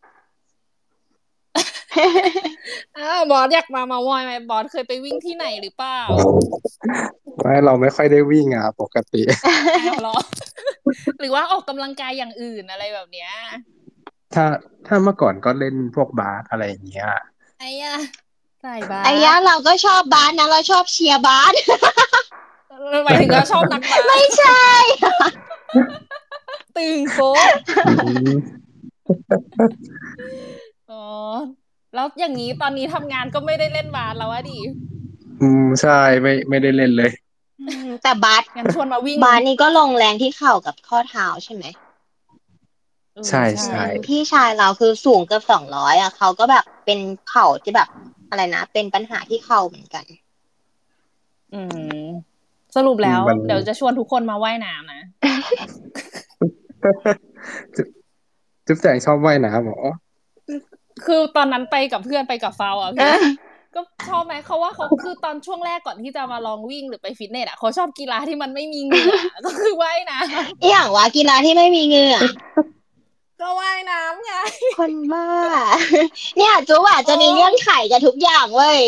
[3.31, 6.01] บอสอยากมาเมาวอยไหมบอสเคยไปวิ่งที่ไหนหรือเปล่า
[7.43, 10.17] ไม่เราไม่ค่อยได้วิ่งอะปกติอ้าวเหรอ
[11.21, 13.31] หรือว่าออกกำลังกายอย่างอื่นอะไรแบบเนี้ย
[14.35, 14.45] ถ้า
[14.87, 17.11] ถ้าเมื่อก่อนก็เล่นพวกบาสอะไรอย่างเงี้ย
[17.59, 17.97] ไอ้ยะ
[18.63, 21.55] ใส่บาสไอ้ยะเราก็ชอบบาสนะเราชอบเชียร์บาส
[23.05, 24.65] หมายถึงเราชอบนักบาสไม่ใช่
[26.77, 27.37] ตึงโป๊ะ
[28.07, 28.37] อืม
[30.91, 31.07] อ๋อ
[31.95, 34.59] แล้วอย่างนี้ตอนนี้ทำงานก็ไม่ได้เล่นบาสแล้วอะดิ
[35.43, 37.11] อืมใช่ไม่ไม่ได้เล่นเลย
[37.61, 41.65] อืมแต่บาสงั้นชวนมาวิ่งบาสนี่ก็ลงแรงที่เข่ากับข้อเท้าใช่ไหม
[43.15, 46.99] เออใช่ใช่พี่ชายเราคือสูงเกือบสองร้อยอะเขาก็แบบเป็น
[47.31, 47.89] เข่าที่แบบ
[48.31, 50.05] อะไรนะเป็นปัญหาที่เข่าเหมือนกัน
[51.55, 51.61] อื
[52.03, 52.09] ม
[52.77, 55.03] สรุปแล้วมันเดี๋ยวจะชวนทุกคนมาว่ายน้ำนะ
[57.77, 57.87] จุ๊บ
[58.67, 59.83] จุ๊บแจงชอบว่ายน้ำเหรอ
[61.07, 63.13] คือตอนนั้นไปกับเพื่อนไปกับฟาวอะพี่
[63.75, 69.15] ก็ชอบไหมเขาว่าเขาคือตอนช่วงแรกก่อนที่จะมาลองวิ่งหรือไปฟิตเนสอะเขาชอบกีฬาที่มันไม่มีเหงื่อ
[69.47, 70.19] ก็คือว่ายน้อ
[70.71, 74.33] หย่างว่ากีฬาที่ไม่มีเหงื่อำก็ว่ายน้ำไง
[74.79, 75.27] คนบ้า
[76.37, 78.79] เนี่ยจูว่าจะมีเงื่อนไขกับทุกอย่างเว้ย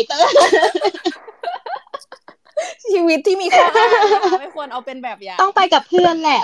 [2.91, 6.41] ชีวิตที่มีข้ออ้างนะคะไม่ควรเอาเป็นแบบอย่างต้องไปกับเพื่อนแหละ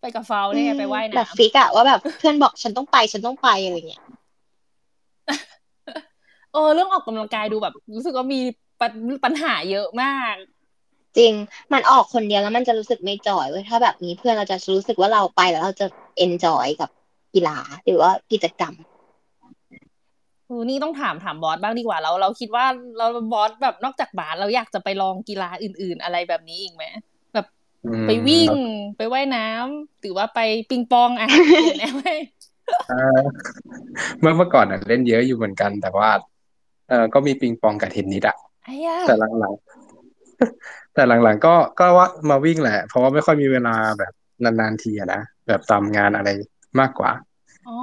[0.00, 4.02] ไปกับฟาวเนี่ยไงไปว่ายแบบน้ำ fix อะว่าแบบเพื่อนบอกฉันต้องไปฉันต้องไปอะไรเงี้ย
[6.52, 8.40] เออเรื่องออกกำลังกายดูแบบ รู้สึกว่ามี
[8.80, 8.92] ปัญ
[9.24, 10.34] ปัญหาเยอะมาก
[11.18, 11.32] จริง
[11.72, 15.86] มันออกคนเดียวแล้วมันจะรู้สึกไม่ joy เว้ยถ้าแบบมีเพื่อนเราจะรู้สึกว่าเราไปแล้วเราจะ
[16.18, 16.90] enjoy กับ
[17.34, 18.74] กีฬาหรือว่ากิจกรรม
[20.46, 22.64] เออนี่ต้องถามถามบอสบ้างดีกว่าเราเราคิดว่า
[22.98, 27.09] เราบอสแบบนอกจากบาสเราอยากจะไปลองกีฬาอื่น ๆ อะไรแบบนี้อีกไหมแบบอืม
[28.06, 28.50] ไปวิ่ง
[28.96, 32.08] ไปว่ายน้ำหรือว่าไปปิงปองอะอย่างเนี้ยไหม
[32.88, 33.20] เอ่อ
[34.20, 36.10] เมื่อเมื่อก่อนอะเล่นเยอะอยู่เหมือนกัน แต่ว่า
[36.88, 44.12] เออก็มีปิงปองกับเทนนิสอะไอ้ยาแต่หลังๆแต่หลังๆก็ก็ว่ามาวิ่งแหละ เพราะว่าไม่ค่อยมีเวลาแบบ
[44.44, 46.28] นานๆทีอะนะแบบตามงานอะไร
[46.80, 47.10] มากกว่า
[47.68, 47.78] อ๋อ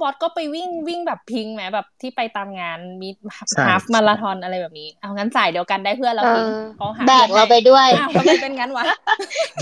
[0.00, 3.08] บอสก็ไปวิ่งวิ่งแบบพิงไหมแบบที่ไปตามงานมี
[3.50, 8.84] ใช่ฮาฟมาราธอนอะไรแบบนี้ เอางั้นสายเดียวกันได้เพื่อนเราเอพิงอเขาหาแบกเราไปด้วยอ้าวทำไมเป็นงั้นวะ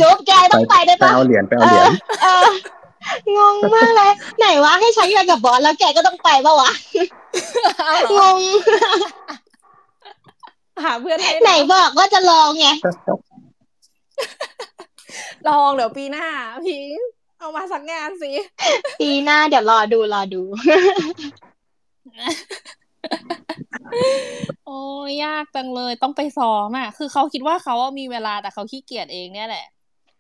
[0.01, 2.49] จุ๊บแกต้องไปด้วยไปปะเอาเหรียญไปเอาเหรียญเออ
[3.37, 6.70] งงมากเลย ไหนวะให้ฉันไปกับบอสแล้วแกก็ต้องไปปะวะ
[7.87, 8.39] เอาเหรงอง
[10.85, 12.68] หาเพื่อนให้ไหนบอกว่าจะลองไง
[15.49, 16.27] ลองเดี๋ยวปีหน้า
[16.66, 16.97] พิง
[17.39, 18.32] เอามาสักงานสิ
[19.01, 20.43] ปีหน้าเดี๋ยวรอดูรอดู
[24.66, 29.66] โอ้ยยากจังเลยต้องไปซ้อมอะ คือเขาคิดว่าเขาอะมีเวลาแต่เขาขี้เกียจเองเนี่ยแหละ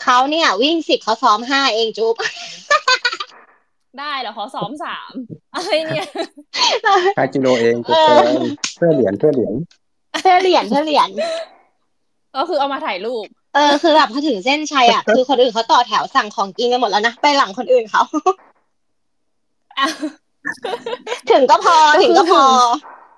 [0.02, 2.14] เขาเนี่ย วิ่งสิบเขาซ้อมห้าเองจุ๊บ
[3.98, 5.12] ได้เหรอขอซ้อมสาม
[5.54, 6.08] อะไรเนี่ย
[7.18, 8.18] ห้ากิโลเองเออ
[8.76, 9.54] เพื่อเหรียญเพื่อเหรียญ
[10.22, 11.08] เพื่อเหรียญเพื่อเหรียญ
[12.36, 13.26] ก็คือเอามาถ่ายรูป
[13.56, 18.02] เออคือแบบพอถึงเส้นชัยอะคือคนอื่นเขาต่อแถวสั่งของกินกันหมดแล้วนะไปหลังคนอื่นเขา
[19.78, 19.86] อะ
[21.30, 22.44] ถึงก็พอถึงก็พอ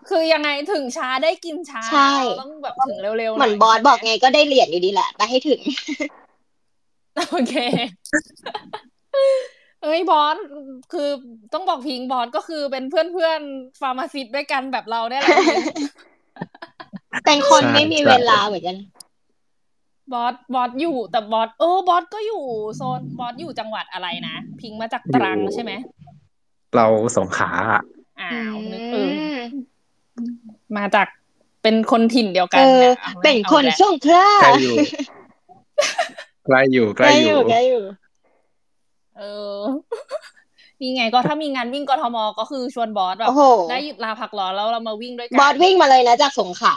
[0.09, 5.61] คือยังไงถึงช้าได้กินช้าใช่เราต้องแบบถึงเร็วๆเหมือนยบอสบอกไงก็ได้เหรียญอยู่ดีแหละไปให้ถึง
[7.30, 7.55] โอเค
[9.82, 10.36] เอ้ยบอส
[10.93, 11.09] คือ
[11.53, 13.41] ต้องบอกพิงบอสก็คือเป็นเพื่อนเพื่อน
[13.81, 15.39] pharmacist ด้วยกันแบบเราเนี่ยแหละ
[17.26, 18.76] เป็นคนไม่มีเวลาเหมือนกัน
[20.13, 22.43] บอสบอสอยู่แต่บอสเออบอสก็อยู่
[22.77, 25.73] โซนบอสอยู่จังหวัดอะไรนะ พิงมาจากตรังใช่ไหม
[26.77, 26.87] เรา
[27.17, 27.83] สงขลาอะ
[28.21, 29.11] อ้าอืวนึกเออม
[30.77, 31.07] มาจาก
[31.63, 34.77] เป็นคนถิ่นเดียวกัเอนอนะอาเป็นคนอาละสงขลาใกล้อยู่
[36.47, 37.83] ใกล้อยู่ใกล้อยู่ใกล้อยู่
[39.19, 39.23] เอ
[39.59, 39.61] อ
[40.81, 46.75] นี่ไงก็ถ้ามีงานวิ่งกทมก็คือชวนบอสแบบโอ้โหได้หยุดลาพักร้อนแล้วเรามาวิ่งด้วยกันบอสวิ่งมาเลยนะจากสงขลา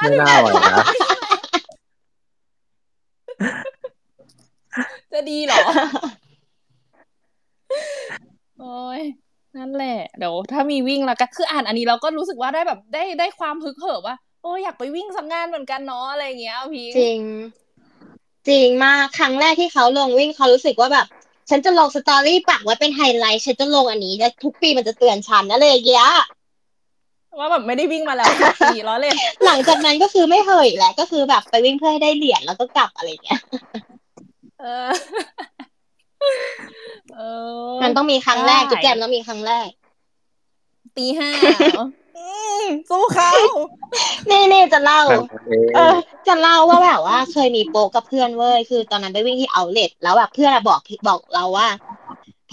[0.00, 0.84] ไม่น่าไหวนะ
[5.12, 5.58] จะดีเหรอ
[8.60, 9.00] โอ้ย
[9.56, 17.20] นั่นแหละ เดี๋ยวถ้ามีวิ่งแล้วก็คืออ่านอันนี้เราก็รู้สึกว่าได้แบบได้ได้ความฮึกเหิมว่า โอ้ยอยากไปวิ่งสักงานเหมือนกันเนาะอะไรเงี้ยพิงจริง
[18.48, 21.06] จริงมากครั้งแรกที่เขาลงวิ่งเขารู้สึกว่าแบบ
[21.50, 26.08] ฉันจะลงสตอรี่ปักไว้เป็นไฮไลท์ฉันจะลงอันนี้ แล้วทุกปีมันจะเตือนฉันอะไรอย่างเงี้ย
[27.38, 33.40] ว่าแบบไม่ได้วิ่งมาแล้วสิบปีล้อเล่น หลังจากนั้นก็คือไม่เหยแล้วก็คือแบบไปวิ่งเพื่อให้ได้เหรียญแล้วก็กลับอะไรอย่างเงี้ย
[34.60, 34.88] เออ
[37.14, 37.20] เอ
[37.68, 39.68] อมันต้องมีครั้งแรกได้จุ๊บแจมต้องมีครั้งแรก
[40.96, 41.86] ตีห้าเหรอ
[42.18, 42.30] อื
[42.62, 43.30] มสู้เขา
[44.30, 45.96] นี่นี่จะเล่านั่นเองเออ
[46.28, 51.68] จะเล่าว่าแบบว่าเคยมีโป๊กกับเพื่อนเว้ย คือตอนนั้นไปวิ่งที่เอาเลทแล้วแบบเพื่อนอะบอกบอกเราว่า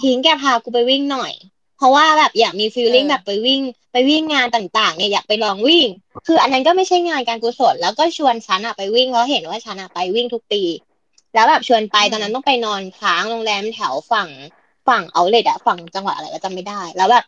[0.00, 1.32] พิงแกพากูไปวิ่งหน่อย
[1.76, 3.60] เพราะว่าแบบอยากมีฟีลลิ่งแบบไปวิ่ง
[3.92, 5.86] ไปวิ่งงานต่างๆเนี่ยอยากไปลองวิ่ง
[6.26, 10.62] คืออันนั้นก็ไม่ใช่งานการกุศล แล้วก็ชวนฉันอะไปวิ่งเพราะเห็นว่าฉันอะไปวิ่งทุกปี
[11.34, 14.28] แล้วแบบชวนไปตอนนั้นต้องไปนอนค้างโรงแรมแถวฝั่ง
[14.88, 17.24] ฝั่งเอาเลทอะฝั่งจังหวัดอะไรก็จำไม่ได้ แล้วแบบ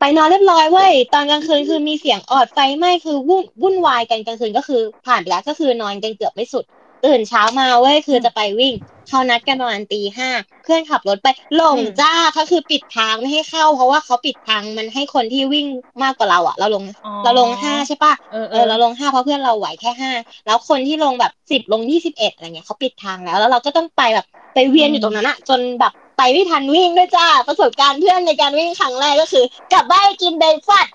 [0.00, 6.64] ไปนอนเรียบร้อยเว้ยตอนกลางคืนคือมีเสียงออดไฟไหม้คือวุ่นวุ่นวายกันกลางคืนก็คือผ่านไปแล้วก็คือนอนกันเกือบไม่สุด
[7.04, 8.74] ตื่นเช้ามาเว้ยคือจะไปวิ่ง
[9.08, 10.28] เขานัดกันประมาณตีห้า
[10.62, 15.66] เพื่อนขับรถไปหลงจ้าเขาคือปิดทางไม่ให้เข้า เพราะว่าเขาปิดทางมันให้คนที่วิ่ง
[16.02, 20.12] มากกว่าเราอะเราลงอ๋อเราลงห้าใช่ปะเออเออเราลงห้าเพราะเพื่อนเราไหวแค่ห้า
[20.46, 30.94] แล้วคนที่ลงแบบสิบลงยี่สิบเอ็ดอะไรเงี้ยเขาปิดทางแล้ว แล้วเราก็ต้องไปแบบไปเวียนอยู่ตรงนั้นอะจนแบบไปไม่ทันวิ่งด้วยจ้าประสบการณ์เพื่อนในการวิ่งครั้งแรกก็คือ กลับบ้านไปกินเบรกฟาสต์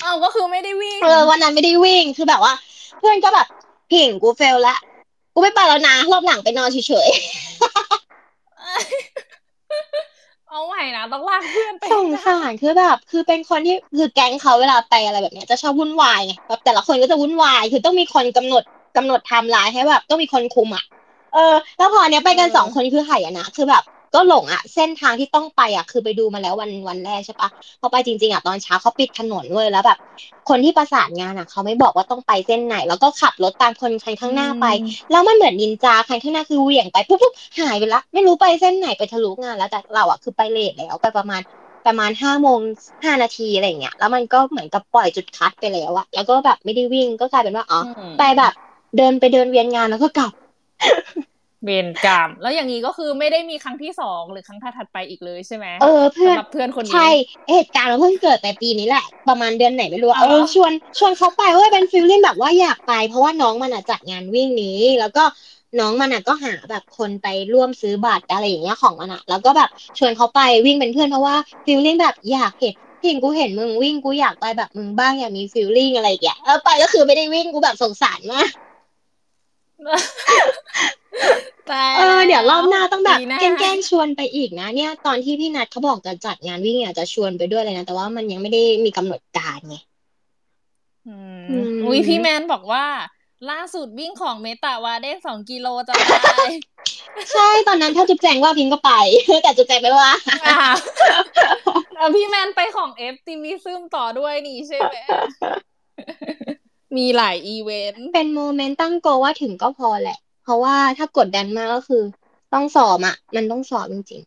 [0.00, 2.52] เอ้าก็คือไม่ได้วิ่งเออวันนั้นไม่ได้วิ่งคือแบบว่า
[2.98, 3.46] เพื่อนก็แบบ
[3.90, 4.76] ผิงกู fail ละ
[5.34, 7.08] กูไม่ไปแล้วนะรอบหลังไปนอนเฉย
[10.48, 18.62] เอาใหม่นะต้องลากเพื่อนไปๆสงสารคือแบบ คือเป็นคนที่คือแก๊งเขาเวลาไปอะไรแบบเนี้ยจะชอบวุ่นวายไงแบบแต่ละคนก็จะวุ่นวาย คือต้องมีคนกำหนด
[18.96, 20.84] กำหนดไทม์ไลน์ให้แบบต้องมีคนคุมอะ
[21.34, 23.82] เออ แล้วพอเนี้ยไปกันสองคนคือไหอะนะคือแบบ
[24.14, 27.50] ก็หลงอะเส้นทางที่ต้องไปอะคือไปดูมาแล้ววันวันแรกใช่ปะ
[27.80, 29.98] พอไปจริงๆอะตอนเช้าเขาปิดถนนเว้ยแล้วแบบ
[30.48, 34.66] คนที่ประสานงานอะเขาไม่บอกว่าต้องไปเส้นไหน แล้วก็ขับรถตามคนคันข้างหน้าไป
[35.10, 41.40] แล้วมันเหมือนนินจาคันข้างหน้าคือเหวี่ยงไปปุ๊บปุ๊บหายไปละไม่รู้ไปเส้นไหนไปทะลุงานแล้วแต่เราอะคือไปเลทแล้วไปประมาณ
[41.86, 42.58] ประมาณห้าโมง
[43.04, 48.52] ห้านาทีอะไรอย่างเงี้ยแล้วมันก็เหมือนกับปล่อยจุดคัดไปแล้วอะแล้วก็แบบไม่ได้วิ่งก็กลายเป็นว่าอ๋ออมไปแบบ
[48.96, 50.32] เดินไปเดินเวียนงานแล้วก็กลับ
[51.64, 57.08] เวรกรรมแล้วอย่างนี้ก็คือไม่ได้มีครั้งที่สองหรือครั้งถัดๆไปอีกเลยใช่ไหมเออเพื่อนสำหรับเพื่อนคนนี้ใช่
[57.50, 65.24] เหตุการณ์มันเพิ่งเกิดแต่ปีนี้แหละ ประมาณเดือนไหนไม่รู้อะอ๋อเออชวนชวนเขาไปเว้ยเป็นฟีลลิ่งแบบว่าอยากไป เพราะว่าน้องมันอะจัดงานวิ่งนี้ แล้วก็
[65.80, 78.50] น้องมันอะก็หาแบบคนไปร่วมซื้อบัตรอะไรอย่างเงี้ยของมันอะแล้วก็แบบชวนเขาไปวิ่งเป็นเพื่อนเพราะว่าฟีลลิ่งแบบอยากเห็นเห็นกูเห็นมึงวิ่งกูอยากไปแบบมึงบ้างอยากมีฟีลลิ่งอะไรอย่างเงี้ยแล้วไปก็คือไม่ได้วิ่งกูแบบสงสารมาก
[79.86, 79.98] ตา
[80.90, 81.01] ย
[81.96, 89.76] เออเดี๋ยวรอบหน้าต้องแบบปีหน้าแกล้งๆชวนไปอีกนะ เนี่ย ตอนที่พี่นัทเขาบอกจะจัดงานวิ่งอะจะชวนไปด้วยเลยนะ แต่ว่ามันยังไม่ได้มีกำหนดการไง
[91.08, 92.84] อืมอืมอุ้ยพี่แมนบอกว่า
[93.50, 96.44] ล่าสุดวิ่งของเมตาวาเด้สองกิโลจะได้
[97.32, 98.92] ใช่ตอนนั้นถ้าจุ๊บแจงว่าพิงก็ไป
[99.42, 100.10] แต่จุ๊บแจงไม่ว่า
[100.46, 100.70] อะ
[101.94, 104.96] แล้วพี่แมนไปของเอฟทีวีซึมต่อด้วยนี่ใช่ไหม
[106.96, 112.02] มีหลายอีเวนต์เป็นโมเมนต์ตั้งโกว่าถึงก็พอแหละ เพราะว่าถ้ากดดันมากก็คือ
[112.52, 114.22] ต้องสอบอะมันต้องสอบจริง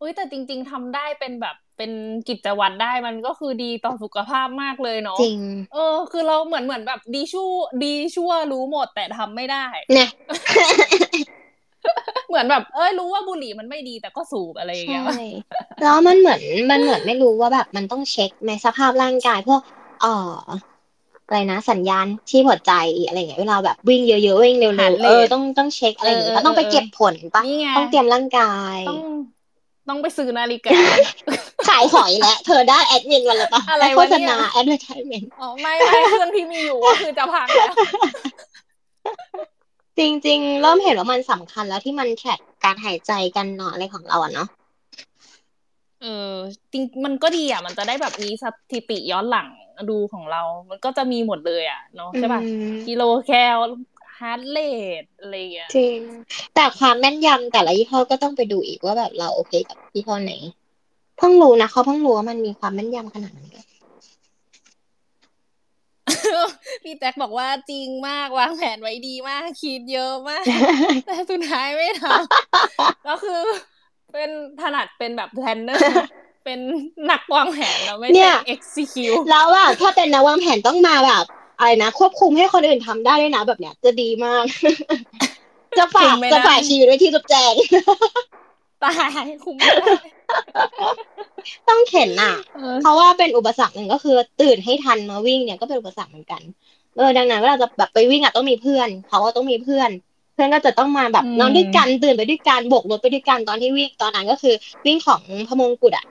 [0.00, 1.92] อุ้ยแต่จริง ๆทำได้เป็นแบบเป็น
[2.28, 5.38] กิจวัตรได้มันก็คือดีต่อสุขภาพมากเลยเนาะๆจริง
[5.74, 7.50] เออ คือเราเหมือนเหมือนแบบดีชั่ว
[7.82, 10.10] ดีชั่วรู้หมดแต่ทำไม่ได้เนี่ย
[12.28, 15.20] เหมือนแบบ เอ้ยรู้ว่าบุหรี่มันไม่ดีแต่ก็สูบอะไรอย่างเงี้ยใช่
[15.82, 19.60] แล้วมันเหมือนมันเหมือนไม่รู้ว่าแบบมันต้องเช็คในสภาพร่างกายพวก
[20.02, 20.40] เอ่อ
[21.28, 22.72] อะไรนะสัญญาณที่หัวใจ
[23.06, 29.00] อะไรอย่างเงี้ยเวลาแบบวิ่งเยอะๆวิ่งเร็ว Heart ๆ rate เออต้องต้องเช็คอะไรอย่างเงี้ยเออแล้วต้องไปเก็บผลปะนี่ไงต้องเตรียมร่างกายต้อง
[29.88, 30.70] ต้องไปซื้อนาฬิกา
[31.68, 37.72] ขายหอยแล้วเธอได้แอดมินวันละปะอะไรโฆวะษเนี่ยณาแอดเวอร์ทเมนอ๋อไม่ไม่เครื่องที่มีอยู่ก็คือจะพังแล้ว
[39.98, 44.48] จริง ๆ เริ่มเห็นว่ามันสำคัญแล้วที่มันแทร็กการหายใจกันเนาะอะไรของเราอะเนาะ
[46.00, 46.32] เออ
[46.72, 49.48] จริงมันก็ดีอะ มันจะได้แบบมีสถิติย้อนหลัง
[49.90, 53.58] ดูของเรา มันก็จะมีหมดเลยอะเนาะใช่ป่ะอืมกิโลแคล
[54.18, 54.58] ฮาร์ดเร
[55.02, 55.98] อะไรอย่างเงี้ยจริง
[56.54, 60.32] แต่ความแม่นยำแต่ละยี่ห้อก็ต้องไปดูอีกว่าแบบเราโอเคกับยี่ห้อไหน
[61.18, 63.66] เพิ่งรู้นะเขาเพิ่งรู้ว่ามันมีความแม่นยำขนาดนั้นด้วย
[66.82, 70.44] พี่แจ็คบอกว่าจริงมากวางแผนไว้ดีมาก คิดเยอะมาก
[71.06, 73.42] แต่สุดท้ายไม่ทำก็คือ
[74.12, 75.82] เป็นถนัดเป็นแบบ planner
[76.48, 76.62] เป็น
[77.10, 81.24] นักวางแผนแล้วไม่เนี่ใช่ execute แล้วว่าถ้าเป็นนักวางแผนต้องมาแบบ
[81.58, 84.44] อะไรนะควบคุมให้คนอื่นทำได้ด้วยนะแบบเนี้ย จะดีมาก
[85.78, 87.54] จะฝากคุมไม่ได้จะฝากชีวิตไว้ที่จุ๊บแจง
[88.82, 88.90] ตา
[89.24, 89.92] ยคุมไม่ได้
[91.68, 96.42] ต้องเข็นน่ะเออเพราะว่าเป็นอุปสรรคหนึ่งก็คือ ตื่นให้ทันมาวิ่งเนี่ยก็เป็นอุปสรรคเหมือนกัน
[96.96, 99.90] เออดังนั้นเวลาจะแบบไปวิ่งอะต้องมีเพื่อนเขาก็ต้องมีเพื่อน
[100.34, 104.54] เพื่อนก็จะต้องมาแบบอืมนอนด้วยกันตื่นไปด้วยกันโบกรถไปด้วยกันตอนที่วิ่งตอนนั้นก็คือ
[104.86, 106.06] วิ่งของพะมงกุฎอะ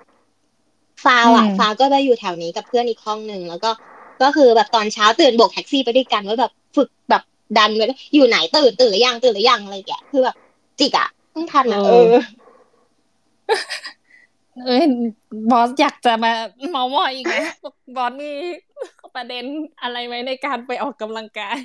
[1.03, 3.71] ฟาวอะฟาวก็ไปอยู่แถวนี้กับเพื่อนอีกห้องหนึ่งแล้วก็
[4.23, 7.23] ก็คือแบบตอนเช้าตื่นโบกแท็กซี่ไปด้วยกันไว้แบบฝึกแบบ
[7.57, 10.35] ดันไว้อยู่ไหนตื่นตื่นหรือยังตื่นหรือยังอะไรอย่างเงี้ยคือแบบ
[10.79, 12.13] จิกอะต้องทันอะเออ
[14.65, 14.83] เอ้ย
[15.51, 16.31] บอสอยากจะมา
[16.71, 17.35] เมามอยอีกไหม
[17.95, 18.31] บอสมี
[19.15, 19.45] ประเด็น
[19.81, 21.57] อะไรไหมในการไปออกกำลังกาย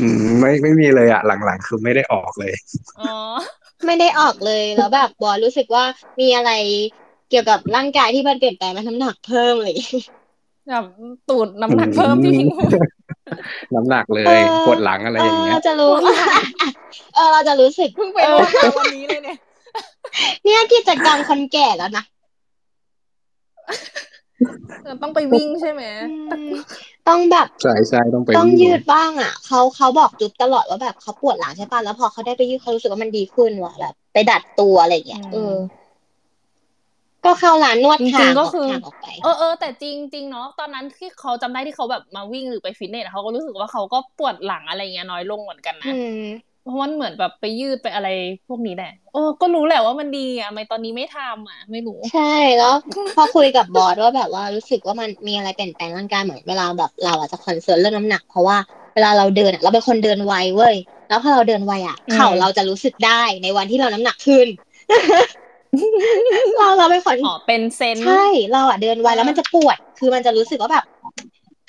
[0.00, 2.52] อืมไม่ไม่มีเลยอะหลังๆคือไม่ได้ออกเลย
[3.00, 3.14] อ๋อ
[3.86, 5.84] ไม่ได้ออกเลยแล้วแบบบอลรู้สึกว่า
[6.20, 6.50] มีอะไร
[7.32, 9.74] เกี่ยวกับร่างกายที่มันเปลี่ยนแปลงมันน้ำหนักเพิ่มเลย
[10.68, 10.84] แบบ
[11.28, 12.70] ตูดน้ำหนักเพิ่มที่พิงพูด
[13.74, 15.90] น้ำหนักเลเอยอปวดหลังอะไรอย่างเงี้ยเราจะรู้
[17.14, 19.38] เออเราจะรู้สึกเพิ่งไปรู้มาวันนี้เลยเนี่ย
[20.44, 22.04] เนี่ยกิจกรรมคนแก่แล้วนะ
[25.02, 26.50] ต้องไปวิ่งใช่ไหมอืม
[27.08, 35.54] ต้องแบบใช่ใช่ต้องไปต้องวิ่งยืดบ้างอะเขาเขาบอกจุ๊บตลอดว่าแบบเขาปวดหลังใช่ป่ะแล้วพอเขาได้ไปยืดเขารู้สึกว่ามันดีขึ้นว่ะแบบไปดัดตัวอะไรอย่างเงี้ยเออ
[37.24, 46.18] ก็เข้าร้านนวดจริงๆห่างก็ออกคือห่างออกไปเออเออแต่จริงจริงเนาะตอนนั้นที่เขาจำได้ที่เขาแบบมาวิ่งหรือไปฟิตเนสอะเขาก็รู้สึกว่าเขาก็ปวดหลังอะไรเงี้ยน้อยลงเหมือนกันนะอืม
[46.62, 48.08] เพราะมันเหมือนแบบไปยืดไปอะไร
[48.48, 52.20] พวกนี้แหละโอ้ก็รู้แหละว่ามันดีอะทำไมตอนนี้ไม่ทำอะ ไม่รู้ ใช่
[52.56, 52.72] แล้ว
[53.14, 58.56] พอคุยกับบอสว่าแบบว่ารู้สึกว่ามันมีอะไรเปลี่ยนแปลงร่างกายเหมือนเวลาแบบเราอาจจะคอนเซิร์นเรื่องน้ำหนัก เพราะว่า
[58.94, 60.74] เวลาเราเดินอะเราเป็นคนเดินไวเว้ย
[61.08, 64.46] แล้วพอเราเดินไวอะอืมเข่าเราจะรู้สึกได้ในวันที่เราน้ำหนักขึ้น
[66.58, 70.84] เราเราเป็นคนอ๋อเป็นเซนส์ใช่เราอะเดินไวแล้วมันจะปวด คือมันจะรู้สึกว่าแบบ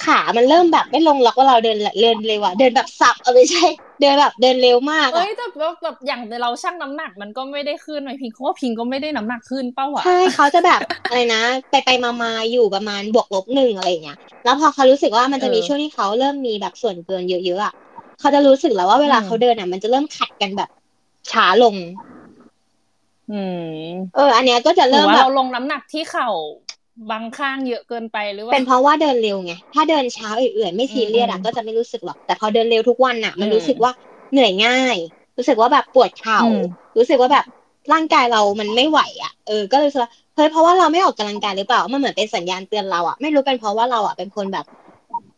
[0.06, 3.66] ขามันเริ่มแบบไม่ลงล็อกว่าเราเดินเดินเร็วอะเดินแบบสับเออไม่ใช่
[4.02, 17.74] เดินแบบเดินเร็วมากเอ้อะยแต่แบบแบบอย่างเราชั่งน้ำหนักมันก็ไม่ได้ขึ้นไหมพิงเพราะว่าพิงก็ไม่ได้น้ำหนักขึ้นเป้าวะใช่เขาจะแบบอะไรนะ ไปไปมามาอยู่ประมาณบวกลบหนึ่งอะไรอย่างเงี้ยแล้วพอเขารู้สึกว่ามันจะมีเออช่วงที่เขาเริ่มมีแบบส่วนเกินเยอะๆอะ
[18.20, 20.70] เขาจะรู้สึกแล้วว่าเวลาอืมเขาเดินอะมันจะเริ่มขัดกันแบบ
[21.32, 21.76] ช้าลง
[23.34, 23.70] อืม
[24.14, 26.30] เออ อันเนี้ยก็จะหรืเริ่อมว่าแบเราบลงน้ำหนักที่เข่า
[27.10, 33.92] บางข้างเยอะเกินไปหรือว่า เป็นเพราะว่าเดินเร็วไง ถ้าเดินช้าเอื่อยๆไม่ซีเรียสอะอืมก็จะไม่รู้สึกหรอก แต่พอเดินเร็วทุกวันอะมันอืมรู้สึกว่า
[34.32, 34.98] เหนื่อยง่าย
[35.38, 36.58] รู้สึกว่าแบบปวดเข่าอืม
[36.98, 37.46] รู้สึกว่าแบบ
[37.94, 44.66] ร่างกายเรามันไม่ไหวอะเออ ก็เลยรู้สึกว่าเฮ้ยเพราะว่าเราไม่ออกกำลังกายหรือเปล่า มันเหมือนเป็นสัญญาณเตือนเราอะไม่รู้เป็นเพราะว่าเราอะเป็นคนแบบ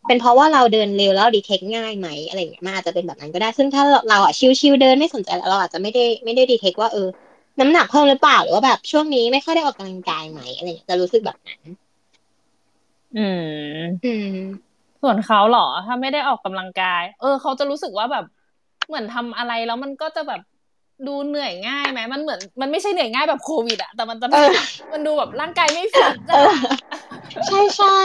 [0.06, 7.08] เป็นเพราะว่าเราเดินเร็วแล้วดีเทคง่ายไหมอะไรอย่างเงี้ยมันอาจจะเป็นแบบนั้นก็ได้ ซึ่งถ้าเราเราอะชิวๆเดินไม่สนใจแล้วเราอาจจะไม่ได้ไม่ได้ดีเทคว่าเออ
[7.60, 11.62] น้ำหนักเพิ่มหรือเปล่าหรือว่าแบบช่วงนี้ไม่ค่อยได้ออกกำลังกายไหมอะไรอย่างเงี้ยจะรู้สึกแบบนั้น
[13.16, 14.28] อืม อืม
[15.02, 18.24] ส่วนเขาเหรอ ถ้าไม่ได้ออกกำลังกาย เออ เขาจะรู้สึกว่าแบบ
[18.86, 20.40] เหมือนทำอะไรแล้วมันก็จะแบบ
[21.06, 24.48] ดูเหนื่อยง่ายไหมมันเหมือนมันไม่ใช่เหนื่อยง่ายแบบโควิดอะแต่มันจะเออ
[24.92, 26.54] มันดูแบบร่างกายไม่ฟิตเออะอ
[27.46, 27.98] ใช่ใช่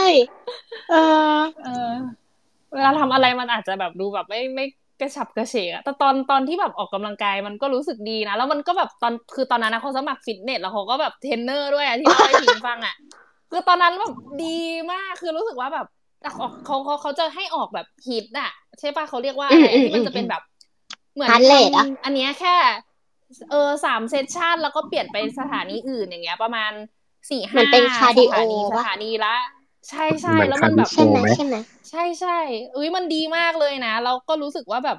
[0.90, 0.94] เอ
[1.36, 1.92] อเออ
[2.74, 4.64] เวลาทำอะไรมันอาจจะแบบดูแบบไม่ไม่
[5.02, 12.94] กระฉับกระเฉงอะแต่ตอนตอนที่แบบออกกำลังกายมันก็รู้สึกดีนะ แล้วมันก็แบบตอนคือตอนนั้นนะเขาสมัครฟิตเนสแล้วเขาก็แบบเทรนเนอร์ด้วยอะที่เล่าให้พิงฟังอะ
[13.50, 14.12] คือตอนนั้นแบบ
[14.44, 14.58] ดี
[14.92, 15.86] มากคือรู้สึกว่าแบบ
[16.20, 20.42] แต่เขาเขาเขาเขาจะให้ออกแบบ HIIT อะใช่ปะเขาเรียกว่าอะไรอืมอืมที่มันจะเป็นแบบ
[21.14, 22.56] เหมือน Heart rate อะทำอันเนี้ยแค่
[23.50, 26.72] เออสาม session แล้วก็เปลี่ยนไปสถานีอื่นอย่างเงี้ย ประมาณ
[27.30, 29.34] สี่เหมืห้าอนเป็นคาร์ดิโอสถานีสปะถานีละ
[29.88, 31.56] ใช่ใช่เหมือนแล้วมันแบบคาใช่ร์ดิไหมโอใช่ไหม
[31.90, 32.38] ใช่ใช่
[32.76, 34.98] อุ้ยมันดีมากเลยนะแล้วก็รู้สึกว่าแบบ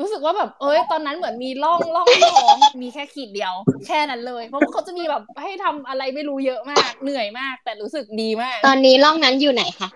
[0.00, 3.54] รู้สึกว่าแบบ เอ้ย ตอนนั้นเหมือนมีร่องร่องท้องมีแค่ขีดเดียว
[3.86, 9.88] แค่นั้นเลย เพราะว่าเขาจะมีแบบให้ทำอะไรไม่รู้เยอะมาก เหนื่อยมาก แต่รู้สึกดีมาก ตอนนี้ร่องนั้นอยู่ไหนคะ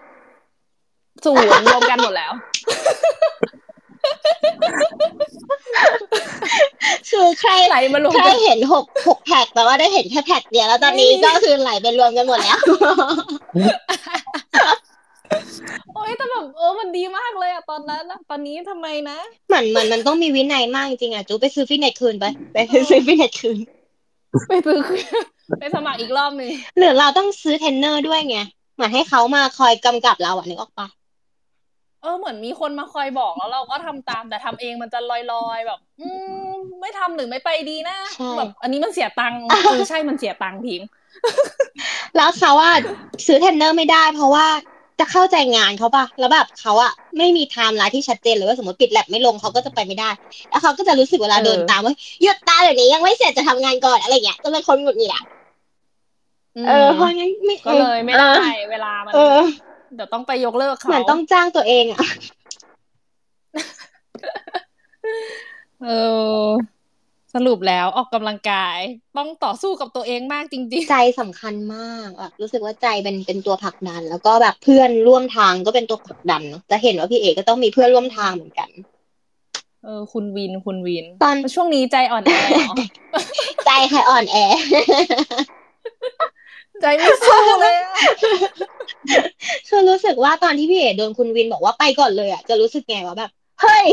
[1.24, 2.32] ศูนย์รวมกันหมดแล้ว
[7.10, 12.58] คือใครไหลมารวมใครกันเห็นหกหกแพ็คแต่ว่าได้เห็นแค่แพ็คเดียวแล้วตอนนี้ก็คือไหลไปรวมกันหมดแล้ว
[15.94, 19.18] โอ้ยแต่แบบเออมันดีมากเลยอะตอนนั้นอะตอนนี้ทำไมนะ
[19.48, 23.58] เหมือนเหมือนมันต้องมีวินัยมากจริงๆอะจูไปซื้อฟิตเนสคืนไปไปซื้อฟิตเนสคืน
[24.48, 24.78] ไปซื้อ
[25.58, 26.48] ไปสมัครอีกรอบหนึ่ง
[26.78, 28.38] หรือเราต้องซื้อเทรนเนอร์ด้วยไง
[28.74, 30.88] เหมือนให้เขามาคอยกำกับเราอะนึกออกปะ
[32.04, 36.08] เออเหมือนมีคนมาคอยบอกแล้วเราก็ทำตามแต่ทำเองมันจะลอยๆแบบ อื
[36.50, 40.80] มไม่ทำหรือไม่ไปดีนะใช่แบบอันนี้มันเสียตังค์เออใช่มันเสียตังค์จริง
[42.16, 42.70] แล้วเขาว่า
[43.26, 44.46] ซื้อเทรนเนอร์ไม่ได้ เพราะว่า
[45.00, 50.10] จะเข้าใจงานเขาปะแล้วแบบเขาอะไม่มีไทม์ไลน์ที่ชัดเจนเลยว่าสมมติปิดแลบไม่ลงเขาก็จะไปไม่ได้
[50.50, 55.24] แล้วเขาก็จะรู้สึกเวลาเออเดินตามว่าหยุดตาเดี๋ยวนี้ยังไม่เสร็จจะทำงานก่อนอะไรอย่างเงี้ยก็เป็นคนหงุดหงิดอะ
[56.62, 59.14] มเออเพราะงั้นไม่ก็เลยไม่ได้เวลามัน
[59.94, 62.00] เออเดี๋ยวต้องไปยกเลิกเขาเหมือนต้องจ้างตัวเองอะ
[65.84, 65.88] เอ
[66.44, 66.46] อ
[67.34, 68.78] สรุปแล้วออกกำลังกาย
[69.18, 82.74] ต้องต่อสู้กับตัวเองมากจริงใจสำคัญมากแบบรู้สึกว่าใจเป็นเป็นตัวผลักดัน แล้วก็แบบเพื่อนร่วมทางก็เป็นตัวผลักดันเนอะจะเห็นว่าพี่เอกก็ต้องมีเพื่อนร่วมทางเหมือนกันๆเออ คุณวินคุณวิน ตอนช่วงนี้ใจอ่อนแอเหรอ
[83.66, 84.36] ใจใครอ่อนแอ
[86.80, 87.94] ใจไม่สู้เลยอะ
[89.68, 93.30] คือรู้สึกว่าตอนที่พี่เอกโดนคุณวินบอกว่าไปก่อนเลยอะจะรู้สึกไงวะแบบ
[93.60, 93.86] เฮ้ย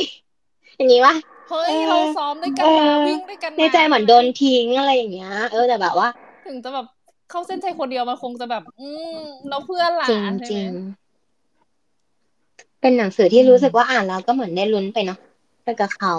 [0.78, 1.16] อย่างนี้วะ
[1.48, 6.08] เฮ้ยเออเราซ้อมด้วยกันเอมาอวิ่งด้วยกันมาในใจเหมือนโดนทิ้งอะไรอย่างเงี้ย เออแต่แบบว่า
[6.46, 6.86] ถึงจะแบบ
[7.28, 9.08] เข้าเส้นชัยคนเดียวมันคงจะแบบ อืม
[9.48, 10.70] เราเพื่อนหลาจริงนใช่จไหริมง
[12.82, 15.20] เป็นหนังสือที่อืมรู้สึกว่าอ่านแล้วก็เหมือนได้ลุ้นไปเนาะ
[15.64, 16.16] ไปกับเขา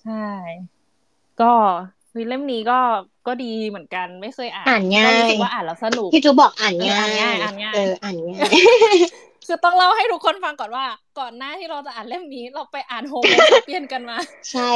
[0.00, 0.12] ใช่
[1.38, 1.52] ก็
[2.12, 2.78] เฮ้ยเล่มนี้ก็
[3.26, 8.38] ก็ดีเหมือนกันไม่เคยอ่านอ่านง่ายก็รู้สึกว่าอ่านแล้วสนุกพี่จูบอกอ่านเออง่าอ่านง่ายยอ่านง่ายเอออ่านง่า
[8.94, 8.96] ย
[9.46, 10.84] คือต้องเล่าให้ทุกคนฟังก่อนว่า
[11.18, 14.16] ก่อนหน้าที่เราจะอ่านเล่มนี้เราไปอ่านโฮโมซาเปียนกันมา
[14.50, 14.72] ใช่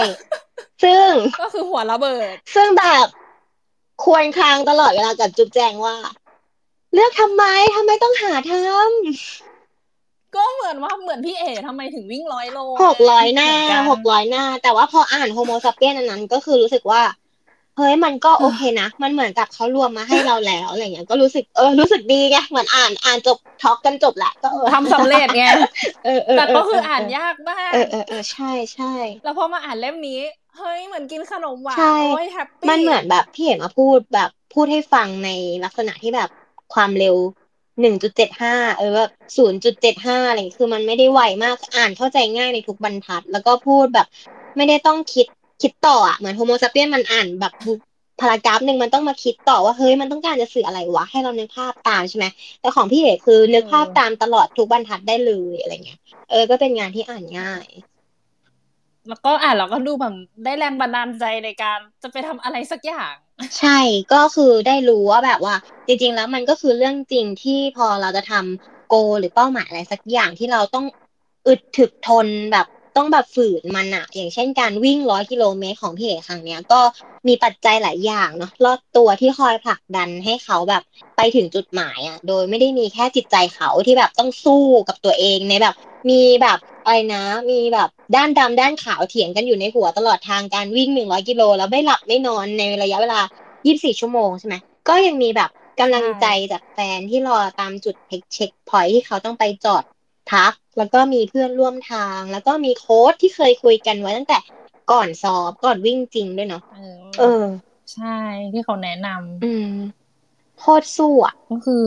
[0.85, 1.11] ซึ่ง
[1.41, 3.07] ก็คือหัวระเบิด ซึ่งแบบ
[4.05, 5.97] ควรครางตลอดเวลากับจุ๊บแจงว่า
[6.95, 7.45] เลือกทำไม
[7.75, 8.53] ทำไมต้องหาท
[10.37, 17.03] ก็เหมือนว่าเหมือนพี่เอ๋ทำไมถึงวิ่งร้อยโลำหกร้อยหน้าเมือนนหกร้อยหน้า แต่ว่าพออ่านโฮโมซาเปียนอันนั้น ก็คือรู้สึกว่า
[17.77, 25.43] เฮ้ยมันก็โอเคนะ มันเหมือนกับเขารวมมาให้เราแล้วอะไรเงี้ย ก็รู้สึกเออรู้สึกดีไงเหมือนอ่านอ่านจบท็อกกันจบแหละก็เออทำสำเร็จไง
[26.05, 28.87] เออเออแต่ก็คือเอ่านยากมากเออเออเออใช่ใช่
[29.23, 30.21] แล้วพอมาอ่านเล่มนี้
[30.57, 35.29] เฮ้ยเหมือนกินขนมหวานใช่โอ้ยแฮปปี้มันเหมือนแบบพี่เห็นมาพูดแบบพูดให้ฟังใน
[35.65, 36.29] ลักษณะที่แบบ
[36.75, 37.17] ความเร็ว
[37.81, 44.07] หนึ่งจุดเจ็ดห้าเออแบบศูนย์จุดเจ็ดห้าอะไรอย่างเงี้ยคือมันไม่ได้ไวมากอ่านเข้าใจง่ายในทุกบรรทัด แล้วก็พูดแบบ
[44.57, 45.27] ไม่ได้ต้องคิด
[45.63, 47.53] คิดต่ออะเหมือนโฮโมซาเปียนมันอ่านแบบ
[48.21, 52.27] พารากราฟหนึ่งมันต้องมาคิดต่อว่าเฮ้ยมันต้องการจะสื่ออะไรวะให้เรานึกภาพตามใช่ไหม
[52.61, 56.01] แต่ของพี่เอกคือนึกภาพตามตลอดทุกบรรทัดได้เลยอะไรเงี้ย
[56.31, 57.67] เออก็เป็นงานที่อ่านง่าย
[59.09, 60.15] แล้วก็อ่านแล้วก็ดูแบบ
[60.45, 63.15] ได้แรงบันดาลใจในการจะไปทำอะไรสักอย่าง
[63.59, 63.79] ใช่
[64.13, 65.55] ก็คือได้รู้ว่าแบบว่า
[65.87, 70.87] จริง ๆ แล้วมันก็คือเรื่องจริงที่พอเราจะทำโก หรือเป้าหมายอะไรสักอย่างที่เราต้อง
[71.47, 72.67] อึดถึกทนแบบ
[72.97, 76.81] ต้องแบบฝืนมันอะอย่างเช่นการวิ่งร้อยกิโลเมตรของพี่เอกครั้งเนี้ยก็
[77.29, 80.83] มีปัจจัยหลายอย่างเนาะรอบตัวที่คอยผลักดันให้เขาแบบ
[81.17, 85.75] ไปถึงจุดหมายอะโดยไม่ได้มีแค่จิตใจเขาที่แบบต้องสู้กับตัวเองในแบบ
[86.11, 93.21] มีแบบอะไรนะ มีแบบด้านดำด้านขาวเถียงกันอยู่ในหัวตลอดทางการวิ่งหนึ่งร้อยกิโลแล้วไม่หลับไม่นอนในระยะเวลา
[93.67, 94.55] 24ชั่วโมงใช่ไหม
[94.89, 95.51] ก็ยังมีแบบ
[95.81, 97.95] กำลังใจจากแฟนที่รอตามจุด
[98.35, 99.85] checkpoint ที่เขาต้องไปจอด
[100.33, 104.39] พัก แล้วก็มีเพื่อนร่วมทาง แล้วก็มีโค้ชที่เคยคุยกันไว้ตั้งแต่
[104.93, 107.45] ก่อนซ้อมก่อนวิ่งจริงด้วยเนาะเออเออ
[107.95, 108.17] ใช่
[108.53, 109.71] ที่เขาแนะนำอืม
[110.59, 111.85] โคตรสู้อะก็คือ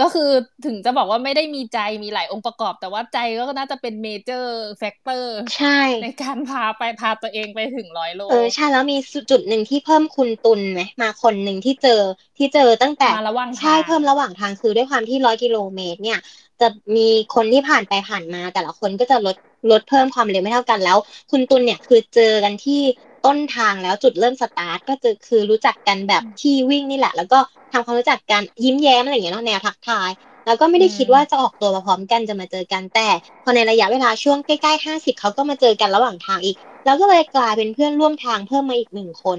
[0.00, 0.30] ก็คือ
[0.66, 8.96] ถึงจะบอกว่าไม่ได้มีใจมีหลายองค์ประกอบ แต่ว่าใจก็น่าจะเป็น major factor ใช่ ในการพาไปพาตัวเองไปถึงร้อยโลเออใช่แล้วมี
[9.30, 12.00] จุดหนึ่งที่เพิ่มคุณตุลไหมมาคนหนึ่งที่เจอ
[12.38, 16.20] ที่เจอตั้งแต่มาระหว่างทางใช่เพิ่มระหว่างทางคือด้วยความที่ร้อยกิโลเมตรเนี่ย
[16.62, 19.36] จะมีคนที่ผ่านไปผ่านมา แต่ละคนก็จะลด
[19.70, 20.98] ลดเพิ่มความเร็วไม่เท่ากันแล้ว
[21.30, 22.80] คุณตุลเนี่ยคือเจอกันที่
[23.26, 27.38] ต้นทางแล้วจุดเริ่มสตาร์ทก็จะคือรู้จักกันแบบที่วิ่งนี่แหละ แล้วก็
[27.72, 30.10] ทำความรู้จักกันยิ้มแย้มอะไรอย่างเงี้ยเนาะแนวทักทาย
[30.46, 33.08] แล้วก็ไม่ได้คิดว่าจะออกตัวมาพร้อมกันจะมาเจอกันแต่
[33.42, 39.38] พอในระยะเวลาช่วงใกล้ๆห้าสิบเขาก็มาเจอกันระหว่างทางอีก แล้วก็เลยกลายเป็นเพื่อนร่วมทางเพิ่มมาอีกหนึ่งคน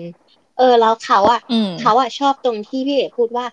[0.57, 3.45] เออแล้วเขาอะอืมเขาอะชอบตรงที่พี่เอ๋พูดว่า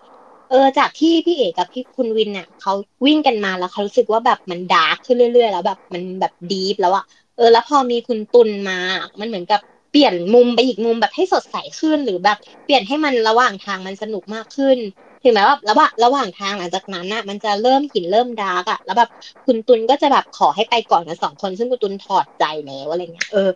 [0.51, 2.73] เออจากที่พี่เอ๋กับพี่คุณวินเนี่ยเขา
[3.05, 7.05] วิ่งกันมาแล้วเขารู้สึกว่าแบบมัน dark ขึ้นเรื่อย ๆ แล้วแบบมันแบบ deep แล้วอะ
[7.35, 8.79] เออ แล้วพอมีคุณตุลมา
[9.19, 9.59] มันเหมือนกับ
[9.91, 14.77] เปลี่ยนมุมไปอีกมุมแบบให้สดใสขึ้นหรือแบบเปลี่ยนให้มันระหว่างทางมันสนุกมากขึ้น
[15.23, 19.09] ถึงแม้ว่าระหว่างระหว่างทางหลังจากนั้นน่ะ มันจะเริ่มหินเริ่ม dark อะแล้วแบบ
[19.45, 23.49] คุณตุลก็จะแบบขอให้ไปก่อนกันสองคนซึ่งคุณตุลถอดใจแล้วอะไรเงี้ยเออ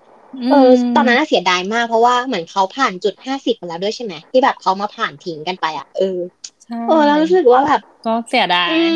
[0.50, 6.18] เออตอนนั้นน่ะเสียดายมากเพราะว่าเหมือนเขาผ่านจุดห้าสิบมาแล้วด้วยใช่ไหมที่แบบเขามาผ่านทิ้งกันไปอะเออ
[6.66, 8.74] ใช่เออแล้วรู้สึกว่าแบบ ก็เสียดายอื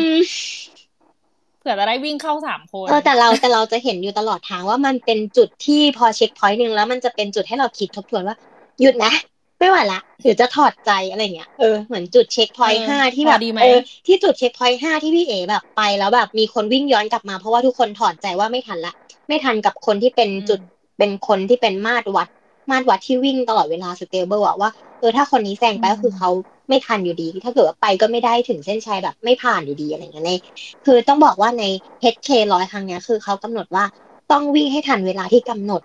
[1.60, 8.36] เผื่อจะได้วิ่งเข้าสามคนเออแต่เราแต่เราจะเห็นอยู่ตลอดทางว่ามันเป็นจุดที่พอ checkpoint หนึ่งแล้วมันจะเป็นจุดให้เราคิดทบทวนว่า
[8.80, 9.12] หยุดนะ
[9.58, 18.92] ไม่ไหวละหรือจะถอดใจอะไรเงี้ยเออเหมือนจุดเช็คพอยต์เออห้าที่แบบพอดีไหมเออที่จุด checkpoint ห้าที่พี่เอ๋แบบไปแล้วแบบมีคนวิ่งย้อนกลับมาเพราะว่าทุกคนถอดใจว่าไม่ทันละ
[19.28, 20.60] ไม่ทันกับคนที่เป็นจุด
[20.98, 22.28] เป็นคนที่เป็นมาตรวัด
[22.70, 24.70] มาตรวัดที่วิ่งตลอดเวลา stable อะว่า
[25.00, 26.30] เออถ้าคนนี้แซงไปก็คือเขา
[26.68, 30.32] ไม่ทันอยู่ดี ถ้าเกิดว่าไปก็ไม่ได้ถึงเส้นชัยแบบ ไม่ผ่านอยู่ดีอะไรเงี้ยใน
[30.86, 31.64] คือต้องบอกว่าใน
[32.00, 33.84] HK ร้อยครั้งเนี้ยคือเขากำหนดว่า
[34.32, 35.82] ต้องวิ่งให้ทันเวลาที่กำหนด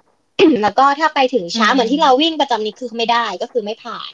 [0.61, 4.11] แล้วก็ถ้าไปถึงช้าอืมเหมือนที่เราวิ่งประจำนี้คือไม่ได้ก็คือไม่ผ่าน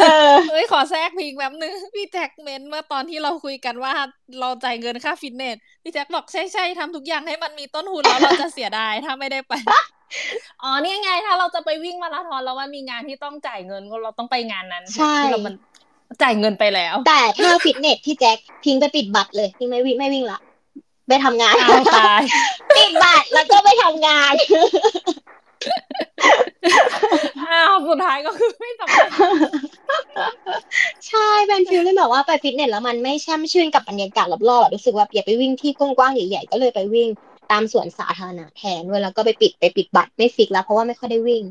[0.00, 3.92] เออเฮ้ยขอแทรกพิงแป๊บนึง พี่แจ็คเมนเมื่อตอนที่เราคุยกันว่า
[4.40, 9.52] เราจ่ายเงินค่าฟิตเนส พี่แจ็คบอกใช่ใช่ทำทุกอย่างให้มันมีต้นทุนแล้วเราจะเสียดายถ้าไม่ได้ไป
[10.62, 15.54] อ๋อนี่ไง ถ้าเราจะไปวิ่งมาราธอนแล้วมันมีงานที่ต้องจ่ายเงินก็เราต้องไปงานนั้นใช่ที่เรามัน
[16.22, 20.40] จ่ายเงินไปแล้ว แต่ถ้าฟิตเนสที่แจ็คพิงไปปิดบัตรเลยพิงไม่วิ่งไม่วิ่งละ
[21.08, 22.22] ไปทำงานอ้าวตาย
[22.76, 24.32] ปิดบัตรแล้วก็ไปทำงาน
[27.50, 29.10] อ้าวสุดท้ายก็คือไม่สำเร็จ
[31.08, 37.08] ใช่เป็น feel เลยแบบว่าไปฟิตเนสแล้วมันไม่แช่มชื่นกับบรรยากาศรอบๆอะรู้สึกว่าอยากไปวิ่งที่กว้างๆใหญ่ๆก็เลยไปวิ่ง
[37.50, 41.42] ตามสวนสาธารณะแทนเว้ยแล้วก็ไปปิดไปปิดบัตรไม่ฟิกแล้วเพราะว่าไม่ค่อยได้วิ่ง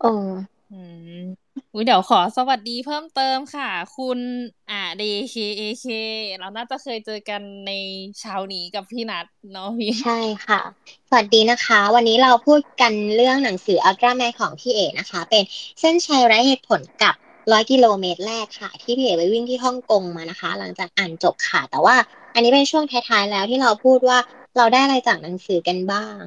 [0.00, 0.28] เออ
[1.74, 4.18] อืมอุ๊ยเดี๋ยวขอสวัสดีเพิ่มเติมค่ะ คุณ
[4.70, 5.86] อ่า DKAK
[6.38, 7.72] เราน่าจะเคยเจอกันใน
[8.20, 10.60] เช้านี้กับพี่นัทเนาะพี่ใช่ค่ะ
[11.08, 15.42] สวัสดีนะคะ วันนี้เราพูดกันเรื่องหนังสืออัลตร้าแมนของพี่เอนะคะ เป็น
[15.80, 17.14] เส้นชัยไร้เหตุผลกับ
[17.52, 21.96] ร้อยกิโลเมตรแรกค่ะ ที่พี่เอไปวิ่งที่ฮ่องกงมานะคะ หลังจากอ่านจบค่ะ แต่ว่า
[22.34, 24.18] อันนี้เป็นช่วงท้ายๆแล้วที่เราพูดว่า
[24.56, 26.20] เราได้อะไรจากหนังสือกันบ้าง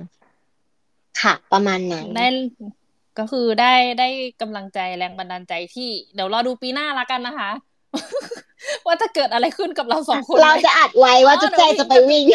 [1.21, 2.27] ค่ะ ประมาณนั้นได้
[3.19, 4.07] ก็คือได้ได้
[4.41, 7.51] กำลังใจแรงบันดาลใจที่เดี๋ยวรอดูปีหน้าละกันนะคะ
[8.85, 12.25] ว่าจะเกิดอะไรขึ้นกับเราสองคน เราจะอัดไว้ว่าจุ๊บแจงจะไปวิ่ง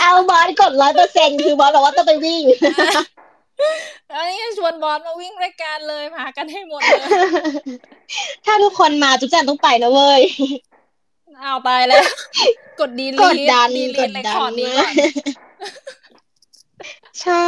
[0.00, 2.42] เอาบอสกดร้อยเปอร์เซ็นคือบอสบอกว่าจะไปวิ่ง
[4.12, 7.00] อันนี้ชวนบอสมาวิ่งรายการเลยมากันให้หมดเลย
[8.44, 10.20] ถ้าทุกคนมาจุ๊บแจงต้องไปนะเว้ย
[11.40, 12.02] เอาตายแล้ว
[12.80, 15.99] กดดีลีกดดันดีกลีดเลยดัขอนนี้ก่มาอกน
[17.22, 17.46] ใช่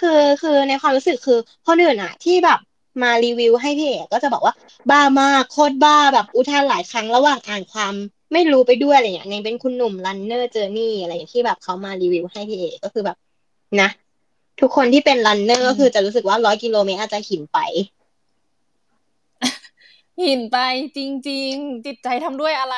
[0.00, 2.58] คือคือในความรู้สึกคือคนอื่นอะที่แบบ
[3.02, 4.54] มารีวิวให้พี่เอกก็จะบอกว่า
[4.90, 7.94] บ้ามากโคตรบ้าแบบอุทานหลายครั้งระหว่างอ่านความ
[8.32, 13.16] ไม่รู้ไปด้วยอะไรอย่างเงี้ยในเป็นคุณหนุ่ม Runner's Journey อะไรอย่างที่แบบเขามารีวิวให้พี่เอ๋ก็คือแบบ
[13.80, 13.88] นะ
[14.60, 17.58] ทุกคนที่เป็น runner ก็คือจะรู้สึกว่าร้อยกิโลเมตรอาจจะหินไป
[20.24, 20.58] หินไป
[20.96, 21.00] จ
[21.30, 22.76] ริง ๆ จิตใจทำด้วยอะไร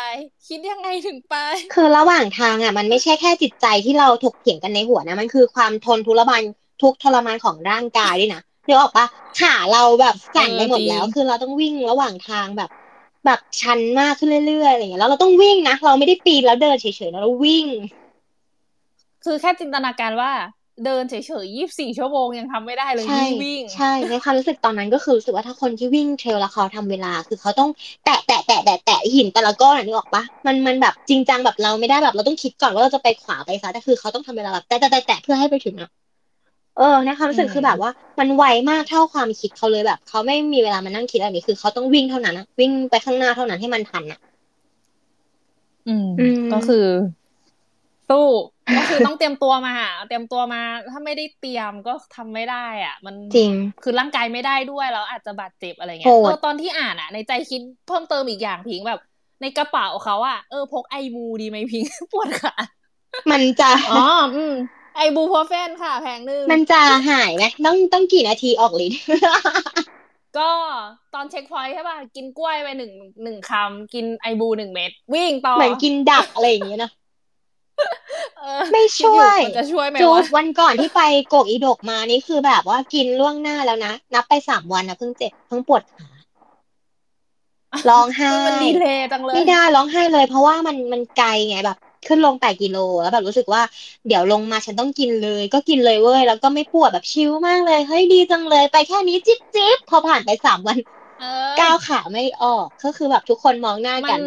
[0.48, 1.34] คิดยังไงถึงไป
[1.74, 6.42] คือระหว่างทางอะ มันไม่ใช่แค่จิตใจที่เราถกเถียงกันในหัวนะ มันคือความทนทุรมาน
[6.82, 9.06] ทุกข์ทรมานของร่างกายด้วยนะเดี๋ยวออกปะ
[9.40, 12.70] ขาเราแบบสั่นไปหมดแล้วเออจริงคือเราต้องวิ่งระหว่างทางแบบ
[13.26, 17.66] แบบชันมากขึ้นเรื่อยๆอะไรอย่างเงี้ยแล้วเราต้องวิ่งนะเราไม่ได้ปีนแล้วเดินเฉยๆนะเราวิ่ง
[19.24, 20.32] คือแค่จินตนาการว่า
[20.85, 27.70] เดินเฉยๆยี่สิบสี่ชั่วโมงยังทำไม่ได้เลยใช่ยิ่งวิ่ง ใช่ในความรู้สึกตอนนั้นก็คือรู้สึกว่าถ้าคนที่วิ่งเทรลแล้วเขาทำเวลา คือเขาต้อง
[28.05, 35.89] แตะแตะแตะแตะแตะหินแต่ละก้อนอะนึกออกปะมันมันแบบจริงจังแบบเราไม่ได้แบบเราต้องคิดก่อนว่าเราจะไปขวาไปซ้ายแต่คือเขาต้องทำเวลาแบบแตะแตะแตะแตะเพื่อให้ไปถึงอะ
[36.77, 37.90] เออในความรู้สึกอืมคือแบบว่า
[38.20, 44.19] มันไวมากเท่าความคิดเขาเลยแบบเขาไม่มีเวลามานั่งคิดอะไรนี้คือเขาต้องวิ่งเท่านั้นอะวิ่งไปข้างหน้าเท่านั้นให้มันทันอะ
[45.86, 46.77] อืมอืม ก็คือ
[48.09, 48.19] สู้
[48.76, 49.74] ก็คือต้องเตรียมตัวมา
[50.09, 53.51] เตรียมตัวมาถ้าไม่ได้เตรียมก็ทำไม่ได้อะ มันจริง
[53.82, 59.01] คือร่างกายไม่ได้ด้วยแล้วอาจจะบาดเจ็บอะไรเงี้ยโหดเออตอนที่อ่านอะ ในใจคิดเพิ่มเติมอีกอย่างพิงแบบ
[59.42, 62.55] ในกระเป๋าเขาอะเออพกไอบูดีไหมพิงปวดขา
[63.30, 64.02] มันจะอ๋อ
[64.36, 64.55] อืม
[64.97, 66.80] ไอบูพอเฟนค่ะแพงหนึงมันจะ
[67.10, 69.01] หายไหมต้องต้องกี่นาทีออกฤทธิ์
[70.38, 70.51] ก็
[71.14, 72.92] ตอนเช็คพอยต์ใช่ป่ะ กินกล้วยไปหนึ่ง
[73.22, 76.99] หนึ่งคำกินไอบูหนึ่งเม็ดวิ่งต่อเหมือนกินดักอะไรอย่างเงี้ยนะเออ
[78.73, 86.09] ไม่คิดอช่วยมันจะช่วยไหมจูวะบวันก่อนที่ไปโกกอีดกมานี่คือแบบว่ากินล่วงหน้าแล้วนะ นับไปสามวันนะเพิ่งเจ็บเพิ่งปวดขา
[87.89, 93.62] ร้องไห้มันดีเลยจังเลยไม่ได้ร้องไห้เลย เพราะว่ามันมันไกลไงแบบ ขึ้นลงแปดกิโลแล้วแบบรู้สึกว่า
[94.09, 100.78] เดี๋ยวลงมาฉันต้องกินเลย ก็กินเลยเว้ยแล้วก็ไม่ปวดแบบชิลมากเลยเฮ้ยดีจังเลย ไปแค่นี้จิ๊บจิ๊บพอผ่านไปสามวัน
[101.20, 101.24] เออ
[101.61, 104.23] ก้าวขาไม่ออก ก็คือแบบทุกคนมองหน้ามักันน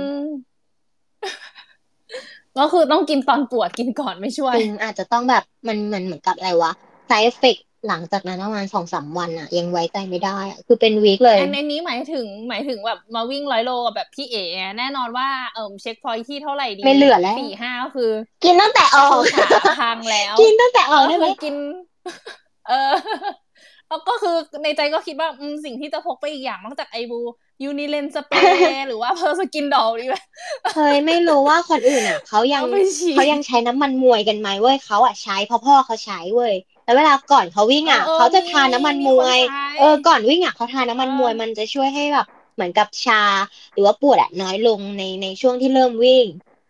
[2.60, 6.72] ก็คือต้องกินตอนปวดกินก่อนไม่ช่วยจริงอาจจะต้องแบบมันมันเหมือนกับอะไรวะ
[7.10, 14.44] side effect หลังจากนั้นประมาณสองสามวันอะยังไว้ใจไม่ได้อะคือเป็นวีคเลยอันนี้หมายถึงหมายถึงแบบมาวิ่งร้อยโลกับแบบพี่เอ๋
[14.80, 18.12] แน่นอนว่าเอิมเช็คพอยที่เท่าไหร่ดีไม่เหลือแล้วสี่ห้าก็คือ
[18.44, 19.48] กินตั้งแต่ออกขา
[19.80, 21.56] พังแล้ว กินตั้งแต่ออกก็ได้ไหมคือกิน
[22.68, 23.43] เออแล้ว
[24.08, 27.16] ก็คือในใจก็คิดว่าอืมสิ่งที่จะพกไปอีกอย่างนอกจากไอบู
[27.64, 30.16] ยูนิเลนสเปรย์หรือว่าเพอร์สกินดอลดีไหม
[30.72, 36.54] เคยไม่รู้ว่าคนอื่นอะเขายังเอาไปฉีดเขายังใช้น้ำมันมวยกันไหมเว้ยเขาอะใช้เพราะพ่อเขาใช้เว้ย
[36.84, 42.26] แล้วเวลาก่อนเขาวิ่งอะเออเขาจะทานน้ำมันมวยมีคนใช้เออก่อนวิ่งอะเขาทานน้ำมันเออมวยมันจะช่วยให้แบบ
[42.56, 43.16] เหมือนกับชา
[43.74, 46.26] หรือว่าปวดอะน้อยลงในในช่วงที่เริ่มวิ่ง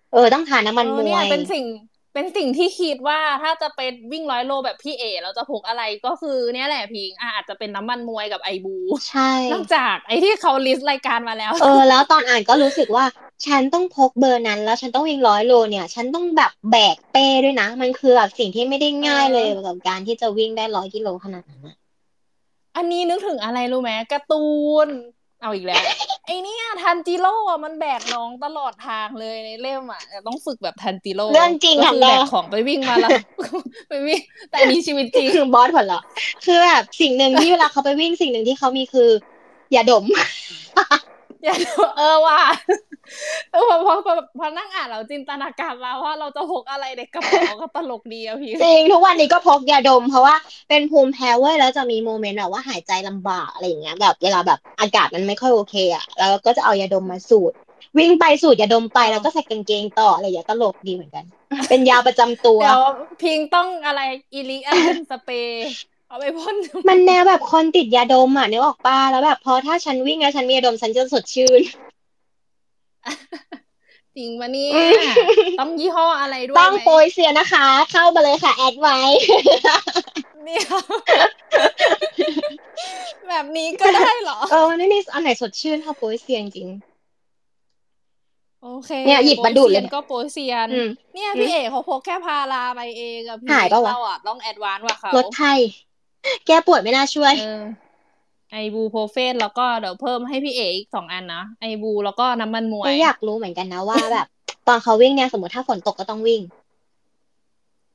[0.10, 1.66] เออต้องทานน้ำมันเอมอเนี่วยยเป็นสิ่ง
[2.14, 8.76] เป็นสิ่งที่คิดว่าถ้าจะเป็นวิ่งร้อยโลแบบพี่เอเราจะพกอะไรก็คือเนี่ยแหละพิงอะอาจจะเป็นน้ำมันมวยกับไอบู
[9.10, 13.06] ใช่นอกจากไอที่เขาลิสต์รายการมาแล้ว เออ แล้วตอนอ่านก็รู้สึกว่า
[13.48, 21.76] ฉันต้องพกเบอร์นั้น แล้วฉันต้องวิ่งร้อยโลเนี่ย ฉันต้องแบบแบกเป้ด้วยนะ มันคือแบบสิ่งที่ไม่ได้ง่ายเลยเออกับการที่จะวิ่งได้ร้อยกิโลขนาดนั้นอะ
[22.77, 24.45] อันนี้นึกถึงอะไรรู้ไหมการ์ตู
[24.85, 24.88] น
[25.44, 25.84] เอาอีกแล้ว
[26.28, 33.10] ไอเนี่ยทันจิโร่อะมันแบกน้องตลอดทางเลยในเล่มอะต้องฝึกแบบทันจิโร่เรื่องจริงก็ค่ะคือแม่แบกของไปวิ่งมาแล้ว
[33.90, 36.02] ไปวิ่งแต่อันนี้ชีวิตจริงคือบอสผลเหรอ
[36.45, 39.10] คือแบบสิ่งหนึ่งที่เวลาเขาไปวิ่งสิ่งหนึ่งที่เขามีคือ
[39.72, 40.03] อย่าดม
[41.44, 41.56] อย่า
[41.98, 42.41] เออว่ะ
[43.53, 50.36] เออพอพอพอพอนั่งอ่านเราจินตนาการมาว่าเราจะพกอะไรในกระเป๋าก็ตลกดีอะพี่จริงทุกวันนี้ก็พกยาดม เพราะว่า
[50.70, 57.52] เป็นภูมิแพ้เว้ยแล้วจะมีโมเมนต์แบบว่าหายใจลำบากอะไรอย่างเงี้ยแบบเวลาแบบอากาศมันไม่ค่อยโอเคอะแล้วก็จะเอายาดมมาสูด
[57.98, 61.26] วิ่งไปสูดยาดมไปแล้วก็ใส่กางเกงต่ออะไรอย่างเงี้ยตลกดีเหมือนกัน
[61.70, 62.84] เป็นยาประจำตัวเดี๋ยว
[63.22, 64.02] พิงต้องอะไร
[64.34, 65.68] อีลิอันเป็นสเปรย์
[66.14, 66.56] เอาไปพ่น
[66.90, 71.61] มันแนวแบบคนติดยาดมอะนึกออกป้าแล้วแบบพอถ้าฉันวิ่งแล้วฉันมียาดมฉันจะสดชื่น
[74.18, 74.91] จริงปะเนี่ยอืม
[75.60, 78.98] ต้องยี่ห้ออะไรด้วยต้องไหมโปรยเสียนะคะ เข้ามาเลยค่ะ แอดไว้
[80.44, 80.61] เนี่ย
[83.30, 86.69] แบบนี้ก็ได้เหรอเออมันไม่มีอันไหนสดชื่นเท่าโปรยเสียจริง
[88.64, 95.60] โอเคเนี่ยหยิบมาดูดเลยโปรซีนก็โปรยเซียนอืมเนี่ยพี่เอกเขาพกแค่พาราไปเองอะพี่หายปะวะเราอะต้องแอดวานซ์กว่าเขารถไทย
[96.48, 97.64] แก้ปวดไม่น่าช่วยเออ
[98.52, 104.28] ไอบูโพรเฟนแล้วก็เดี๋ยวเพิ่มให้พี่เออีกสองอันนะไอบูแล้วก็น้ำมันมวยไม่อยากรู้เหมือนกันนะว่าแบบ
[104.68, 106.41] ตอนเขาวิ่งเนี่ยสมมติถ้าฝนตกก็ต้องวิ่ง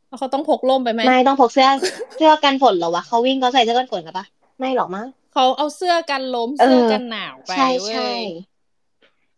[0.08, 1.68] แล้วเขาต้องพกร่มไปไหมไม่ต้องพกเสื้อ
[2.16, 4.24] เสื้อกันฝนเหรอวะเขาวิ่งเขาใส่เสื้อกันฝนกันปะ
[4.58, 8.22] ไม่หรอกมั้งเขาเอาเสื้อกันลมเออเสื้อกันหนาวไปใช่เว้ใช่ย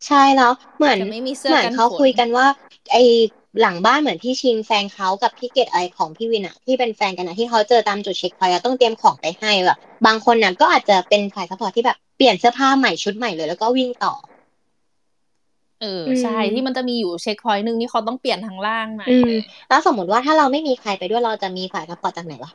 [0.07, 2.45] ใช่แล้วเหมือนแต่ไม่มีเสื้อเหมือนกันเขาฝนคุยกันว่า
[2.91, 2.97] ไอ
[3.59, 14.13] หลังบ้านเหมือนพี่ชินแฟนเขากับพี่เกดอะไรของพี่วินอะที่เป็นแฟนกันอะที่เขาเจอตามจุด checkpoint อะต้องเตรียมของไปให้แบบบางคนน่ะก็อาจจะเป็นฝ่าย support ที่แบบเปลี่ยนเสื้อผ้าใหม่ชุดใหม่เลย แล้วก็วิ่งต่อ
[15.81, 22.51] เอออืมใช่ที่มันจะมีอยู่ checkpoint หนึ่งที่เขาต้องเปลี่ยนทางล่างใหม่อืมเลยแล้วสมมติว่าถ้าเราไม่มีใครไปด้วยเราจะมีฝ่าย support จากไหนวะ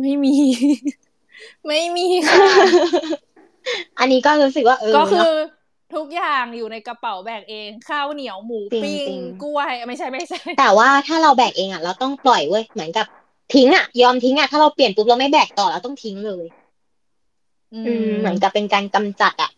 [0.00, 0.36] ไม่มี
[1.66, 2.46] ไม่มีค่ะ
[3.98, 5.28] อันนี้ก็รู้สึกว่าเออก็คืเนออะ
[5.94, 13.06] ทุกอย่างอยู่ในกระเป๋าแบกเองข้าวเหนียวหมูจริงปิ้งจริงกล้วยไม่ใช่ไม่ใช่ แต่ว่าถ้าเราแบกเองอะเราต้องปล่อยเว้ยเหมือนกับ
[13.54, 16.46] ทิ้งอะยอมทิ้งอะถ้าเราเปลี่ยนปุ๊บเราไม่แบกต่อเราต้องทิ้งเลย
[17.74, 19.50] อือืมมเหมือนกับเป็นการกำจัดอะ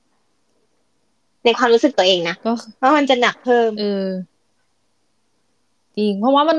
[1.45, 2.51] ในความรู้สึกตัวเองนะก็
[2.83, 4.07] ว่ามันจะหนักเพิ่มเออ
[5.97, 6.59] จริงเพราะว่ามัน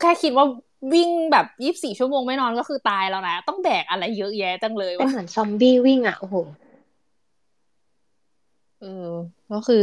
[0.00, 0.46] แค่คิดว่า
[0.94, 6.36] วิ่งแบบยี่สิบสี่ชั่วโมงไม่นอนก็คือตายแล้วนะ ต้องแบกอะไรเยอะแยะจังเลยเป็นวะเหมือนซอมบี้วิ่งอะโอ้โห
[8.82, 8.88] เออ
[9.50, 9.76] ก็คือ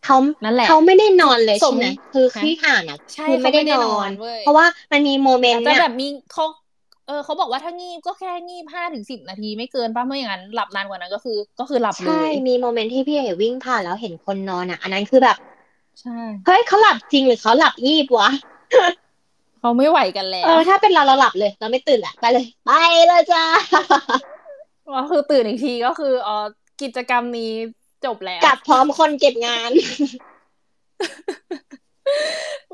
[0.00, 6.44] เขานั่นแหละเขาไม่ได้นอนเลยสใช่มไหมคือฮะที่อ่านอะใช่คือไม่ได้เขาไม่ได้นนออนนเว้ยเพราะว่ามันมีโมเมนต์แต่เนี่ยแบบมีเขา
[7.06, 15.36] เออเขาบอกว่าถ้างีบก็แค่งีบห้าถึงสิบนาทีไม่เกินป่ะไม่อย่างนั้นหลับนานกว่านั้นก็คือ ก็คือหลับเลใช่ยมีโมเมนต์ที่พี่เอ๋วิ่งผ่านแล้วเห็นคนนอนอะอันนั้นคือแบบ
[16.00, 16.10] ใช่
[16.44, 18.28] เฮ้ยเขาหลับจริงหรือเขาหลับยีบวะ
[19.58, 22.68] เขาไม่ไหวกันแล้เอวอถ้าเป็นเราเราหลับเลย เราไม่ตื่นแหละไปเลย ไป
[23.06, 23.42] เลยจ้า
[24.86, 26.32] ก็คือตื่นอีกทีก็คืออ๋อ
[26.80, 27.42] กิจกรรมนี้
[28.06, 29.70] จบแล้วกลับพร้อมคนเก็บงาน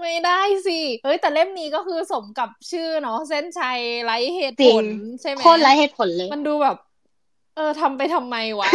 [0.00, 4.86] ไม่ได้สิเฮ้ยแต่เล่มนี้ก็คือสมกับชื่อเนาะเส้นชัยไร้เหตุจริผงล
[5.20, 6.76] ใช่ไหมโคตรไร้เหตุผลเลย มันดูแบบ
[7.56, 8.68] เออทำไปทำไมวะ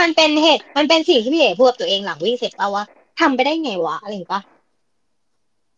[0.00, 2.84] มันเป็นเหตุ มันเป็นสิ่งที่พี่เอ๋พูดกับตัวเองหลังวิ่งเสร็จป่าว่า
[3.20, 4.42] ทำไปได้ไงวะอะไรอย่างเงี้ยปะ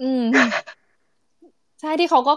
[0.03, 0.25] อืม
[1.81, 2.35] ใช่ที่เขาก็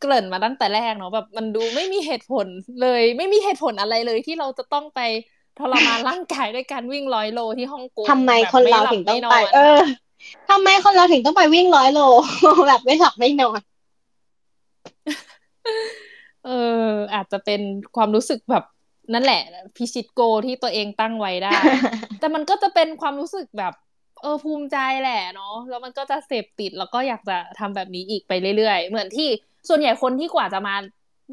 [0.00, 2.46] เกริ่นมาตั้งแต่แรกเนาะแบบ มันดูไม่มีเหตุผล
[2.82, 5.00] เลย ไม่มีเหตุผลอะไรเลยที่เราจะต้องไป
[5.58, 9.80] ทรมานร่างกายด้วยการวิ่งร้อยโลที่ฮ่องกงทำไมแบบคนเราหลับถึงต้องม่นไปนเออ
[10.50, 12.00] ทำไมคนเราถึงต้องไปวิ่งร้อยโล
[12.68, 13.60] แบบไม่หลับไม่นอน
[16.46, 16.50] เอ
[16.84, 17.60] อ อาจจะเป็น
[17.96, 18.64] ความรู้สึกแบบ
[19.12, 19.42] นั่นแหละ
[19.76, 21.52] พิชิตโกที่ตัวเองตั้งไว้ได้
[22.20, 23.74] แต่มันก็จะเป็นความรู้สึกแบบ
[24.22, 29.28] เออภูมิใจแหละเนาะแล้วมันก็จะเสพติดแล้วก็อยากจะทำแบบนี้อีกไปเรื่อยๆ เหมือนที่
[29.68, 30.74] ส่วนใหญ่คนที่กว่าจะมา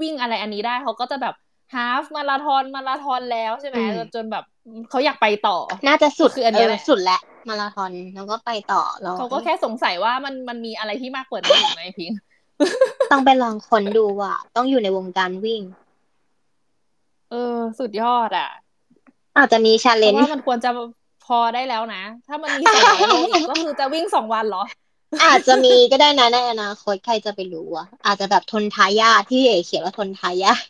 [0.02, 1.36] วิ่งอะไรอันนี้ได้เขาก็จะแบบ
[1.76, 4.44] ฮาฟมาราธอนมาราธอนแล้วใช่ไหมอืมจนจนแบบ
[4.90, 12.12] เขาอยากไปต่อ น่าจะสุดคืออันเนี้ยแหละสุดแล้วมาราธอนแล้วก็ไปต่อแล้วเขาก็แค่สงสัยว่ามันมันมีอะไรที่มากกว่านี้อีกไหมพิง
[13.12, 15.62] ต้องไปลองค้นดูว่าต้องอยู่ในวงการวิ่ง
[17.32, 18.50] เออ สุดยอดอะ
[19.38, 20.70] อาจจะมีชาเพเลนราะจ์ว่ามันควรจะ
[21.26, 24.64] พอได้แล้วนะ ถ้ามันมีสองร้อยโลอีกก็คือจะวิ่งสองวันเหรอ
[25.24, 30.64] อาจจะมีก็ได้นะในอนาคตใครจะไปรู้อะ อาจจะแบบทนทายาทที่เอเขียนว่าทนทายาท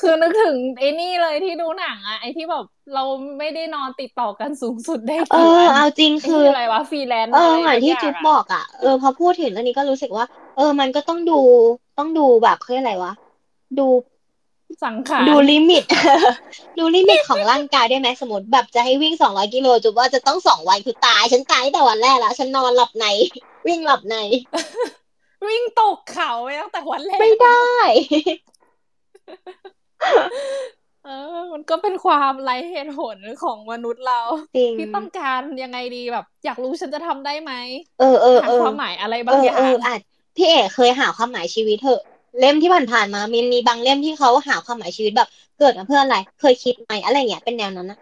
[0.00, 2.64] คือนึกถึงไอ้นี่เลยที่ดูหนังอะไอ้ที่แบบ
[2.94, 3.04] เรา
[3.38, 10.24] ไม่ได้นอนติดต่อกันสูงสุดได้เอกี่อวันเอาจริงไอ้คือที่อะไรวะฟรีแลนซ์เอออะไรเหมือนที่สัจุ๊บย่างบอกอะเออพอพูดถึงเรื่องนี้ก็รู้สึกว่า
[10.56, 11.40] เออ มันก็ต้องดู
[11.98, 13.12] ต้องดูแบบคืออะไรวะ
[13.78, 13.86] ดู
[14.84, 15.84] สังขารดู limit
[16.78, 23.06] ดู limit ของร่างกายได้ไหมสมมติแบบจะให้วิ่งสองร้อยกิโลจุ๊บว่าจะต้องสองวันคือตาย ฉันตายตั้งแต่วันแรกแล้ว ฉันนอนหลับใน
[23.66, 24.16] วิ่งหลับใน
[25.48, 27.70] วิ่งตกเขาไปตั้งแต่วันแรกไม่ได้
[31.04, 34.20] เออ มันก็เป็นความไร้เหตุผลของมนุษย์เรา
[34.56, 37.52] จริงที่ต้องการยังไงดีแบบ อยากรู้ฉันจะทำได้ไหม
[38.00, 40.00] เออเออหาเออความหมายอะไรบาเองออย่าเองออาจ
[40.36, 42.00] พี่เอกเคยหาความหมายชีวิตเถอะ
[42.40, 45.28] เล่มที่ผ่านๆมามีมีบางเล่มที่เขาหาความหมายชีวิตแบบ
[45.58, 47.98] เกิดมาเพื่ออะไร เคยคิดไหมอะไรเงี้ยเป็นแนวนั้นนะ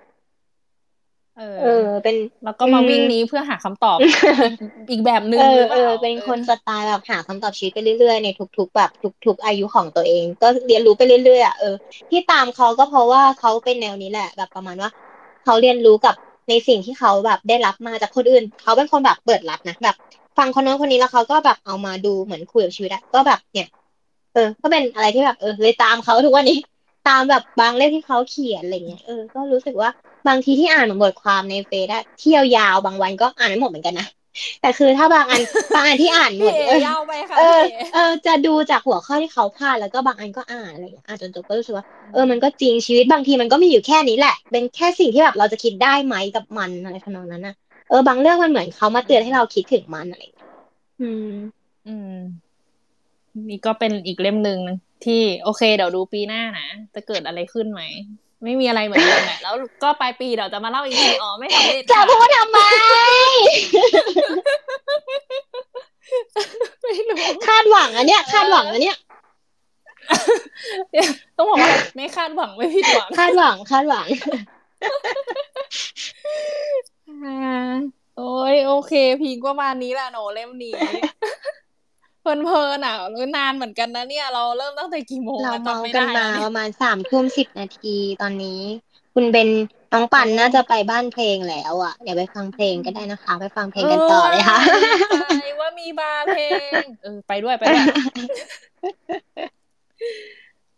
[1.34, 1.66] เอเอออ
[2.02, 4.00] เป็นแล้วก็มาอืมวิ่งนี้เพื่อหาคำตอบ
[4.42, 4.52] อีก
[4.90, 11.74] อีกแบบหนึ่งเอหอรือเปเอล่าอเป็นคนสไตล์แบบหาคำตอบชีวิตไปเรื่อยๆในทุก ๆ แบบทุก ๆ อายุของตัวเอง ก็เรียนรู้ไปเรื่อยๆอะเออ
[12.10, 14.90] ที่ตามเขาก็เพราะว่าเขาเป็นแนวนี้แหละ แบบประมาณว่า
[15.42, 16.14] เขาเรียนรู้กับ
[16.48, 19.94] ในสิ่งที่เขาแบบได้รับมาจากคนอื่น เขาเป็นคนแบบเปิดรับนะแบบ
[20.38, 23.66] ฟังคนโน้นคนนี้แล้วเขาก็แบบเอามาดูเหมือนคุยกับชีวิตอะก็แบบเนี่ย
[24.32, 26.54] เออ ก็เป็นอะไรที่แบบเออเลยตามเขาทุกวันนี้
[27.04, 29.90] ตามแบบบางเล่มที่เขาเขียนอะไรเงี้ยเออก็รู้สึกว่า
[30.28, 34.06] บางทีที่อ่านบทความในเฟซอะเที่ยวยาวบางวันก็อ่านไม่หมดเหมือนกันนะ
[34.60, 35.40] แต่คือถ้าบางอัน
[35.74, 47.54] บางอันที่อ่านหมพี่ดเอเออยาวไปค่ะเออพี่เอเออจะดูจากหัวข้อที่เขาพลาดแล้วก็บางอันก็อ่านอะไรอย่างเงี้ยอ่านจนจบก็รู้สึกว่าเออมันก็จริงชีวิตบางทีมันก็มีอยู่แค่นี้แหละ เป็นแค่สิ่งที่แบบเราจะคิดได้ไหมกับมันอะไรทำนองนั้นนะ
[47.88, 50.48] เออบางเรื่องมันเหมือนเขามาเตือนให้เราคิดถึงมันอะไรอย่างเงี้ย
[51.00, 51.32] อืม
[51.86, 52.16] อืม
[53.48, 54.58] นี่ก็เป็นอีกเล่มหนึ่ง
[55.04, 57.82] ที่ โอเค เดี๋ยวดูปีหน้านะจะเกิดอะไรขึ้นไหม
[58.44, 62.58] ไม่มีอะไรเหมือนเดิมแหละแล้วก็ปลายปีเดี๋ยวจะมาเล่าอีกทีอ๋อไม่สำเร็จจะค่ะพูดทำไม
[66.82, 68.96] ไม่รู้คาดหวังอันเนี้ยคาดหวังอันเนี้ย
[71.36, 74.06] ต้องบอกว่าไม่คาดหวังไม่ผิดหวังคาดหวังคาดหวัง
[77.08, 77.72] อ่า
[78.16, 80.74] โอ้ยโอเค พีกประมาณนี้แหละโหนเล่มนี้
[82.24, 88.60] เพลินๆอะรู้นานเหมือนกันนะเนี่ย เราเริ่มตั้งแต่กี่โมงเราอะเมาจำไม่กันได้มาแล้วปเนี่ยระมาณสามทุ่มสิบนาทีตอนนี้
[89.14, 89.48] คุณเบน
[89.92, 95.02] น้องปั่นน่าจะไปบ้านเพลงแล้วอะเดี๋ยวไปฟังเพลงก็ได้นะคะ ไปฟังเพลงกันต่อเลยค่ะเออดี
[95.40, 97.86] ใจว่ามีบาร์เพลงเออไปด้วยไปด้วย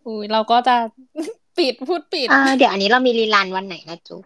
[0.06, 0.76] อุ้ยเราก็จะ
[1.58, 4.22] ปิดพูดปิดอ่าเดี๋ยวอันนี้เรามีรีลันวันไหนนะจุ๊บ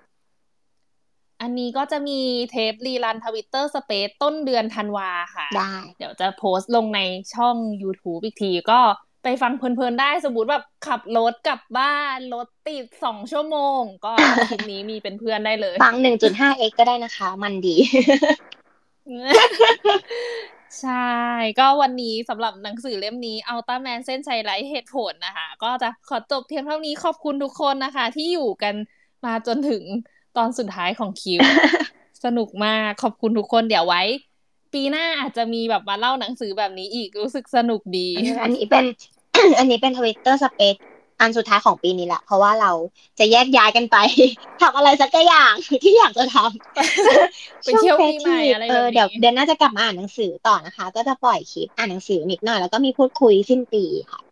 [1.42, 7.00] อันนี้ก็จะมีเทป rerun Twitter Space ต้นเดือนธันวาค่ะ ได้ เดี๋ยวจะโพสต์ลงใน
[7.34, 8.80] ช่อง YouTube อีกทีก็
[9.24, 14.12] ไปฟังเพลินๆได้สมมติแบบขับรถกลับบ้านรถติดสองชั่วโมง ก็
[14.50, 17.76] คลิปนี้มีเป็นเพื่อนได้เลย ฟังหนึ่งจุดห้าเอ็กก็ได้นะคะ มันดี
[20.80, 21.14] ใช่
[21.58, 28.74] ก็วันนี้สำหรับหนังสือเล่มนี้ Ultraman เส้นชัยไร้เหตุผลนะคะ ก็จะขอจบเพียงเท่านี้ขอบคุณทุกคนนะคะ ที่อยู่กัน
[29.24, 29.82] มาจนถึง
[30.36, 31.40] ตอนสุดท้ายของคิว
[32.24, 34.02] สนุกมากขอบคุณทุกคนเดี๋ยวไว้
[34.74, 38.08] ปีหน้าอาจจะมีแบบมาเล่าหนังสือแบบนี้อีกรู้สึกสนุกดี
[38.42, 38.84] อันนี้เป็น
[39.58, 40.76] อันนี้เป็นทวิตเตอร์สเปซ
[41.20, 42.72] อันสุดท้ายของปีนี้แหละ เพราะว่าเรา
[43.18, 43.96] จะแยกย้ายกันไป
[44.60, 45.54] ทำอะไรสักอย่าง
[45.84, 54.29] ที่อยากจะทำไปเที่ยวปีใหม่อะไรเอแบบอนี้เดี๋ยวเดือนหน่าจะกลับมาอ่านหนังสือต่อนะคะ ก็จะปล่อยคลิปอ่านหนังสือนิดหน่อยแล้วก็มีพูดคุยสิ้นปีค่ะใ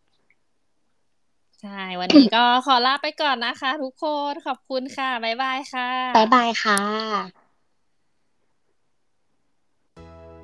[1.68, 6.80] ช่ วันนี้ก็ขอลาไปก่อนนะคะ ทุกคนขอบคุณค่ะ บ๊ายบายค่ะ บ๊ายบายค่ะ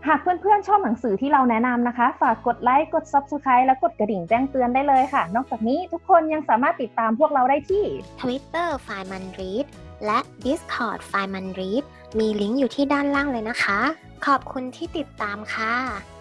[0.09, 7.85] หากเพื่อนๆ ชอบหนังสือที่เราแนะนำนะคะ ฝากกดไลค์ กด Subscribe และกดกระดิ่งแจ้งเตือนได้เลยค่ะ นอกจากนี้ทุกคนยังสามารถติดตามพวกเราได้ที่
[8.21, 9.67] Twitter ไฟมันรีด
[10.07, 11.85] และ Discord ไฟมันรีด
[12.19, 13.81] มีลิงก์อยู่ที่ด้านล่างเลยนะคะ
[14.27, 16.14] ขอบคุณที่ติดตามค่ะ